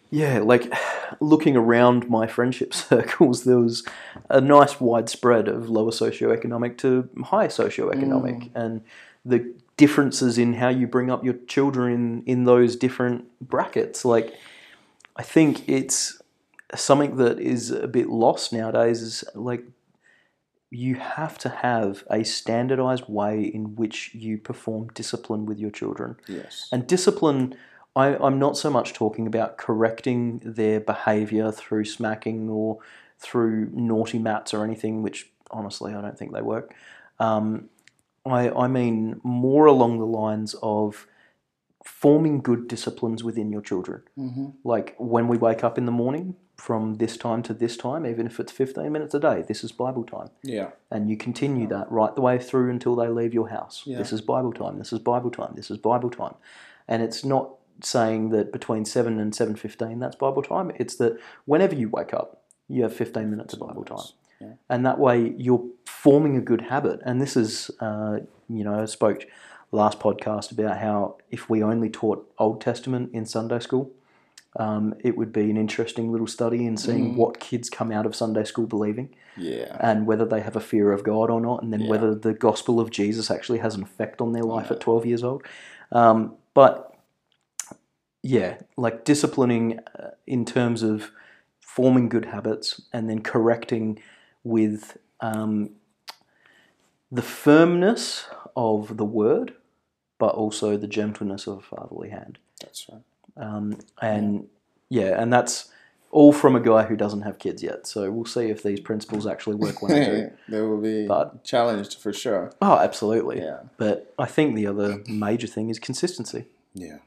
yeah 0.09 0.39
like 0.39 0.71
looking 1.19 1.55
around 1.55 2.09
my 2.09 2.25
friendship 2.25 2.73
circles 2.87 3.43
there 3.43 3.59
was 3.59 3.83
a 4.31 4.41
nice 4.41 4.79
widespread 4.81 5.47
of 5.47 5.69
lower 5.69 5.91
socioeconomic 5.91 6.77
to 6.79 7.07
high 7.25 7.47
socioeconomic 7.47 8.49
and 8.55 8.81
the 9.25 9.53
differences 9.83 10.33
in 10.43 10.49
how 10.61 10.69
you 10.79 10.85
bring 10.95 11.09
up 11.13 11.21
your 11.27 11.37
children 11.55 11.91
in, 11.93 12.23
in 12.33 12.39
those 12.51 12.71
different 12.85 13.19
brackets 13.53 13.99
like 14.13 14.27
i 15.21 15.23
think 15.35 15.51
it's 15.77 15.99
something 16.89 17.11
that 17.17 17.35
is 17.39 17.63
a 17.87 17.87
bit 17.97 18.07
lost 18.23 18.53
nowadays 18.53 19.01
is 19.01 19.23
like 19.35 19.63
you 20.69 20.95
have 20.95 21.35
to 21.45 21.49
have 21.49 22.03
a 22.09 22.23
standardized 22.23 23.07
way 23.07 23.43
in 23.57 23.75
which 23.75 23.97
you 24.25 24.37
perform 24.49 24.87
discipline 25.01 25.45
with 25.45 25.59
your 25.63 25.69
children 25.71 26.15
Yes. 26.27 26.67
and 26.71 26.87
discipline, 26.87 27.43
I, 27.95 28.07
I'm 28.25 28.39
not 28.39 28.57
so 28.57 28.69
much 28.71 28.89
talking 28.93 29.27
about 29.27 29.57
correcting 29.65 30.41
their 30.43 30.79
behaviour 30.79 31.51
through 31.51 31.85
smacking 31.85 32.49
or 32.49 32.79
through 33.19 33.69
naughty 33.71 34.17
mats 34.17 34.51
or 34.51 34.63
anything, 34.63 35.03
which 35.05 35.29
honestly 35.51 35.93
I 35.93 36.01
don't 36.01 36.17
think 36.17 36.33
they 36.33 36.41
work. 36.41 36.73
Um, 37.19 37.69
I, 38.25 38.49
I 38.49 38.67
mean 38.67 39.19
more 39.23 39.65
along 39.65 39.99
the 39.99 40.05
lines 40.05 40.55
of 40.61 41.07
forming 41.83 42.41
good 42.41 42.67
disciplines 42.67 43.23
within 43.23 43.51
your 43.51 43.61
children. 43.61 44.03
Mm-hmm. 44.17 44.47
Like 44.63 44.95
when 44.97 45.27
we 45.27 45.37
wake 45.37 45.63
up 45.63 45.77
in 45.77 45.85
the 45.85 45.91
morning, 45.91 46.35
from 46.55 46.95
this 46.95 47.17
time 47.17 47.41
to 47.43 47.53
this 47.53 47.75
time, 47.75 48.05
even 48.05 48.25
if 48.27 48.39
it's 48.39 48.51
15 48.51 48.89
minutes 48.91 49.13
a 49.15 49.19
day, 49.19 49.43
this 49.45 49.63
is 49.63 49.71
Bible 49.71 50.03
time 50.03 50.29
Yeah. 50.43 50.69
and 50.91 51.09
you 51.09 51.17
continue 51.17 51.67
that 51.67 51.91
right 51.91 52.13
the 52.15 52.21
way 52.21 52.37
through 52.37 52.69
until 52.69 52.95
they 52.95 53.07
leave 53.07 53.33
your 53.33 53.49
house. 53.49 53.83
Yeah. 53.85 53.97
This 53.97 54.13
is 54.13 54.21
Bible 54.21 54.53
time. 54.53 54.77
This 54.77 54.93
is 54.93 54.99
Bible 54.99 55.31
time. 55.31 55.53
This 55.55 55.71
is 55.71 55.77
Bible 55.77 56.09
time, 56.11 56.35
and 56.87 57.01
it's 57.01 57.25
not 57.25 57.55
saying 57.81 58.29
that 58.29 58.53
between 58.53 58.85
seven 58.85 59.19
and 59.19 59.33
seven 59.35 59.55
fifteen 59.55 59.99
that's 59.99 60.15
Bible 60.15 60.43
time. 60.43 60.71
It's 60.75 60.95
that 60.97 61.19
whenever 61.45 61.73
you 61.75 61.89
wake 61.89 62.13
up, 62.13 62.43
you 62.69 62.83
have 62.83 62.95
fifteen 62.95 63.31
minutes 63.31 63.53
of 63.55 63.59
Bible 63.59 63.83
time, 63.83 64.05
Yeah. 64.41 64.53
and 64.69 64.85
that 64.85 64.99
way 64.99 65.33
you're 65.37 65.63
forming 65.85 66.35
a 66.37 66.41
good 66.41 66.61
habit. 66.61 66.99
And 67.05 67.21
this 67.21 67.37
is, 67.37 67.71
uh, 67.79 68.19
you 68.49 68.63
know, 68.63 68.81
I 68.81 68.85
spoke 68.85 69.25
last 69.71 69.99
podcast 69.99 70.51
about 70.51 70.77
how 70.79 71.17
if 71.31 71.49
we 71.49 71.63
only 71.63 71.89
taught 71.89 72.29
Old 72.37 72.59
Testament 72.61 73.11
in 73.13 73.25
Sunday 73.25 73.59
school. 73.59 73.91
Um, 74.59 74.93
it 74.99 75.17
would 75.17 75.33
be 75.33 75.49
an 75.49 75.57
interesting 75.57 76.11
little 76.11 76.27
study 76.27 76.67
in 76.67 76.77
seeing 76.77 77.13
Mm. 77.13 77.15
what 77.15 77.39
kids 77.39 77.71
come 77.71 77.91
out 77.91 78.05
of 78.05 78.15
Sunday 78.15 78.43
school 78.43 78.67
believing 78.67 79.09
Yeah. 79.35 79.75
and 79.79 80.05
whether 80.05 80.25
they 80.25 80.41
have 80.41 80.55
a 80.55 80.59
fear 80.59 80.91
of 80.91 81.03
God 81.03 81.31
or 81.31 81.41
not, 81.41 81.63
and 81.63 81.73
then 81.73 81.81
Yeah. 81.81 81.89
whether 81.89 82.13
the 82.13 82.35
gospel 82.35 82.79
of 82.79 82.91
Jesus 82.91 83.31
actually 83.31 83.59
has 83.59 83.73
an 83.73 83.81
effect 83.81 84.21
on 84.21 84.33
their 84.33 84.43
life 84.43 84.67
Yeah. 84.67 84.73
at 84.75 84.79
12 84.79 85.07
years 85.07 85.23
old. 85.23 85.41
Um, 85.91 86.35
but 86.53 86.93
yeah, 88.21 88.57
like 88.77 89.03
disciplining 89.05 89.79
uh, 89.99 90.11
in 90.27 90.45
terms 90.45 90.83
of 90.83 91.11
forming 91.59 92.07
good 92.09 92.25
habits 92.25 92.79
and 92.93 93.09
then 93.09 93.21
correcting 93.21 93.99
with 94.43 94.97
um, 95.21 95.71
the 97.11 97.21
firmness 97.21 98.25
of 98.55 98.97
the 98.97 99.05
word, 99.05 99.53
but 100.19 100.35
also 100.35 100.77
the 100.77 100.87
gentleness 100.87 101.47
of 101.47 101.57
a 101.59 101.61
fatherly 101.61 102.09
hand. 102.09 102.37
That's 102.61 102.87
right. 102.89 103.01
Um, 103.35 103.79
and 104.01 104.47
yeah, 104.89 105.19
and 105.21 105.31
that's 105.31 105.69
all 106.11 106.31
from 106.31 106.55
a 106.55 106.59
guy 106.59 106.83
who 106.83 106.95
doesn't 106.95 107.21
have 107.21 107.39
kids 107.39 107.63
yet. 107.63 107.87
So 107.87 108.11
we'll 108.11 108.25
see 108.25 108.45
if 108.49 108.61
these 108.61 108.79
principles 108.79 109.25
actually 109.25 109.55
work 109.55 109.81
when 109.81 109.91
I 109.93 110.05
do. 110.05 110.31
they 110.49 110.61
will 110.61 110.79
be 110.79 111.07
But- 111.07 111.43
challenged 111.43 111.99
for 111.99 112.13
sure. 112.13 112.51
Oh, 112.61 112.77
absolutely. 112.77 113.39
Yeah. 113.39 113.61
But 113.77 114.13
I 114.19 114.25
think 114.25 114.55
the 114.55 114.67
other 114.67 115.01
major 115.07 115.47
thing 115.47 115.69
is 115.69 115.79
consistency. 115.79 116.45
Yeah. 116.75 116.97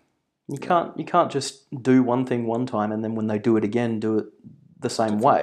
You 0.48 0.58
can't 0.58 0.96
you 0.96 1.04
can't 1.04 1.30
just 1.30 1.82
do 1.82 2.02
one 2.04 2.24
thing 2.24 2.46
one 2.46 2.66
time 2.66 2.92
and 2.92 3.02
then 3.02 3.14
when 3.16 3.26
they 3.28 3.38
do 3.38 3.56
it 3.56 3.64
again, 3.64 3.98
do 4.00 4.18
it 4.18 4.26
the 4.88 4.94
same 5.02 5.18
way. 5.28 5.42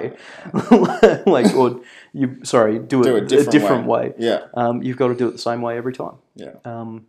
like 1.36 1.54
or 1.56 1.82
you 2.14 2.26
sorry, 2.44 2.80
do 2.80 3.02
it, 3.02 3.04
Do 3.06 3.16
it 3.18 3.24
a 3.24 3.26
different 3.28 3.52
different 3.52 3.86
way. 3.88 4.08
way. 4.10 4.14
Yeah. 4.30 4.40
Um, 4.54 4.82
you've 4.84 4.98
got 4.98 5.10
to 5.10 5.16
do 5.16 5.28
it 5.30 5.32
the 5.40 5.46
same 5.50 5.62
way 5.62 5.78
every 5.78 5.94
time. 5.94 6.16
Yeah. 6.36 6.56
Um, 6.66 7.08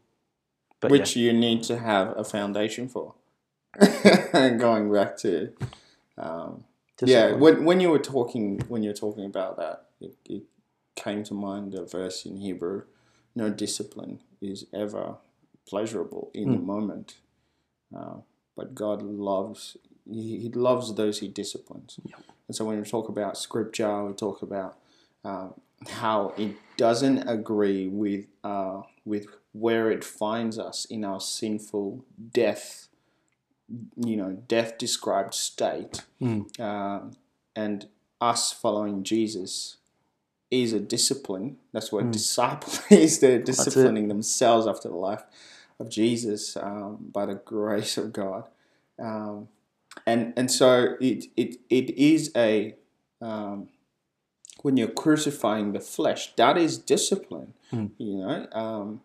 but 0.81 0.91
Which 0.91 1.17
you 1.17 1.33
need 1.33 1.63
to 1.65 1.79
have 1.79 2.07
a 2.17 2.25
foundation 2.25 2.89
for. 2.89 3.15
Going 4.67 4.93
back 4.93 5.17
to 5.19 5.53
um, 6.19 6.65
yeah, 7.03 7.29
yeah 7.31 7.33
when, 7.37 7.65
when 7.65 7.81
you 7.81 7.91
were 7.91 7.99
talking 7.99 8.61
when 8.69 8.83
you 8.85 8.91
were 8.91 8.97
talking 8.97 9.25
about 9.25 9.57
that 9.57 9.87
it, 10.01 10.15
it 10.27 10.43
came 10.95 11.25
to 11.25 11.35
mind 11.35 11.75
a 11.75 11.85
verse 11.85 12.25
in 12.25 12.37
hebrew 12.37 12.83
no 13.35 13.51
discipline 13.51 14.21
is 14.41 14.67
ever 14.73 15.17
pleasurable 15.69 16.31
in 16.35 16.53
the 16.53 16.59
Mm. 16.59 16.65
moment 16.75 17.17
uh, 17.97 18.19
but 18.57 18.77
god 18.77 19.03
loves 19.03 19.77
he, 20.11 20.39
he 20.41 20.49
loves 20.51 20.95
those 20.95 21.21
he 21.21 21.29
disciplines 21.29 21.99
Yeah. 22.05 22.17
and 22.49 22.55
so 22.57 22.65
when 22.65 22.79
we 22.81 22.85
talk 22.89 23.09
about 23.09 23.37
scripture 23.39 24.05
we 24.05 24.13
talk 24.13 24.43
about 24.43 24.77
um, 25.25 25.55
how 25.89 26.33
it 26.37 26.57
doesn't 26.77 27.27
agree 27.29 27.89
with 27.89 28.27
uh, 28.43 28.83
with 29.05 29.27
where 29.53 29.91
it 29.91 30.03
finds 30.05 30.59
us 30.59 30.85
in 30.87 31.05
our 31.05 31.21
sinful 31.21 32.05
death 32.33 32.89
you 33.97 34.17
know 34.17 34.33
death 34.49 34.77
described 34.79 35.35
state 35.35 36.03
Mm. 36.21 36.61
um, 36.61 37.13
and 37.57 37.87
us 38.21 38.53
following 38.53 39.03
Jesus 39.03 39.77
is 40.51 40.73
a 40.73 40.81
discipline. 40.81 41.57
That's 41.73 41.91
what 41.93 42.11
disciple 42.13 42.73
is. 42.91 43.19
They're 43.19 43.39
disciplining 43.41 44.09
themselves 44.09 44.67
after 44.67 44.89
the 44.89 44.95
life 44.97 45.23
of 45.79 45.89
Jesus 45.91 46.57
um, 46.57 46.99
by 47.13 47.27
the 47.27 47.35
grace 47.35 47.99
of 47.99 48.13
God. 48.13 48.45
Um, 48.99 49.49
and 50.07 50.33
and 50.37 50.51
so 50.51 50.97
it 51.01 51.27
it, 51.37 51.57
it 51.71 51.91
is 51.97 52.31
a 52.37 52.75
um, 53.21 53.69
when 54.63 54.77
you're 54.77 54.89
crucifying 54.89 55.73
the 55.73 55.81
flesh, 55.81 56.35
that 56.37 56.57
is 56.57 56.79
discipline. 56.79 57.55
You 57.99 58.19
know, 58.19 58.47
um, 58.53 59.01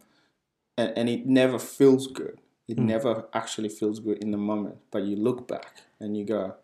and, 0.78 0.94
and 0.98 1.10
it 1.10 1.26
never 1.26 1.60
feels 1.60 2.08
good. 2.08 2.40
It 2.68 2.78
never 2.78 3.26
actually 3.34 3.70
feels 3.70 4.00
good 4.00 4.20
in 4.20 4.32
the 4.32 4.38
moment. 4.38 4.78
But 4.92 5.04
you 5.04 5.16
look 5.16 5.48
back 5.48 5.82
and 6.00 6.16
you 6.16 6.24
go, 6.24 6.56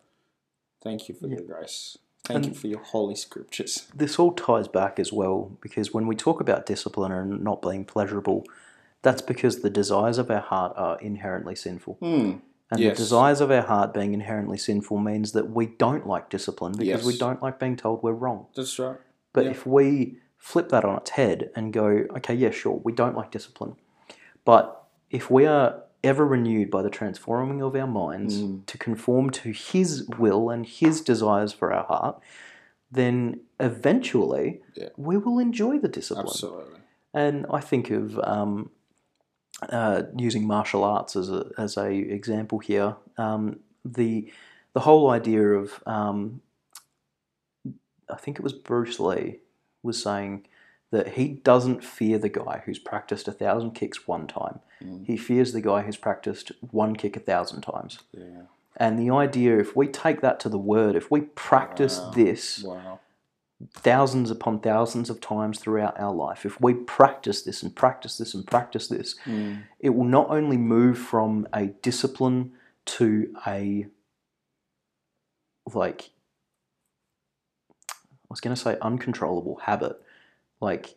"Thank 0.82 1.08
you 1.08 1.14
for 1.14 1.26
your 1.26 1.40
grace. 1.40 1.98
Thank 2.24 2.46
you 2.46 2.54
for 2.54 2.68
your 2.68 2.82
holy 2.82 3.16
scriptures." 3.16 3.88
this 3.94 4.18
all 4.18 4.32
ties 4.32 4.68
back 4.68 4.98
as 4.98 5.12
well 5.12 5.56
because 5.60 5.92
when 5.92 6.06
we 6.06 6.14
talk 6.16 6.40
about 6.40 6.66
discipline 6.66 7.12
and 7.12 7.42
not 7.42 7.60
being 7.62 7.84
pleasurable, 7.84 8.44
that's 9.02 9.22
because 9.22 9.60
the 9.60 9.70
desires 9.70 10.18
of 10.18 10.30
our 10.30 10.40
heart 10.40 10.72
are 10.76 10.98
inherently 11.00 11.54
sinful. 11.54 11.94
Hmm. 12.00 12.32
And 12.70 12.80
Yes. 12.80 12.96
the 12.96 13.02
desires 13.04 13.40
of 13.40 13.50
our 13.50 13.62
heart 13.62 13.94
being 13.94 14.12
inherently 14.12 14.58
sinful 14.58 14.98
means 14.98 15.32
that 15.32 15.50
we 15.50 15.66
don't 15.66 16.06
like 16.06 16.28
discipline 16.30 16.72
because 16.76 17.04
we 17.06 17.16
don't 17.16 17.40
like 17.42 17.60
being 17.60 17.76
told 17.76 18.02
we're 18.02 18.12
wrong. 18.12 18.46
That's 18.56 18.78
right. 18.78 18.96
But 19.32 19.44
Yeah. 19.44 19.50
if 19.52 19.66
we 19.66 20.18
flip 20.36 20.68
that 20.70 20.84
on 20.84 20.96
its 20.96 21.10
head 21.10 21.50
and 21.54 21.72
go, 21.72 21.86
okay, 22.16 22.34
yeah, 22.34 22.50
sure, 22.50 22.80
we 22.82 22.92
don't 22.92 23.16
like 23.16 23.30
discipline. 23.30 23.76
But 24.44 24.82
if 25.10 25.30
we 25.30 25.46
are 25.46 25.82
ever 26.02 26.26
renewed 26.26 26.70
by 26.70 26.82
the 26.82 26.90
transforming 26.90 27.62
of 27.62 27.74
our 27.76 27.86
minds 27.86 28.42
Mm. 28.42 28.66
to 28.66 28.78
conform 28.78 29.30
to 29.30 29.50
His 29.52 30.06
will 30.18 30.50
and 30.50 30.66
His 30.66 31.00
desires 31.00 31.52
for 31.52 31.72
our 31.72 31.84
heart, 31.84 32.20
then 32.90 33.40
eventually 33.60 34.60
Yeah. 34.74 34.88
we 34.96 35.16
will 35.16 35.38
enjoy 35.38 35.78
the 35.78 35.88
discipline. 35.88 36.26
Absolutely. 36.28 36.80
And 37.14 37.46
I 37.50 37.60
think 37.60 37.90
of 37.90 38.18
um, 38.20 38.70
uh, 39.68 40.02
using 40.16 40.46
martial 40.46 40.84
arts 40.84 41.16
as 41.16 41.30
a 41.30 41.50
as 41.58 41.76
a 41.76 41.90
example 41.90 42.58
here. 42.58 42.96
Um, 43.16 43.60
the 43.84 44.30
the 44.72 44.80
whole 44.80 45.10
idea 45.10 45.42
of 45.52 45.82
um, 45.86 46.42
I 48.10 48.16
think 48.16 48.38
it 48.38 48.42
was 48.42 48.52
Bruce 48.52 49.00
Lee 49.00 49.38
was 49.82 50.02
saying 50.02 50.46
that 50.90 51.14
he 51.14 51.28
doesn't 51.28 51.82
fear 51.82 52.18
the 52.18 52.28
guy 52.28 52.62
who's 52.64 52.78
practiced 52.78 53.26
a 53.26 53.32
thousand 53.32 53.72
kicks 53.72 54.06
one 54.06 54.26
time. 54.26 54.60
Mm. 54.82 55.04
He 55.06 55.16
fears 55.16 55.52
the 55.52 55.60
guy 55.60 55.82
who's 55.82 55.96
practiced 55.96 56.52
one 56.70 56.94
kick 56.94 57.16
a 57.16 57.20
thousand 57.20 57.62
times. 57.62 58.00
Yeah. 58.12 58.42
And 58.76 58.98
the 58.98 59.10
idea, 59.10 59.58
if 59.58 59.74
we 59.74 59.88
take 59.88 60.20
that 60.20 60.38
to 60.40 60.48
the 60.48 60.58
word, 60.58 60.96
if 60.96 61.10
we 61.10 61.22
practice 61.22 61.98
Wow. 61.98 62.10
this 62.10 62.62
Wow. 62.62 63.00
Thousands 63.72 64.30
upon 64.30 64.60
thousands 64.60 65.08
of 65.08 65.20
times 65.20 65.58
throughout 65.58 65.98
our 65.98 66.12
life, 66.12 66.44
if 66.44 66.60
we 66.60 66.74
practice 66.74 67.42
this 67.42 67.62
and 67.62 67.74
practice 67.74 68.18
this 68.18 68.34
and 68.34 68.46
practice 68.46 68.88
this, 68.88 69.16
Mm. 69.24 69.62
it 69.80 69.90
will 69.90 70.04
not 70.04 70.28
only 70.30 70.56
move 70.58 70.98
from 70.98 71.48
a 71.52 71.66
discipline 71.66 72.52
to 72.84 73.34
a 73.46 73.86
like 75.74 76.10
I 77.98 78.28
was 78.28 78.40
going 78.40 78.54
to 78.54 78.60
say 78.60 78.76
uncontrollable 78.82 79.60
habit, 79.62 80.00
like 80.60 80.96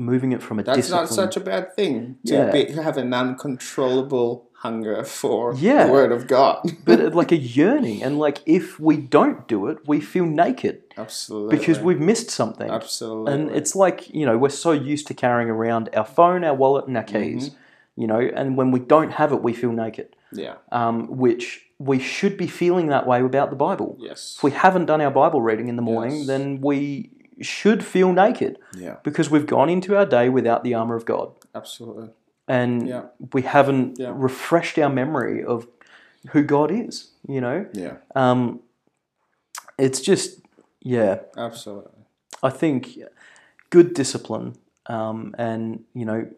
moving 0.00 0.32
it 0.32 0.42
from 0.42 0.58
a 0.58 0.62
That's 0.62 0.90
not 0.90 1.08
such 1.08 1.36
a 1.36 1.40
bad 1.40 1.74
thing 1.76 2.16
to 2.26 2.32
Yeah. 2.34 2.50
be, 2.50 2.72
have 2.72 2.96
an 2.96 3.12
uncontrollable 3.12 4.48
hunger 4.54 5.04
for 5.04 5.54
Yeah. 5.54 5.86
the 5.86 5.92
word 5.92 6.12
of 6.12 6.26
God. 6.26 6.58
but 6.84 7.00
uh, 7.00 7.10
like 7.10 7.32
a 7.32 7.36
yearning, 7.58 8.02
and 8.02 8.18
like 8.18 8.38
if 8.46 8.80
we 8.80 8.96
don't 8.96 9.46
do 9.46 9.66
it, 9.68 9.78
we 9.86 10.00
feel 10.00 10.26
naked 10.26 10.82
Absolutely. 10.96 11.56
because 11.58 11.78
we've 11.80 12.00
missed 12.00 12.30
something. 12.30 12.70
Absolutely. 12.70 13.32
And 13.32 13.50
it's 13.50 13.74
like, 13.76 14.12
you 14.12 14.26
know, 14.26 14.36
we're 14.36 14.48
so 14.50 14.72
used 14.72 15.06
to 15.08 15.14
carrying 15.14 15.48
around 15.50 15.88
our 15.94 16.04
phone, 16.04 16.44
our 16.44 16.54
wallet, 16.54 16.86
and 16.86 16.96
our 16.96 17.02
keys, 17.04 17.52
you 17.96 18.06
know, 18.06 18.20
and 18.20 18.56
when 18.56 18.70
we 18.70 18.80
don't 18.80 19.12
have 19.12 19.32
it, 19.32 19.42
we 19.42 19.52
feel 19.52 19.72
naked, 19.72 20.14
yeah. 20.32 20.54
um, 20.72 21.16
which 21.16 21.66
we 21.78 21.98
should 21.98 22.36
be 22.36 22.46
feeling 22.46 22.88
that 22.88 23.06
way 23.06 23.20
about 23.22 23.48
the 23.50 23.56
Bible. 23.56 23.96
Yes. 23.98 24.34
If 24.36 24.42
we 24.42 24.50
haven't 24.50 24.86
done 24.86 25.00
our 25.00 25.10
Bible 25.10 25.40
reading 25.40 25.68
in 25.68 25.76
the 25.76 25.82
morning, 25.82 26.18
Yes. 26.18 26.26
then 26.26 26.60
we 26.60 27.10
should 27.40 27.84
feel 27.84 28.12
naked 28.12 28.58
yeah. 28.76 28.96
because 29.02 29.30
we've 29.30 29.46
gone 29.46 29.68
into 29.70 29.96
our 29.96 30.06
day 30.06 30.28
without 30.28 30.64
the 30.64 30.74
armor 30.74 30.94
of 30.94 31.04
God. 31.04 31.32
Absolutely. 31.54 32.10
And 32.48 32.86
Yeah. 32.88 33.04
we 33.32 33.42
haven't 33.42 33.98
Yeah. 33.98 34.12
refreshed 34.14 34.78
our 34.78 34.90
memory 34.90 35.44
of 35.44 35.66
who 36.30 36.42
God 36.42 36.70
is, 36.70 37.10
you 37.26 37.40
know? 37.40 37.66
Yeah. 37.72 37.96
Um, 38.14 38.60
it's 39.78 40.00
just, 40.00 40.40
yeah, 40.82 41.20
Absolutely. 41.36 41.92
I 42.42 42.50
think 42.50 42.98
good 43.70 43.94
discipline 43.94 44.56
um, 44.86 45.34
and 45.38 45.84
you 45.94 46.04
know 46.04 46.28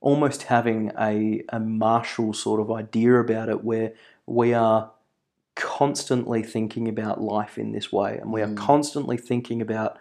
almost 0.00 0.44
having 0.44 0.90
a, 0.98 1.42
a 1.50 1.60
martial 1.60 2.32
sort 2.34 2.60
of 2.60 2.70
idea 2.70 3.18
about 3.20 3.48
it 3.48 3.62
where 3.64 3.92
we 4.26 4.52
are 4.52 4.90
constantly 5.54 6.42
thinking 6.42 6.88
about 6.88 7.20
life 7.22 7.56
in 7.56 7.72
this 7.72 7.92
way 7.92 8.18
and 8.18 8.32
we 8.32 8.42
are 8.42 8.52
constantly 8.54 9.16
thinking 9.16 9.62
about 9.62 9.98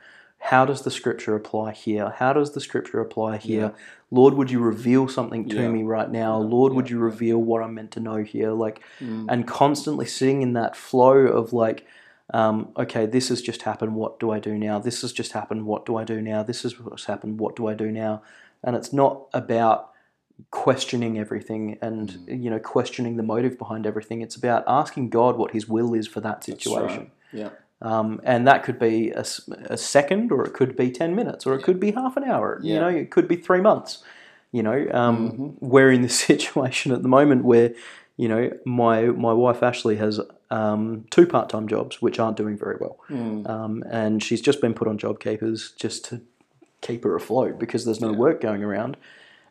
how 0.49 0.65
does 0.65 0.81
the 0.81 0.91
scripture 0.91 1.35
apply 1.35 1.71
here 1.71 2.13
how 2.17 2.33
does 2.33 2.53
the 2.53 2.59
scripture 2.61 2.99
apply 2.99 3.37
here 3.37 3.73
lord 4.11 4.33
would 4.33 4.51
you 4.51 4.59
reveal 4.59 5.07
something 5.07 5.47
to 5.47 5.55
Yeah. 5.61 5.69
me 5.69 5.83
right 5.83 6.11
now 6.11 6.37
lord 6.37 6.73
would 6.73 6.89
you 6.89 6.99
reveal 6.99 7.37
what 7.37 7.63
i'm 7.63 7.73
meant 7.73 7.91
to 7.91 7.99
know 7.99 8.17
here 8.23 8.51
like 8.51 8.81
and 8.99 9.47
constantly 9.47 10.05
sitting 10.05 10.41
in 10.41 10.53
that 10.53 10.75
flow 10.75 11.15
of 11.39 11.53
like 11.53 11.85
um, 12.33 12.69
okay, 12.77 13.05
this 13.05 13.29
has 13.29 13.41
just 13.41 13.63
happened. 13.63 13.95
What 13.95 14.19
do 14.19 14.31
I 14.31 14.39
do 14.39 14.57
now? 14.57 14.79
This 14.79 15.01
has 15.01 15.11
just 15.11 15.33
happened. 15.33 15.65
What 15.65 15.85
do 15.85 15.97
I 15.97 16.03
do 16.03 16.21
now? 16.21 16.41
This 16.41 16.65
is 16.65 16.79
what's 16.79 17.05
happened. 17.05 17.39
What 17.39 17.55
do 17.55 17.67
I 17.67 17.73
do 17.73 17.91
now? 17.91 18.23
And 18.63 18.75
it's 18.75 18.93
not 18.93 19.27
about 19.33 19.91
questioning 20.49 21.19
everything 21.19 21.77
and 21.81 22.17
you 22.27 22.49
know 22.49 22.59
questioning 22.59 23.17
the 23.17 23.23
motive 23.23 23.57
behind 23.57 23.85
everything. 23.85 24.21
It's 24.21 24.35
about 24.35 24.63
asking 24.67 25.09
God 25.09 25.37
what 25.37 25.51
His 25.51 25.67
will 25.67 25.93
is 25.93 26.07
for 26.07 26.21
that 26.21 26.43
situation. 26.43 26.97
right. 26.97 27.11
Yeah. 27.33 27.49
Um, 27.83 28.21
and 28.23 28.47
that 28.47 28.63
could 28.63 28.79
be 28.79 29.11
a 29.11 29.77
second, 29.77 30.31
or 30.31 30.45
it 30.45 30.53
could 30.53 30.75
be 30.77 30.89
ten 30.89 31.15
minutes, 31.15 31.45
or 31.45 31.53
it 31.53 31.63
could 31.63 31.79
be 31.79 31.91
half 31.91 32.15
an 32.17 32.23
hour. 32.23 32.59
You 32.63 32.79
know, 32.79 32.87
it 32.87 33.11
could 33.11 33.27
be 33.27 33.35
three 33.35 33.61
months. 33.61 34.01
You 34.51 34.63
know, 34.63 34.87
um, 34.93 35.31
Mm-hmm. 35.31 35.49
we're 35.67 35.91
in 35.91 36.01
this 36.01 36.17
situation 36.31 36.91
at 36.93 37.01
the 37.01 37.09
moment 37.09 37.43
where, 37.43 37.73
you 38.17 38.27
know, 38.29 38.51
my 38.65 39.07
my 39.07 39.33
wife 39.33 39.61
Ashley 39.61 39.97
has 39.97 40.21
um, 40.49 41.05
two 41.09 41.25
part 41.27 41.49
time 41.49 41.67
jobs 41.67 42.01
which 42.01 42.19
aren't 42.19 42.37
doing 42.37 42.57
very 42.57 42.77
well, 42.79 42.97
Mm. 43.09 43.49
um, 43.49 43.83
and 43.89 44.23
she's 44.23 44.41
just 44.41 44.61
been 44.61 44.73
put 44.73 44.87
on 44.87 44.97
job 44.97 45.19
keepers 45.19 45.73
just 45.77 46.05
to 46.05 46.21
keep 46.81 47.03
her 47.03 47.15
afloat 47.15 47.59
because 47.59 47.83
there's 47.85 48.01
no 48.01 48.13
work 48.13 48.39
going 48.41 48.63
around, 48.63 48.95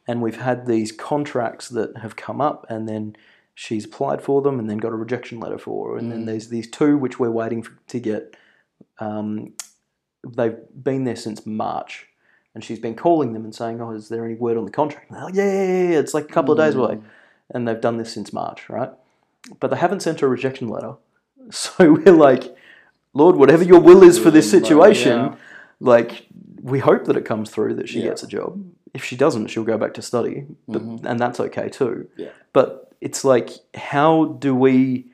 and 0.06 0.22
we've 0.22 0.40
had 0.40 0.66
these 0.66 0.90
contracts 0.92 1.68
that 1.68 1.96
have 1.98 2.14
come 2.16 2.40
up, 2.40 2.64
and 2.70 2.88
then 2.88 3.14
she's 3.54 3.84
applied 3.84 4.22
for 4.22 4.42
them 4.42 4.58
and 4.58 4.68
then 4.68 4.78
got 4.78 4.92
a 4.92 4.96
rejection 4.96 5.40
letter 5.40 5.58
for, 5.58 5.98
and 5.98 6.10
then 6.10 6.22
mm. 6.22 6.26
there's 6.26 6.48
these 6.48 6.68
two 6.70 6.96
which 6.96 7.18
we're 7.18 7.30
waiting 7.30 7.62
for, 7.62 7.72
to 7.88 8.00
get. 8.00 8.36
Um, 8.98 9.52
they've 10.26 10.58
been 10.82 11.04
there 11.04 11.16
since 11.16 11.46
March, 11.46 12.06
and 12.54 12.64
she's 12.64 12.78
been 12.78 12.94
calling 12.94 13.32
them 13.32 13.44
and 13.44 13.54
saying, 13.54 13.80
"Oh, 13.80 13.92
is 13.92 14.08
there 14.08 14.24
any 14.24 14.34
word 14.34 14.56
on 14.56 14.64
the 14.64 14.70
contract?" 14.70 15.10
And 15.10 15.16
they're 15.16 15.24
like, 15.24 15.34
"Yeah, 15.34 15.44
yeah, 15.44 15.90
yeah, 15.90 15.98
it's 15.98 16.14
like 16.14 16.24
a 16.24 16.32
couple 16.32 16.52
of 16.52 16.58
days 16.58 16.74
away," 16.74 16.96
mm. 16.96 17.04
and 17.50 17.66
they've 17.66 17.80
done 17.80 17.98
this 17.98 18.12
since 18.12 18.32
March, 18.32 18.68
right? 18.68 18.90
But 19.60 19.70
they 19.70 19.76
haven't 19.76 20.00
sent 20.00 20.20
her 20.20 20.26
a 20.26 20.30
rejection 20.30 20.68
letter, 20.68 20.94
so 21.50 21.92
we're 21.92 22.12
like, 22.12 22.54
"Lord, 23.14 23.36
whatever 23.36 23.62
your 23.62 23.80
will 23.80 24.02
is 24.02 24.18
for 24.18 24.30
this 24.30 24.50
situation, 24.50 25.18
yeah. 25.18 25.34
like 25.80 26.26
we 26.62 26.78
hope 26.78 27.04
that 27.06 27.16
it 27.16 27.24
comes 27.24 27.50
through 27.50 27.74
that 27.74 27.88
she 27.88 28.00
Yeah. 28.00 28.10
gets 28.10 28.22
a 28.22 28.26
job. 28.26 28.64
If 28.94 29.04
she 29.04 29.16
doesn't, 29.16 29.48
she'll 29.48 29.64
go 29.64 29.76
back 29.76 29.94
to 29.94 30.02
study, 30.02 30.46
but, 30.68 30.82
mm-hmm. 30.82 31.06
and 31.06 31.18
that's 31.18 31.40
okay 31.40 31.68
too. 31.68 32.08
Yeah. 32.16 32.28
But 32.52 32.91
it's 33.02 33.24
like, 33.24 33.50
how 33.74 34.36
do 34.38 34.54
we 34.54 35.08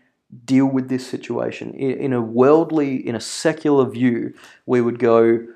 deal 0.45 0.67
with 0.67 0.91
this 0.91 1.07
situation 1.07 1.73
in, 1.73 1.93
in 1.93 2.13
a 2.13 2.21
worldly, 2.21 2.97
in 2.97 3.15
a 3.15 3.21
secular 3.21 3.89
view? 3.89 4.35
We 4.67 4.83
would 4.83 4.99
go, 4.99 5.47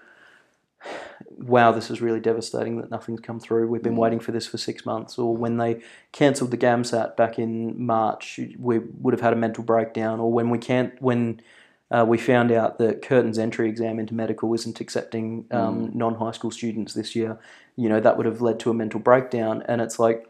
"Wow, 1.37 1.73
this 1.73 1.91
is 1.91 2.01
really 2.01 2.21
devastating 2.21 2.79
that 2.81 2.91
nothing's 2.91 3.21
come 3.21 3.39
through. 3.39 3.69
We've 3.69 3.83
been 3.83 3.97
waiting 3.97 4.19
for 4.19 4.33
this 4.33 4.47
for 4.47 4.57
six 4.57 4.87
months." 4.87 5.19
Or 5.19 5.37
when 5.37 5.59
they 5.59 5.83
cancelled 6.13 6.53
the 6.53 6.57
GAMSAT 6.57 7.17
back 7.17 7.39
in 7.39 7.85
March, 7.85 8.41
we 8.59 8.79
would 8.79 9.13
have 9.13 9.21
had 9.21 9.35
a 9.35 9.37
mental 9.37 9.63
breakdown. 9.63 10.19
Or 10.19 10.33
when 10.33 10.49
we 10.49 10.59
can't, 10.59 11.01
when 11.03 11.43
uh, 11.91 12.07
we 12.09 12.17
found 12.17 12.51
out 12.51 12.79
that 12.79 13.03
Curtin's 13.03 13.39
entry 13.39 13.69
exam 13.69 13.99
into 13.99 14.15
medical 14.15 14.55
isn't 14.55 14.81
accepting 14.81 15.45
um, 15.51 15.91
non 15.93 16.15
high 16.15 16.33
school 16.33 16.51
students 16.51 16.95
this 16.95 17.15
year. 17.15 17.39
You 17.77 17.91
know, 17.91 18.01
that 18.01 18.17
would 18.17 18.25
have 18.25 18.41
led 18.41 18.59
to 18.61 18.71
a 18.71 18.75
mental 18.75 19.01
breakdown. 19.01 19.63
And 19.69 19.83
it's 19.83 19.99
like, 19.99 20.27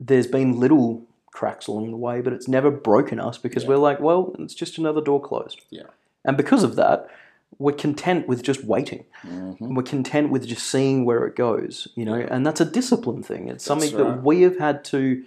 there's 0.00 0.26
been 0.26 0.58
little 0.58 1.04
cracks 1.30 1.66
along 1.66 1.90
the 1.90 1.96
way, 1.96 2.20
but 2.20 2.32
it's 2.32 2.48
never 2.48 2.70
broken 2.70 3.20
us 3.20 3.38
because 3.38 3.66
we're 3.66 3.76
like, 3.76 4.00
well, 4.00 4.34
it's 4.38 4.54
just 4.54 4.78
another 4.78 5.00
door 5.00 5.20
closed. 5.20 5.60
Yeah. 5.70 5.82
And 6.24 6.36
because 6.36 6.62
of 6.62 6.76
that, 6.76 7.08
we're 7.58 7.72
content 7.72 8.26
with 8.26 8.42
just 8.42 8.64
waiting. 8.64 9.04
Mm-hmm. 9.24 9.74
We're 9.74 9.82
content 9.82 10.30
with 10.30 10.46
just 10.46 10.66
seeing 10.66 11.04
where 11.04 11.24
it 11.26 11.36
goes, 11.36 11.88
you 11.94 12.04
know, 12.04 12.14
and 12.14 12.46
that's 12.46 12.60
a 12.60 12.64
discipline 12.64 13.22
thing. 13.22 13.48
It's 13.48 13.64
something 13.64 13.94
right. 13.94 14.04
that 14.04 14.22
we 14.22 14.42
have 14.42 14.58
had 14.58 14.84
to 14.86 15.24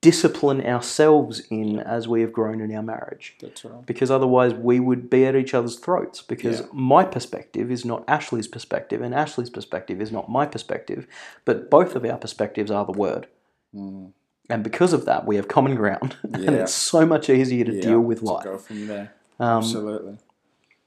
discipline 0.00 0.60
ourselves 0.60 1.40
in 1.50 1.78
as 1.78 2.06
we 2.06 2.20
have 2.20 2.30
grown 2.30 2.60
in 2.60 2.74
our 2.74 2.82
marriage. 2.82 3.36
That's 3.40 3.64
right. 3.64 3.86
Because 3.86 4.10
otherwise, 4.10 4.52
we 4.52 4.78
would 4.78 5.08
be 5.08 5.24
at 5.24 5.34
each 5.34 5.54
other's 5.54 5.76
throats. 5.76 6.20
Because 6.20 6.60
Yeah. 6.60 6.66
my 6.74 7.04
perspective 7.04 7.70
is 7.70 7.86
not 7.86 8.04
Ashley's 8.06 8.48
perspective, 8.48 9.00
and 9.00 9.14
Ashley's 9.14 9.48
perspective 9.48 10.02
is 10.02 10.12
not 10.12 10.28
my 10.28 10.44
perspective, 10.44 11.06
but 11.46 11.70
both 11.70 11.96
of 11.96 12.04
our 12.04 12.18
perspectives 12.18 12.70
are 12.70 12.84
the 12.84 12.92
word. 12.92 13.28
And 13.74 14.62
because 14.62 14.92
of 14.92 15.04
that, 15.06 15.26
we 15.26 15.36
have 15.36 15.48
common 15.48 15.74
ground, 15.74 16.16
and 16.22 16.34
Mm. 16.34 16.60
It's 16.62 16.72
so 16.74 17.04
much 17.06 17.28
easier 17.30 17.64
to 17.64 17.72
Yeah, 17.74 17.80
deal 17.82 18.00
with 18.00 18.22
life. 18.22 18.44
Go 18.44 18.58
from 18.58 18.86
there. 18.86 19.14
Um, 19.40 19.58
Absolutely. 19.58 20.18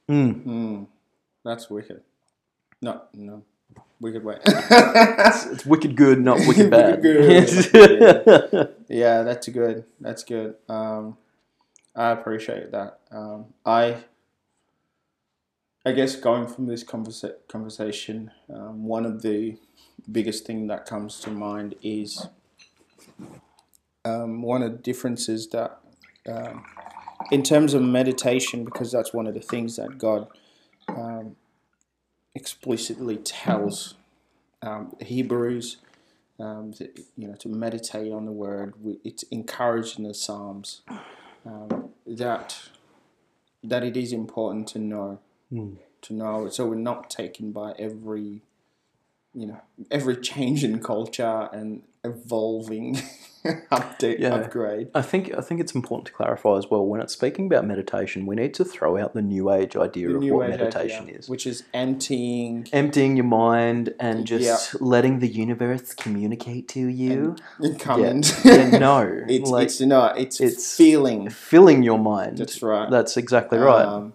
mm. 0.08 0.44
Mm. 0.44 0.86
That's 1.44 1.68
wicked. 1.68 2.02
No, 2.80 3.02
no. 3.14 3.42
Wicked 4.00 4.22
way. 4.24 4.38
it's 4.44 5.66
wicked 5.66 5.96
good, 5.96 6.20
not 6.20 6.38
wicked 6.46 6.70
bad. 6.78 7.02
good. 7.02 8.74
yeah, 8.88 9.22
that's 9.22 9.48
good. 9.48 9.84
That's 10.00 10.22
good. 10.22 10.54
Um, 10.68 11.16
I 11.96 12.10
appreciate 12.12 12.70
that. 12.70 13.00
Um, 13.10 13.46
I, 13.66 13.96
I 15.84 15.92
guess 15.92 16.14
going 16.16 16.46
from 16.46 16.66
this 16.66 16.84
conversa- 16.84 17.34
conversation, 17.48 18.30
um, 18.54 18.84
one 18.86 19.04
of 19.04 19.22
the 19.22 19.56
biggest 20.10 20.46
thing 20.46 20.68
that 20.68 20.86
comes 20.86 21.18
to 21.20 21.30
mind 21.30 21.74
is 21.82 22.26
um, 24.04 24.42
one 24.42 24.62
of 24.62 24.72
the 24.72 24.78
differences 24.78 25.48
that, 25.48 25.78
um, 26.28 26.64
in 27.30 27.42
terms 27.42 27.74
of 27.74 27.82
meditation, 27.82 28.64
because 28.64 28.92
that's 28.92 29.12
one 29.12 29.26
of 29.26 29.34
the 29.34 29.40
things 29.40 29.76
that 29.76 29.98
God 29.98 30.28
um, 30.88 31.36
explicitly 32.34 33.16
tells 33.16 33.94
um, 34.62 34.94
Hebrews 35.00 35.78
um, 36.38 36.72
to, 36.74 36.88
you 37.16 37.28
know, 37.28 37.34
to 37.34 37.48
meditate 37.48 38.12
on 38.12 38.24
the 38.24 38.32
word. 38.32 38.74
It's 39.04 39.24
encouraged 39.24 39.98
in 39.98 40.04
the 40.04 40.14
Psalms 40.14 40.82
um, 41.44 41.90
that 42.06 42.70
that 43.64 43.82
it 43.82 43.96
is 43.96 44.12
important 44.12 44.68
to 44.68 44.78
know, 44.78 45.18
to 46.02 46.14
know. 46.14 46.48
So 46.48 46.66
we're 46.66 46.76
not 46.76 47.10
taken 47.10 47.50
by 47.50 47.72
every, 47.76 48.42
you 49.34 49.46
know, 49.46 49.60
every 49.90 50.16
change 50.16 50.62
in 50.62 50.80
culture 50.80 51.48
and 51.52 51.82
evolving 52.10 52.96
update 53.70 54.18
Yeah. 54.18 54.34
upgrade. 54.34 54.88
I 54.94 55.02
think 55.02 55.32
I 55.36 55.40
think 55.40 55.60
it's 55.60 55.74
important 55.74 56.06
to 56.06 56.12
clarify 56.12 56.58
as 56.58 56.66
well 56.70 56.84
when 56.84 57.00
it's 57.00 57.12
speaking 57.12 57.46
about 57.46 57.64
meditation, 57.66 58.26
we 58.26 58.36
need 58.36 58.52
to 58.54 58.64
throw 58.64 58.96
out 58.98 59.14
the 59.14 59.22
new 59.22 59.50
age 59.50 59.76
idea 59.76 60.10
of 60.10 60.22
what 60.24 60.48
meditation 60.50 61.04
idea, 61.04 61.18
is. 61.18 61.28
which 61.28 61.46
is 61.46 61.62
emptying 61.72 62.66
Emptying 62.72 63.16
your 63.16 63.24
mind 63.26 63.94
and 64.00 64.26
just 64.26 64.80
letting 64.80 65.20
the 65.20 65.28
universe 65.28 65.94
communicate 65.94 66.68
to 66.68 66.80
you. 66.80 67.36
and 67.58 67.78
coming. 67.78 68.22
Yeah, 68.44 68.70
no, 68.78 68.98
it's 69.28 69.50
like 69.50 69.66
it's 69.66 69.80
no, 69.80 70.06
it's, 70.06 70.40
it's- 70.40 70.76
feeling. 70.76 71.30
filling 71.30 71.82
your 71.82 71.98
mind. 71.98 72.38
That's 72.38 72.62
right. 72.62 72.90
That's 72.90 73.16
exactly 73.16 73.58
right. 73.58 73.84
Um, 73.86 74.12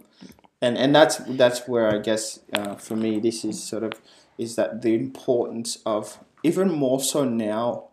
and 0.61 0.77
and 0.77 0.93
that's 0.95 1.17
that's 1.27 1.67
where 1.67 1.89
I 1.93 1.99
guess 1.99 2.39
uh, 2.53 2.75
for 2.75 2.95
me 2.95 3.19
this 3.19 3.43
is 3.43 3.61
sort 3.63 3.83
of 3.83 3.93
is 4.37 4.55
that 4.55 4.81
the 4.81 4.93
importance 4.95 5.79
of 5.85 6.19
even 6.43 6.71
more 6.71 6.99
so 6.99 7.23
now, 7.23 7.89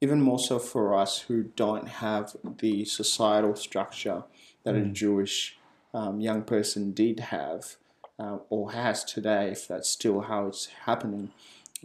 even 0.00 0.20
more 0.20 0.38
so 0.38 0.58
for 0.58 0.94
us 0.94 1.20
who 1.20 1.42
don't 1.42 1.88
have 1.88 2.36
the 2.58 2.84
societal 2.84 3.56
structure 3.56 4.24
that 4.62 4.74
a 4.74 4.84
Jewish 4.84 5.56
um, 5.94 6.20
young 6.20 6.42
person 6.42 6.92
did 6.92 7.20
have 7.20 7.76
uh, 8.18 8.38
or 8.50 8.72
has 8.72 9.04
today, 9.04 9.48
if 9.48 9.66
that's 9.66 9.88
still 9.88 10.20
how 10.20 10.46
it's 10.46 10.66
happening, 10.84 11.30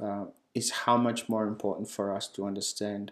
uh, 0.01 0.25
is 0.53 0.71
how 0.71 0.97
much 0.97 1.29
more 1.29 1.47
important 1.47 1.89
for 1.89 2.13
us 2.13 2.27
to 2.27 2.45
understand 2.45 3.11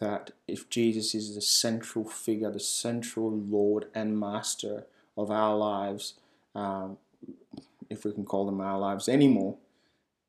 that 0.00 0.32
if 0.46 0.68
Jesus 0.68 1.14
is 1.14 1.34
the 1.34 1.40
central 1.40 2.04
figure, 2.04 2.50
the 2.50 2.60
central 2.60 3.30
Lord 3.30 3.86
and 3.94 4.18
Master 4.18 4.84
of 5.16 5.30
our 5.30 5.56
lives, 5.56 6.14
um, 6.54 6.98
if 7.88 8.04
we 8.04 8.12
can 8.12 8.24
call 8.24 8.46
them 8.46 8.60
our 8.60 8.78
lives 8.78 9.08
anymore, 9.08 9.56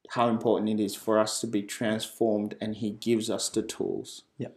how 0.10 0.28
important 0.30 0.70
it 0.70 0.84
is 0.84 0.96
for 0.96 1.20
us 1.20 1.40
to 1.42 1.48
be 1.48 1.62
transformed, 1.64 2.56
and 2.62 2.76
He 2.76 2.92
gives 2.92 3.30
us 3.30 3.50
the 3.50 3.62
tools. 3.62 4.24
Yep. 4.38 4.56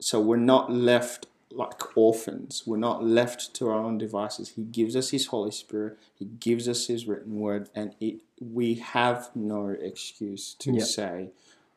So 0.00 0.20
we're 0.20 0.36
not 0.36 0.70
left 0.72 1.26
like 1.50 1.96
orphans. 1.96 2.64
We're 2.66 2.76
not 2.76 3.02
left 3.04 3.54
to 3.54 3.68
our 3.68 3.78
own 3.78 3.98
devices. 3.98 4.50
He 4.50 4.62
gives 4.62 4.94
us 4.96 5.10
His 5.10 5.26
Holy 5.26 5.50
Spirit. 5.50 5.98
He 6.14 6.24
gives 6.24 6.68
us 6.68 6.86
His 6.86 7.06
written 7.06 7.38
word, 7.40 7.68
and 7.74 7.94
it 8.00 8.20
we 8.40 8.74
have 8.74 9.30
no 9.34 9.68
excuse 9.68 10.54
to 10.54 10.72
Yep. 10.72 10.82
say, 10.86 11.30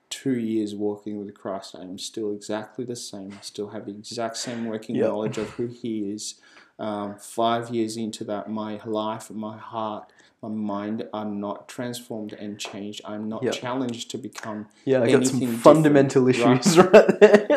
two 0.09 0.37
years 0.37 0.75
walking 0.75 1.17
with 1.23 1.33
Christ, 1.33 1.75
I 1.75 1.83
am 1.83 1.97
still 1.97 2.33
exactly 2.33 2.83
the 2.83 2.95
same. 2.95 3.31
I 3.37 3.41
still 3.41 3.69
have 3.69 3.85
the 3.85 3.91
exact 3.91 4.35
same 4.37 4.65
working 4.65 4.95
Yep. 4.97 5.07
knowledge 5.07 5.37
of 5.37 5.49
who 5.51 5.67
He 5.67 6.11
is. 6.11 6.35
Um, 6.77 7.15
five 7.17 7.69
years 7.69 7.95
into 7.97 8.23
that, 8.25 8.49
my 8.49 8.81
life, 8.85 9.29
my 9.29 9.57
heart, 9.57 10.11
my 10.41 10.49
mind 10.49 11.05
are 11.13 11.25
not 11.25 11.67
transformed 11.67 12.33
and 12.33 12.57
changed. 12.59 13.01
I'm 13.05 13.27
not 13.27 13.43
Yep. 13.43 13.53
challenged 13.53 14.09
to 14.11 14.17
become 14.17 14.67
yeah, 14.85 15.01
I 15.03 15.11
got 15.11 15.27
some 15.27 15.41
fundamental 15.57 16.25
different, 16.25 16.65
issues 16.65 16.77
right, 16.93 17.19
there. 17.19 17.47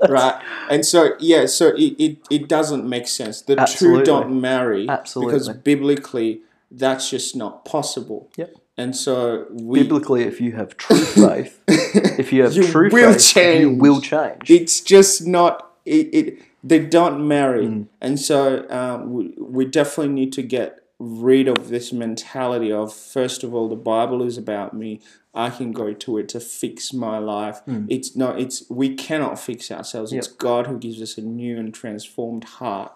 right. 0.08 0.42
And 0.70 0.84
so, 0.84 1.10
yeah, 1.20 1.46
so 1.46 1.68
it, 1.68 1.94
it, 1.98 2.18
it 2.30 2.48
doesn't 2.48 2.88
make 2.88 3.06
sense. 3.06 3.42
The 3.42 3.58
Absolutely. 3.60 4.00
two 4.00 4.04
don't 4.04 4.40
marry 4.40 4.88
Absolutely. 4.88 5.34
because 5.34 5.48
biblically 5.50 6.40
that's 6.70 7.10
just 7.10 7.36
not 7.36 7.64
possible. 7.64 8.28
Yep. 8.36 8.54
And 8.76 8.96
so 8.96 9.46
we 9.50 9.82
Biblically, 9.82 10.22
if 10.22 10.40
you 10.40 10.52
have 10.52 10.76
true 10.76 10.96
faith, 11.04 11.60
if 11.68 12.32
you 12.32 12.42
have 12.44 12.54
You 12.54 12.62
true 12.64 12.88
will 12.90 13.12
faith, 13.14 13.60
you 13.60 13.70
will 13.70 14.00
change. 14.00 14.50
it's 14.50 14.80
just 14.80 15.26
not 15.26 15.70
it, 15.84 16.14
it 16.14 16.38
they 16.62 16.78
don't 16.78 17.26
marry 17.26 17.66
Mm. 17.66 17.86
and 18.02 18.20
so 18.20 18.66
um, 18.70 19.12
we, 19.12 19.34
we 19.38 19.64
definitely 19.64 20.12
need 20.12 20.32
to 20.34 20.42
get 20.42 20.79
rid 21.02 21.48
of 21.48 21.68
this 21.70 21.92
mentality 21.92 22.70
of 22.70 22.92
first 22.94 23.42
of 23.42 23.54
all 23.54 23.68
the 23.70 23.74
bible 23.74 24.22
is 24.22 24.36
about 24.36 24.74
me 24.74 25.00
i 25.34 25.48
can 25.48 25.72
go 25.72 25.94
to 25.94 26.18
it 26.18 26.28
to 26.28 26.38
fix 26.38 26.92
my 26.92 27.16
life 27.18 27.62
it's 27.88 28.14
not 28.14 28.38
it's 28.38 28.68
we 28.68 28.94
cannot 28.94 29.38
fix 29.40 29.70
ourselves 29.70 30.12
it's 30.12 30.28
Mm. 30.28 30.38
God 30.38 30.66
who 30.66 30.78
gives 30.78 31.00
us 31.00 31.16
a 31.16 31.22
new 31.22 31.56
and 31.58 31.72
transformed 31.72 32.44
heart 32.44 32.92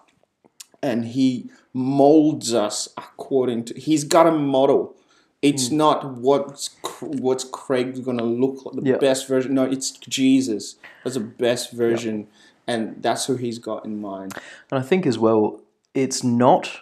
and 0.83 1.05
he 1.05 1.49
molds 1.73 2.53
us 2.53 2.87
according 2.95 3.65
to 3.65 3.73
he's 3.79 4.03
got 4.03 4.27
a 4.27 4.31
model 4.31 4.95
it's 5.41 5.69
not 5.69 6.17
what's 6.17 6.75
what's 7.01 7.43
Craig's 7.43 7.99
gonna 7.99 8.23
look 8.23 8.65
like 8.65 8.75
the 8.83 8.89
Yeah. 8.91 8.97
best 8.97 9.27
version. 9.27 9.53
No, 9.53 9.63
it's 9.63 9.91
Jesus. 9.91 10.75
That's 11.03 11.15
the 11.17 11.19
best 11.19 11.71
version, 11.71 12.25
and 12.65 12.95
that's 13.03 13.25
who 13.27 13.35
he's 13.35 13.59
got 13.59 13.85
in 13.85 14.01
mind. 14.01 14.33
And 14.71 14.79
I 14.79 14.81
think 14.81 15.05
as 15.05 15.19
well, 15.19 15.61
it's 15.93 16.23
not 16.23 16.81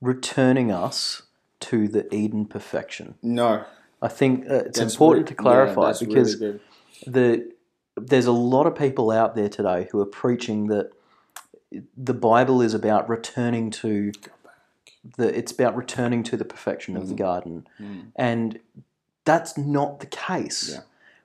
returning 0.00 0.70
us 0.70 1.22
to 1.60 1.88
the 1.88 2.12
Eden 2.14 2.46
perfection. 2.46 3.14
No, 3.22 3.64
I 4.00 4.08
think 4.08 4.48
uh, 4.48 4.54
it's 4.54 4.78
that's 4.78 4.92
important 4.94 5.26
to 5.28 5.34
clarify 5.34 5.88
yeah, 5.88 5.96
because 6.00 6.40
really 6.40 6.60
the 7.06 7.52
there's 7.96 8.26
a 8.26 8.32
lot 8.32 8.66
of 8.66 8.76
people 8.76 9.10
out 9.10 9.34
there 9.34 9.48
today 9.48 9.88
who 9.90 10.00
are 10.00 10.06
preaching 10.06 10.68
that 10.68 10.92
the 11.96 12.14
Bible 12.14 12.62
is 12.62 12.74
about 12.74 13.08
returning 13.08 13.70
to 13.70 14.12
the 15.16 15.36
it's 15.36 15.52
about 15.52 15.76
returning 15.76 16.22
to 16.24 16.36
the 16.36 16.44
perfection 16.44 16.96
of 16.96 17.08
the 17.08 17.14
garden, 17.14 17.66
and 18.16 18.60
that's 19.24 19.58
not 19.58 20.00
the 20.00 20.06
case. 20.06 20.70
Yeah. 20.74 20.80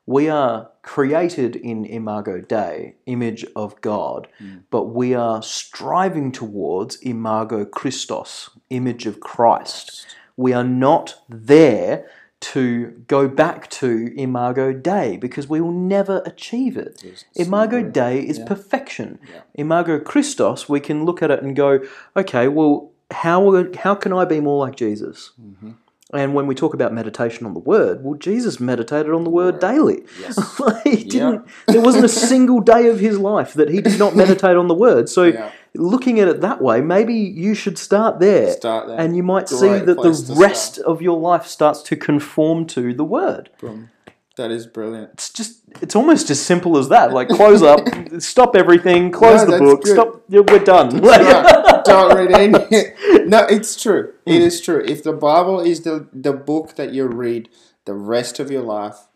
We 0.05 0.27
are 0.27 0.69
created 0.81 1.55
in 1.55 1.85
imago 1.85 2.41
Dei, 2.41 2.95
image 3.05 3.45
of 3.55 3.79
God, 3.81 4.27
but 4.69 4.85
we 4.85 5.13
are 5.13 5.41
striving 5.41 6.31
towards 6.31 6.97
imago 6.97 7.63
Christos, 7.65 8.49
image 8.69 9.05
of 9.05 9.19
Christ. 9.21 10.05
We 10.35 10.51
are 10.51 10.63
not 10.63 11.21
there 11.29 12.09
to 12.41 12.87
go 13.07 13.29
back 13.29 13.69
to 13.69 14.13
imago 14.17 14.73
Dei 14.73 15.15
because 15.15 15.47
we 15.47 15.61
will 15.61 15.71
never 15.71 16.21
achieve 16.25 16.75
it. 16.75 17.01
It's 17.01 17.23
Imago 17.35 17.81
not- 17.81 17.93
Dei 17.93 18.19
is 18.19 18.39
yeah. 18.39 18.45
perfection. 18.45 19.19
Yeah. 19.31 19.41
Imago 19.55 19.99
Christos, 19.99 20.67
we 20.67 20.81
can 20.81 21.05
look 21.05 21.23
at 21.23 21.31
it 21.31 21.41
and 21.41 21.55
go, 21.55 21.79
okay, 22.17 22.49
well, 22.49 22.91
how 23.11 23.65
how 23.77 23.95
can 23.95 24.11
I 24.11 24.25
be 24.25 24.41
more 24.41 24.59
like 24.65 24.75
Jesus? 24.75 25.31
Mm-hmm. 25.41 25.71
And 26.13 26.33
when 26.33 26.47
we 26.47 26.55
talk 26.55 26.73
about 26.73 26.93
meditation 26.93 27.45
on 27.45 27.53
the 27.53 27.59
Word, 27.59 28.03
well, 28.03 28.13
Jesus 28.15 28.59
meditated 28.59 29.11
on 29.11 29.23
the 29.23 29.29
Word 29.29 29.59
daily. 29.59 30.03
Yes. 30.21 30.59
Like, 30.59 30.83
he 30.87 31.03
didn't. 31.03 31.45
There 31.67 31.81
wasn't 31.81 32.05
a 32.05 32.09
single 32.09 32.59
day 32.61 32.87
of 32.87 32.99
his 32.99 33.17
life 33.19 33.53
that 33.55 33.69
he 33.69 33.81
did 33.81 33.97
not 33.99 34.15
meditate 34.23 34.55
on 34.55 34.67
the 34.67 34.75
Word. 34.75 35.09
So, 35.09 35.23
Yeah. 35.23 35.51
looking 35.73 36.19
at 36.19 36.27
it 36.27 36.41
that 36.41 36.61
way, 36.61 36.81
maybe 36.81 37.15
you 37.15 37.55
should 37.55 37.77
start 37.77 38.19
there, 38.19 38.51
Start 38.51 38.87
there. 38.87 38.99
and 38.99 39.15
you 39.17 39.23
might 39.23 39.49
see 39.49 39.79
that 39.79 40.01
the 40.01 40.35
rest 40.37 40.77
of 40.79 41.01
your 41.01 41.19
life 41.19 41.47
starts 41.47 41.81
to 41.83 41.95
conform 41.95 42.65
to 42.67 42.93
the 42.93 43.03
Word. 43.03 43.49
Boom. 43.59 43.89
That 44.35 44.49
is 44.49 44.65
brilliant. 44.65 45.11
It's 45.13 45.31
just, 45.31 45.61
it's 45.81 45.95
almost 45.95 46.31
as 46.31 46.41
simple 46.41 46.77
as 46.77 46.89
that. 46.89 47.13
Like, 47.13 47.29
close 47.29 47.61
up, 47.61 47.81
stop 48.19 48.55
everything, 48.55 49.11
close 49.11 49.47
No, 49.47 49.51
the 49.51 49.59
book, 49.59 49.83
good. 49.83 49.93
stop. 49.93 50.23
Yeah, 50.27 50.41
we're 50.47 50.59
done. 50.63 50.97
Like- 51.01 51.21
Right. 51.21 51.85
Don't 51.85 52.15
read 52.15 52.31
any. 52.31 52.93
No, 53.25 53.45
it's 53.45 53.81
true. 53.81 54.13
It 54.25 54.39
hmm. 54.39 54.41
is 54.41 54.59
true. 54.61 54.83
If 54.85 55.03
the 55.03 55.13
Bible 55.13 55.59
is 55.59 55.81
the 55.81 56.07
the 56.13 56.33
book 56.33 56.75
that 56.75 56.93
you 56.93 57.05
read 57.07 57.49
the 57.85 57.93
rest 57.93 58.39
of 58.39 58.51
your 58.51 58.61
life, 58.61 59.07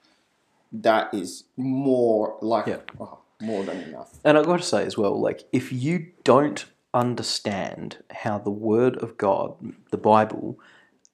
that 0.72 1.13
is 1.13 1.45
more 1.55 2.38
like 2.41 2.68
Yeah. 2.68 2.78
oh, 2.99 3.20
more 3.41 3.63
than 3.63 3.82
enough. 3.82 4.20
And 4.24 4.38
I've 4.38 4.45
got 4.45 4.57
to 4.57 4.63
say 4.63 4.86
as 4.86 4.97
well, 4.97 5.20
like, 5.20 5.43
if 5.51 5.72
you 5.72 6.07
don't 6.24 6.65
understand 6.93 7.97
how 8.11 8.38
the 8.38 8.51
Word 8.51 8.97
of 8.97 9.18
God, 9.18 9.55
the 9.91 9.97
Bible, 9.97 10.59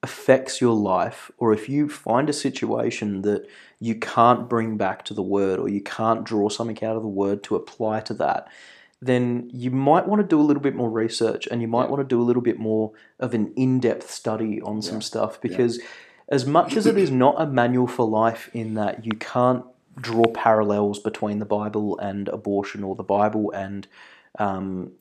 affects 0.04 0.60
your 0.60 0.74
life, 0.74 1.30
or 1.38 1.52
if 1.54 1.66
you 1.68 1.88
find 1.88 2.28
a 2.28 2.32
situation 2.46 3.22
that 3.22 3.48
you 3.80 3.94
can't 3.94 4.48
bring 4.50 4.76
back 4.76 5.02
to 5.06 5.14
the 5.14 5.22
Word, 5.22 5.58
or 5.58 5.68
you 5.68 5.80
can't 5.80 6.24
draw 6.24 6.48
something 6.50 6.84
out 6.84 6.94
of 6.96 7.02
the 7.02 7.08
Word 7.08 7.42
to 7.44 7.56
apply 7.56 8.00
to 8.00 8.14
that, 8.14 8.46
then 9.00 9.48
you 9.52 9.70
might 9.70 10.06
want 10.06 10.20
to 10.20 10.28
do 10.28 10.38
a 10.38 10.46
little 10.48 10.62
bit 10.62 10.74
more 10.74 10.90
research 10.90 11.46
and 11.50 11.60
you 11.62 11.68
might 11.68 11.84
Yeah. 11.84 11.90
want 11.92 12.00
to 12.08 12.14
do 12.16 12.20
a 12.20 12.28
little 12.28 12.42
bit 12.50 12.58
more 12.58 12.92
of 13.18 13.32
an 13.34 13.52
in 13.56 13.80
depth 13.80 14.10
study 14.10 14.60
on 14.60 14.82
some 14.82 15.00
stuff 15.00 15.40
because, 15.40 15.80
as 16.28 16.44
much 16.46 16.76
as 16.76 16.86
it 16.86 16.98
is 16.98 17.10
not 17.24 17.34
a 17.40 17.46
manual 17.46 17.86
for 17.86 18.06
life, 18.06 18.50
in 18.52 18.74
that 18.74 19.04
you 19.06 19.12
can't 19.18 19.64
draw 19.96 20.24
parallels 20.34 20.98
between 20.98 21.38
the 21.38 21.46
Bible 21.46 21.98
and 21.98 22.28
abortion 22.28 22.84
or 22.84 22.94
the 22.94 23.02
Bible 23.18 23.50
and 23.52 23.86
um, 24.38 24.92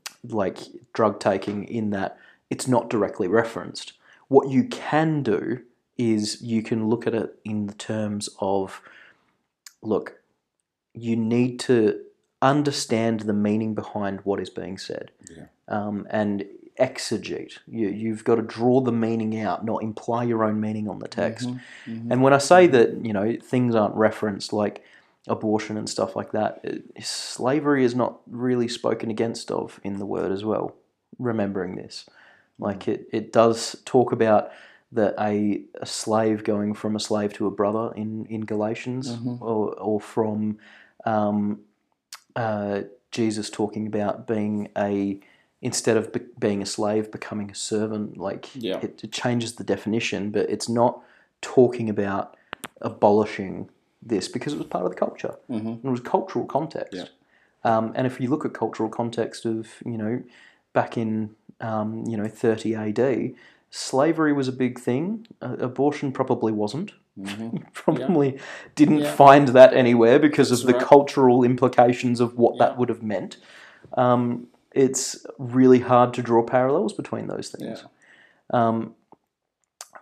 like 0.42 0.60
drug 0.94 1.20
taking, 1.20 1.66
in 1.66 1.90
that 1.92 2.18
it's 2.50 2.68
not 2.68 2.90
directly 2.90 3.28
referenced. 3.28 3.94
What 4.34 4.50
you 4.50 4.64
can 4.64 5.22
do 5.22 5.62
is 5.98 6.42
you 6.42 6.64
can 6.64 6.88
look 6.90 7.06
at 7.06 7.14
it 7.14 7.36
in 7.46 7.68
the 7.68 7.74
terms 7.76 8.30
of 8.40 8.82
look, 9.84 10.20
you 10.94 11.16
need 11.16 11.60
to 11.60 12.00
understand 12.42 13.22
the 13.22 13.34
meaning 13.34 13.74
behind 13.76 14.22
what 14.24 14.40
is 14.40 14.50
being 14.50 14.78
said 14.78 15.12
Yeah. 15.36 15.46
um, 15.68 16.08
and 16.10 16.46
exegete. 16.80 17.60
You, 17.68 17.90
you've 17.90 18.24
got 18.24 18.36
to 18.36 18.42
draw 18.42 18.82
the 18.82 18.92
meaning 18.92 19.40
out, 19.40 19.64
not 19.64 19.84
imply 19.84 20.24
your 20.24 20.44
own 20.44 20.60
meaning 20.60 20.88
on 20.90 20.98
the 21.00 21.08
text. 21.08 21.48
Mhm. 21.86 22.08
And 22.10 22.24
when 22.24 22.34
I 22.34 22.40
say 22.40 22.66
that, 22.68 23.06
you 23.06 23.14
know, 23.14 23.38
things 23.42 23.76
aren't 23.76 23.96
referenced 23.96 24.52
like 24.52 24.84
abortion 25.28 25.78
and 25.78 25.88
stuff 25.88 26.16
like 26.16 26.32
that, 26.32 26.60
it- 26.64 27.06
slavery 27.06 27.86
is 27.86 27.94
not 27.94 28.20
really 28.28 28.68
spoken 28.68 29.12
against 29.12 29.52
of 29.52 29.80
in 29.84 30.00
the 30.00 30.06
word 30.08 30.32
as 30.32 30.44
well. 30.44 30.74
Remembering 31.20 31.76
this, 31.76 32.10
like 32.60 32.88
it, 32.88 33.08
it 33.12 33.32
does 33.34 33.76
talk 33.86 34.12
about 34.12 34.52
that 34.92 35.16
a, 35.20 35.64
a 35.82 35.86
slave 35.86 36.44
going 36.44 36.74
from 36.76 36.96
a 36.96 37.00
slave 37.00 37.34
to 37.34 37.48
a 37.48 37.52
brother 37.52 37.92
in 37.96 38.26
in 38.28 38.42
Galatians, 38.42 39.18
Mhm. 39.18 39.42
or 39.42 39.74
or 39.80 40.00
from 40.00 40.58
um, 41.06 41.60
uh, 42.36 42.82
Jesus 43.12 43.50
talking 43.50 43.88
about 43.88 44.28
being 44.28 44.70
a 44.78 45.20
instead 45.62 45.96
of 45.98 46.12
be- 46.12 46.20
being 46.40 46.62
a 46.62 46.66
slave, 46.66 47.10
becoming 47.12 47.50
a 47.50 47.56
servant. 47.56 48.18
Like 48.18 48.50
Yeah. 48.56 48.80
it, 48.82 49.04
it 49.04 49.12
changes 49.12 49.56
the 49.56 49.64
definition, 49.64 50.30
but 50.32 50.50
it's 50.50 50.68
not 50.70 51.02
talking 51.42 51.90
about 51.90 52.36
abolishing 52.82 53.70
this 54.02 54.28
because 54.28 54.54
it 54.54 54.58
was 54.58 54.68
part 54.68 54.84
of 54.84 54.92
the 54.92 54.98
culture. 54.98 55.36
Mhm. 55.50 55.80
It 55.84 55.90
was 55.90 56.02
cultural 56.02 56.46
context. 56.46 56.94
Yeah. 56.94 57.08
Um, 57.78 57.94
and 57.96 58.06
if 58.06 58.20
you 58.20 58.30
look 58.30 58.46
at 58.46 58.54
cultural 58.54 58.90
context 58.90 59.46
of 59.46 59.68
you 59.86 59.98
know 59.98 60.22
back 60.74 60.98
in 60.98 61.36
um, 61.62 62.04
you 62.08 62.18
know 62.18 62.28
30 62.28 62.76
AD, 62.76 63.34
slavery 63.70 64.34
was 64.34 64.48
a 64.48 64.52
big 64.52 64.80
thing. 64.80 65.28
Uh, 65.42 65.56
abortion 65.60 66.12
probably 66.12 66.52
wasn't. 66.52 66.92
Mhm. 67.20 67.64
Probably 67.74 68.40
didn't 68.74 69.02
Yeah. 69.02 69.16
find 69.16 69.50
that 69.50 69.74
anywhere 69.76 70.18
because 70.18 70.50
of 70.52 70.58
That's 70.60 70.68
the 70.68 70.74
right. 70.80 70.88
cultural 70.88 71.44
implications 71.44 72.20
of 72.20 72.38
what 72.40 72.56
Yeah. 72.56 72.66
that 72.66 72.78
would 72.78 72.90
have 72.90 73.04
meant. 73.04 73.38
Um, 73.96 74.48
it's 74.72 75.24
really 75.38 75.80
hard 75.82 76.14
to 76.16 76.24
draw 76.24 76.42
parallels 76.44 76.92
between 76.94 77.28
those 77.28 77.50
things. 77.50 77.84
Um, 78.50 78.96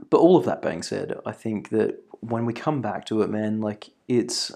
but 0.09 0.19
all 0.19 0.37
of 0.37 0.45
that 0.45 0.61
being 0.61 0.81
said, 0.83 1.19
I 1.25 1.33
think 1.33 1.67
that 1.69 2.01
when 2.21 2.45
we 2.45 2.53
come 2.53 2.81
back 2.81 3.05
to 3.07 3.21
it, 3.23 3.29
man, 3.29 3.59
like 3.59 3.89
it's 4.07 4.53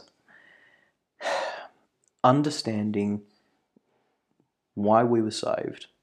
understanding 2.24 3.22
why 4.76 5.04
we 5.04 5.22
were 5.22 5.32
saved, 5.32 5.88
Yeah. 5.88 5.95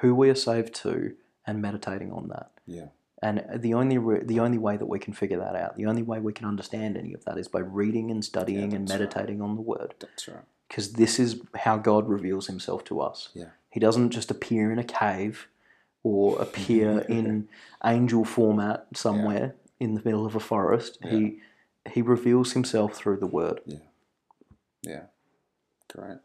Who 0.00 0.14
we 0.14 0.28
are 0.30 0.34
saved 0.34 0.74
to, 0.82 1.14
and 1.46 1.62
meditating 1.62 2.12
on 2.12 2.28
that. 2.28 2.50
Yeah. 2.66 2.86
And 3.22 3.44
the 3.54 3.74
only 3.74 3.98
re- 3.98 4.22
the 4.24 4.40
only 4.40 4.58
way 4.58 4.76
that 4.76 4.86
we 4.86 4.98
can 4.98 5.14
figure 5.14 5.38
that 5.38 5.56
out, 5.56 5.76
the 5.76 5.86
only 5.86 6.02
way 6.02 6.20
we 6.20 6.32
can 6.32 6.46
understand 6.46 6.96
any 6.96 7.14
of 7.14 7.24
that 7.24 7.38
is 7.38 7.48
by 7.48 7.60
reading 7.60 8.10
and 8.10 8.24
studying 8.24 8.74
and 8.74 8.86
that's 8.86 8.92
right. 8.92 9.00
meditating 9.00 9.40
on 9.40 9.54
the 9.54 9.62
Word, 9.62 9.94
That's 10.00 10.28
right. 10.28 10.44
because 10.68 10.92
this 10.92 11.18
is 11.18 11.40
how 11.54 11.78
God 11.78 12.08
reveals 12.08 12.46
Himself 12.46 12.84
to 12.84 13.00
us. 13.00 13.30
Yeah. 13.34 13.50
He 13.70 13.80
doesn't 13.80 14.10
just 14.10 14.30
appear 14.30 14.70
in 14.70 14.78
a 14.78 14.84
cave 14.84 15.48
or 16.02 16.38
appear 16.40 17.00
in 17.08 17.48
angel 17.84 18.24
format 18.24 18.86
somewhere 18.94 19.54
in 19.80 19.94
the 19.94 20.02
middle 20.04 20.26
of 20.26 20.34
a 20.36 20.40
forest. 20.40 20.98
He 21.02 21.40
he 21.90 22.02
reveals 22.02 22.52
himself 22.52 22.94
through 22.94 23.18
the 23.18 23.26
word. 23.26 23.60
Yeah. 23.64 23.78
Yeah. 24.82 25.02
Great. 25.92 26.18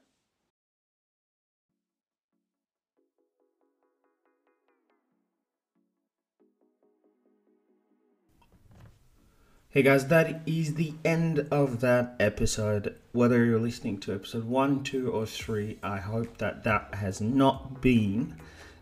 Hey 9.74 9.84
guys, 9.84 10.08
that 10.08 10.42
is 10.46 10.74
the 10.74 10.96
end 11.06 11.48
of 11.50 11.80
that 11.80 12.16
episode. 12.20 12.94
Whether 13.14 13.46
you're 13.46 13.58
listening 13.58 14.02
to 14.02 14.14
episode 14.14 14.44
1, 14.44 14.84
2, 14.84 15.10
or 15.10 15.26
3, 15.26 15.80
I 15.82 15.96
hope 15.96 16.40
that 16.40 16.66
that 16.66 16.96
has 16.96 17.22
not 17.22 17.80
been 17.80 18.36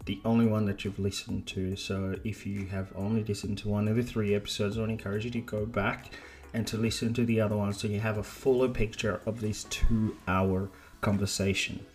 the 0.06 0.20
only 0.26 0.48
one 0.48 0.66
that 0.66 0.84
you've 0.84 0.98
listened 0.98 1.46
to. 1.50 1.76
So 1.76 2.16
if 2.24 2.48
you 2.48 2.66
have 2.70 2.92
only 2.96 3.24
listened 3.24 3.60
to 3.60 3.70
one 3.70 3.88
of 3.88 3.98
the 3.98 4.02
three 4.02 4.34
episodes, 4.34 4.80
I 4.80 4.82
would 4.82 4.90
encourage 4.90 5.26
you 5.26 5.30
to 5.30 5.42
go 5.42 5.64
back 5.64 6.12
and 6.56 6.66
to 6.66 6.76
listen 6.76 7.14
to 7.14 7.24
the 7.24 7.40
other 7.40 7.56
one 7.56 7.74
so 7.74 7.88
you 7.88 8.00
have 8.00 8.18
a 8.18 8.24
fuller 8.24 8.68
picture 8.68 9.22
of 9.28 9.42
this 9.42 9.66
two 9.66 10.18
hour 10.28 10.72
conversation. 11.02 11.86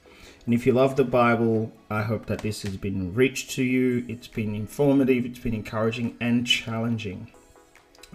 And 0.44 0.54
if 0.54 0.66
you 0.66 0.72
love 0.72 0.94
the 0.94 1.02
Bible, 1.02 1.72
I 1.90 2.02
hope 2.02 2.26
that 2.26 2.42
this 2.42 2.62
has 2.62 2.76
been 2.76 3.12
rich 3.12 3.56
to 3.56 3.64
you. 3.64 4.04
It's 4.06 4.28
been 4.28 4.54
informative, 4.54 5.24
it's 5.24 5.40
been 5.40 5.52
encouraging 5.52 6.16
and 6.20 6.46
challenging 6.46 7.33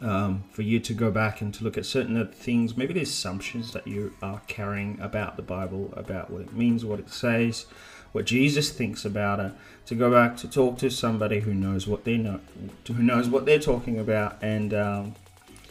um, 0.02 0.44
for 0.52 0.62
you 0.62 0.80
to 0.80 0.94
go 0.94 1.12
back 1.12 1.42
and 1.42 1.54
to 1.56 1.64
look 1.64 1.78
at 1.78 1.86
certain 1.86 2.26
things, 2.28 2.78
maybe 2.78 2.94
the 2.94 3.02
assumptions 3.02 3.74
that 3.74 3.88
you 3.88 4.14
are 4.22 4.42
carrying 4.48 5.00
about 5.02 5.36
the 5.36 5.42
Bible, 5.42 5.94
about 5.96 6.30
what 6.30 6.42
it 6.42 6.54
means, 6.54 6.86
what 6.86 7.00
it 7.00 7.10
says, 7.10 7.66
what 8.12 8.26
Jesus 8.26 8.72
thinks 8.72 9.06
about 9.06 9.40
it. 9.40 9.52
To 9.88 9.96
go 9.96 10.12
back 10.12 10.38
to 10.38 10.48
talk 10.48 10.78
to 10.80 10.90
somebody 10.90 11.40
who 11.40 11.54
knows 11.54 11.88
what 11.88 12.04
they 12.04 12.18
know, 12.18 12.40
who 12.88 13.02
knows 13.02 13.28
what 13.28 13.46
they're 13.46 13.60
talking 13.60 14.00
about, 14.00 14.38
and 14.42 14.74
um, 14.74 15.16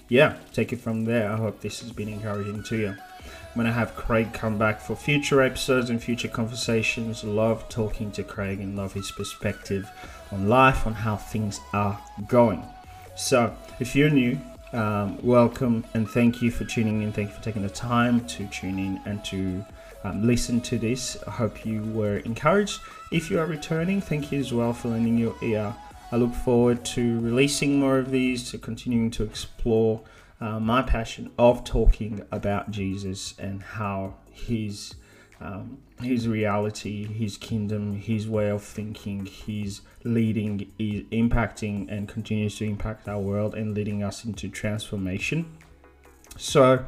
yeah, 0.09 0.37
take 0.53 0.72
it 0.72 0.81
from 0.81 1.05
there. 1.05 1.31
I 1.31 1.37
hope 1.37 1.61
this 1.61 1.81
has 1.81 1.93
been 1.93 2.09
encouraging 2.09 2.64
to 2.64 2.76
you. 2.76 2.89
I'm 2.89 3.64
gonna 3.64 3.72
have 3.72 3.95
Craig 3.95 4.33
come 4.33 4.59
back 4.59 4.81
for 4.81 4.97
future 4.97 5.41
episodes 5.41 5.89
and 5.89 6.03
future 6.03 6.29
conversations. 6.29 7.24
Love 7.24 7.68
talking 7.68 8.11
to 8.12 8.22
Craig 8.22 8.61
and 8.61 8.76
love 8.76 8.93
his 8.93 9.11
perspective 9.11 9.89
on 10.31 10.49
life, 10.49 10.87
on 10.87 10.95
how 10.95 11.16
things 11.16 11.61
are 11.72 12.01
going. 12.26 12.64
So, 13.19 13.53
if 13.81 13.97
you're 13.97 14.11
new, 14.11 14.39
um, 14.73 15.19
welcome 15.25 15.85
and 15.93 16.09
thank 16.09 16.41
you 16.41 16.53
for 16.53 16.64
tuning 16.64 17.03
in. 17.03 17.12
Thank 17.12 17.31
you 17.31 17.35
for 17.35 17.43
taking 17.43 17.62
the 17.62 17.69
time 17.69 18.25
to 18.27 18.47
tune 18.47 18.79
in 18.79 19.01
and 19.07 19.25
to 19.25 19.64
um, 20.05 20.25
listen 20.25 20.61
to 20.61 20.79
this. 20.79 21.19
I 21.27 21.33
hope 21.33 21.66
you 21.66 21.83
were 21.83 22.19
encouraged. 22.19 22.81
If 23.11 23.29
you 23.29 23.41
are 23.41 23.47
returning, 23.47 24.01
thank 24.01 24.31
you 24.31 24.39
as 24.39 24.53
well 24.53 24.73
for 24.73 24.91
lending 24.91 25.19
your 25.19 25.35
ear. 25.43 25.75
I 26.12 26.16
look 26.16 26.33
forward 26.33 26.85
to 26.85 27.19
releasing 27.19 27.81
more 27.81 27.99
of 27.99 28.12
these, 28.12 28.53
to 28.53 28.59
continuing 28.59 29.11
to 29.11 29.25
explore 29.25 30.01
uh, 30.41 30.61
my 30.61 30.83
passion 30.83 31.33
of 31.41 31.64
talking 31.64 32.25
about 32.31 32.71
Jesus 32.71 33.35
and 33.37 33.61
how 33.61 34.14
his 34.31 34.95
um, 35.41 35.78
his 36.01 36.26
reality, 36.26 37.05
his 37.05 37.36
kingdom, 37.36 37.95
his 37.95 38.28
way 38.28 38.51
of 38.51 38.62
thinking, 38.62 39.26
his 39.26 39.82
leading 40.05 40.72
is 40.78 41.03
impacting 41.12 41.91
and 41.91 42.09
continues 42.09 42.57
to 42.57 42.64
impact 42.64 43.09
our 43.09 43.20
world 43.20 43.55
and 43.55 43.74
leading 43.74 44.03
us 44.03 44.24
into 44.24 44.49
transformation. 44.49 45.57
So, 46.36 46.84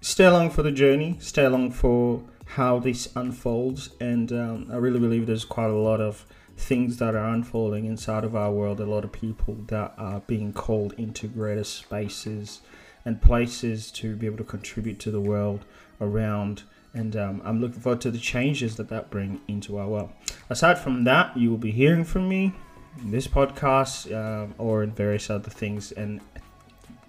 stay 0.00 0.24
along 0.24 0.50
for 0.50 0.62
the 0.62 0.72
journey, 0.72 1.16
stay 1.20 1.44
along 1.44 1.72
for 1.72 2.22
how 2.44 2.78
this 2.78 3.14
unfolds, 3.14 3.90
and 4.00 4.32
um, 4.32 4.68
I 4.70 4.76
really 4.76 5.00
believe 5.00 5.26
there's 5.26 5.44
quite 5.44 5.70
a 5.70 5.76
lot 5.76 6.00
of 6.00 6.26
things 6.56 6.96
that 6.96 7.14
are 7.14 7.28
unfolding 7.28 7.84
inside 7.84 8.24
of 8.24 8.34
our 8.34 8.50
world, 8.50 8.80
a 8.80 8.86
lot 8.86 9.04
of 9.04 9.12
people 9.12 9.54
that 9.68 9.94
are 9.96 10.20
being 10.26 10.52
called 10.52 10.92
into 10.94 11.28
greater 11.28 11.64
spaces 11.64 12.60
and 13.04 13.22
places 13.22 13.90
to 13.92 14.16
be 14.16 14.26
able 14.26 14.38
to 14.38 14.44
contribute 14.44 14.98
to 14.98 15.10
the 15.10 15.20
world 15.20 15.64
around 16.00 16.64
and 16.94 17.16
um, 17.16 17.42
I'm 17.44 17.60
looking 17.60 17.80
forward 17.80 18.00
to 18.02 18.10
the 18.10 18.18
changes 18.18 18.76
that 18.76 18.88
that 18.88 19.10
bring 19.10 19.40
into 19.48 19.78
our 19.78 19.88
world. 19.88 20.10
Aside 20.50 20.78
from 20.78 21.04
that, 21.04 21.36
you 21.36 21.50
will 21.50 21.58
be 21.58 21.70
hearing 21.70 22.04
from 22.04 22.28
me 22.28 22.52
in 23.00 23.10
this 23.10 23.26
podcast 23.26 24.12
um, 24.14 24.54
or 24.58 24.82
in 24.82 24.92
various 24.92 25.30
other 25.30 25.50
things 25.50 25.92
and 25.92 26.20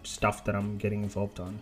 stuff 0.04 0.44
that 0.46 0.56
I'm 0.56 0.78
getting 0.78 1.04
involved 1.04 1.40
on. 1.40 1.60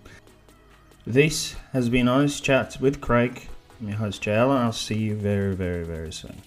This 1.05 1.55
has 1.73 1.89
been 1.89 2.07
Honest 2.07 2.43
Chats 2.43 2.79
with 2.79 2.99
Craig. 2.99 3.47
I'm 3.79 3.89
your 3.89 3.97
host, 3.97 4.23
JL, 4.23 4.49
and 4.49 4.59
I'll 4.59 4.73
see 4.73 4.97
you 4.97 5.15
very, 5.15 5.55
very, 5.55 5.83
very 5.83 6.11
soon. 6.11 6.41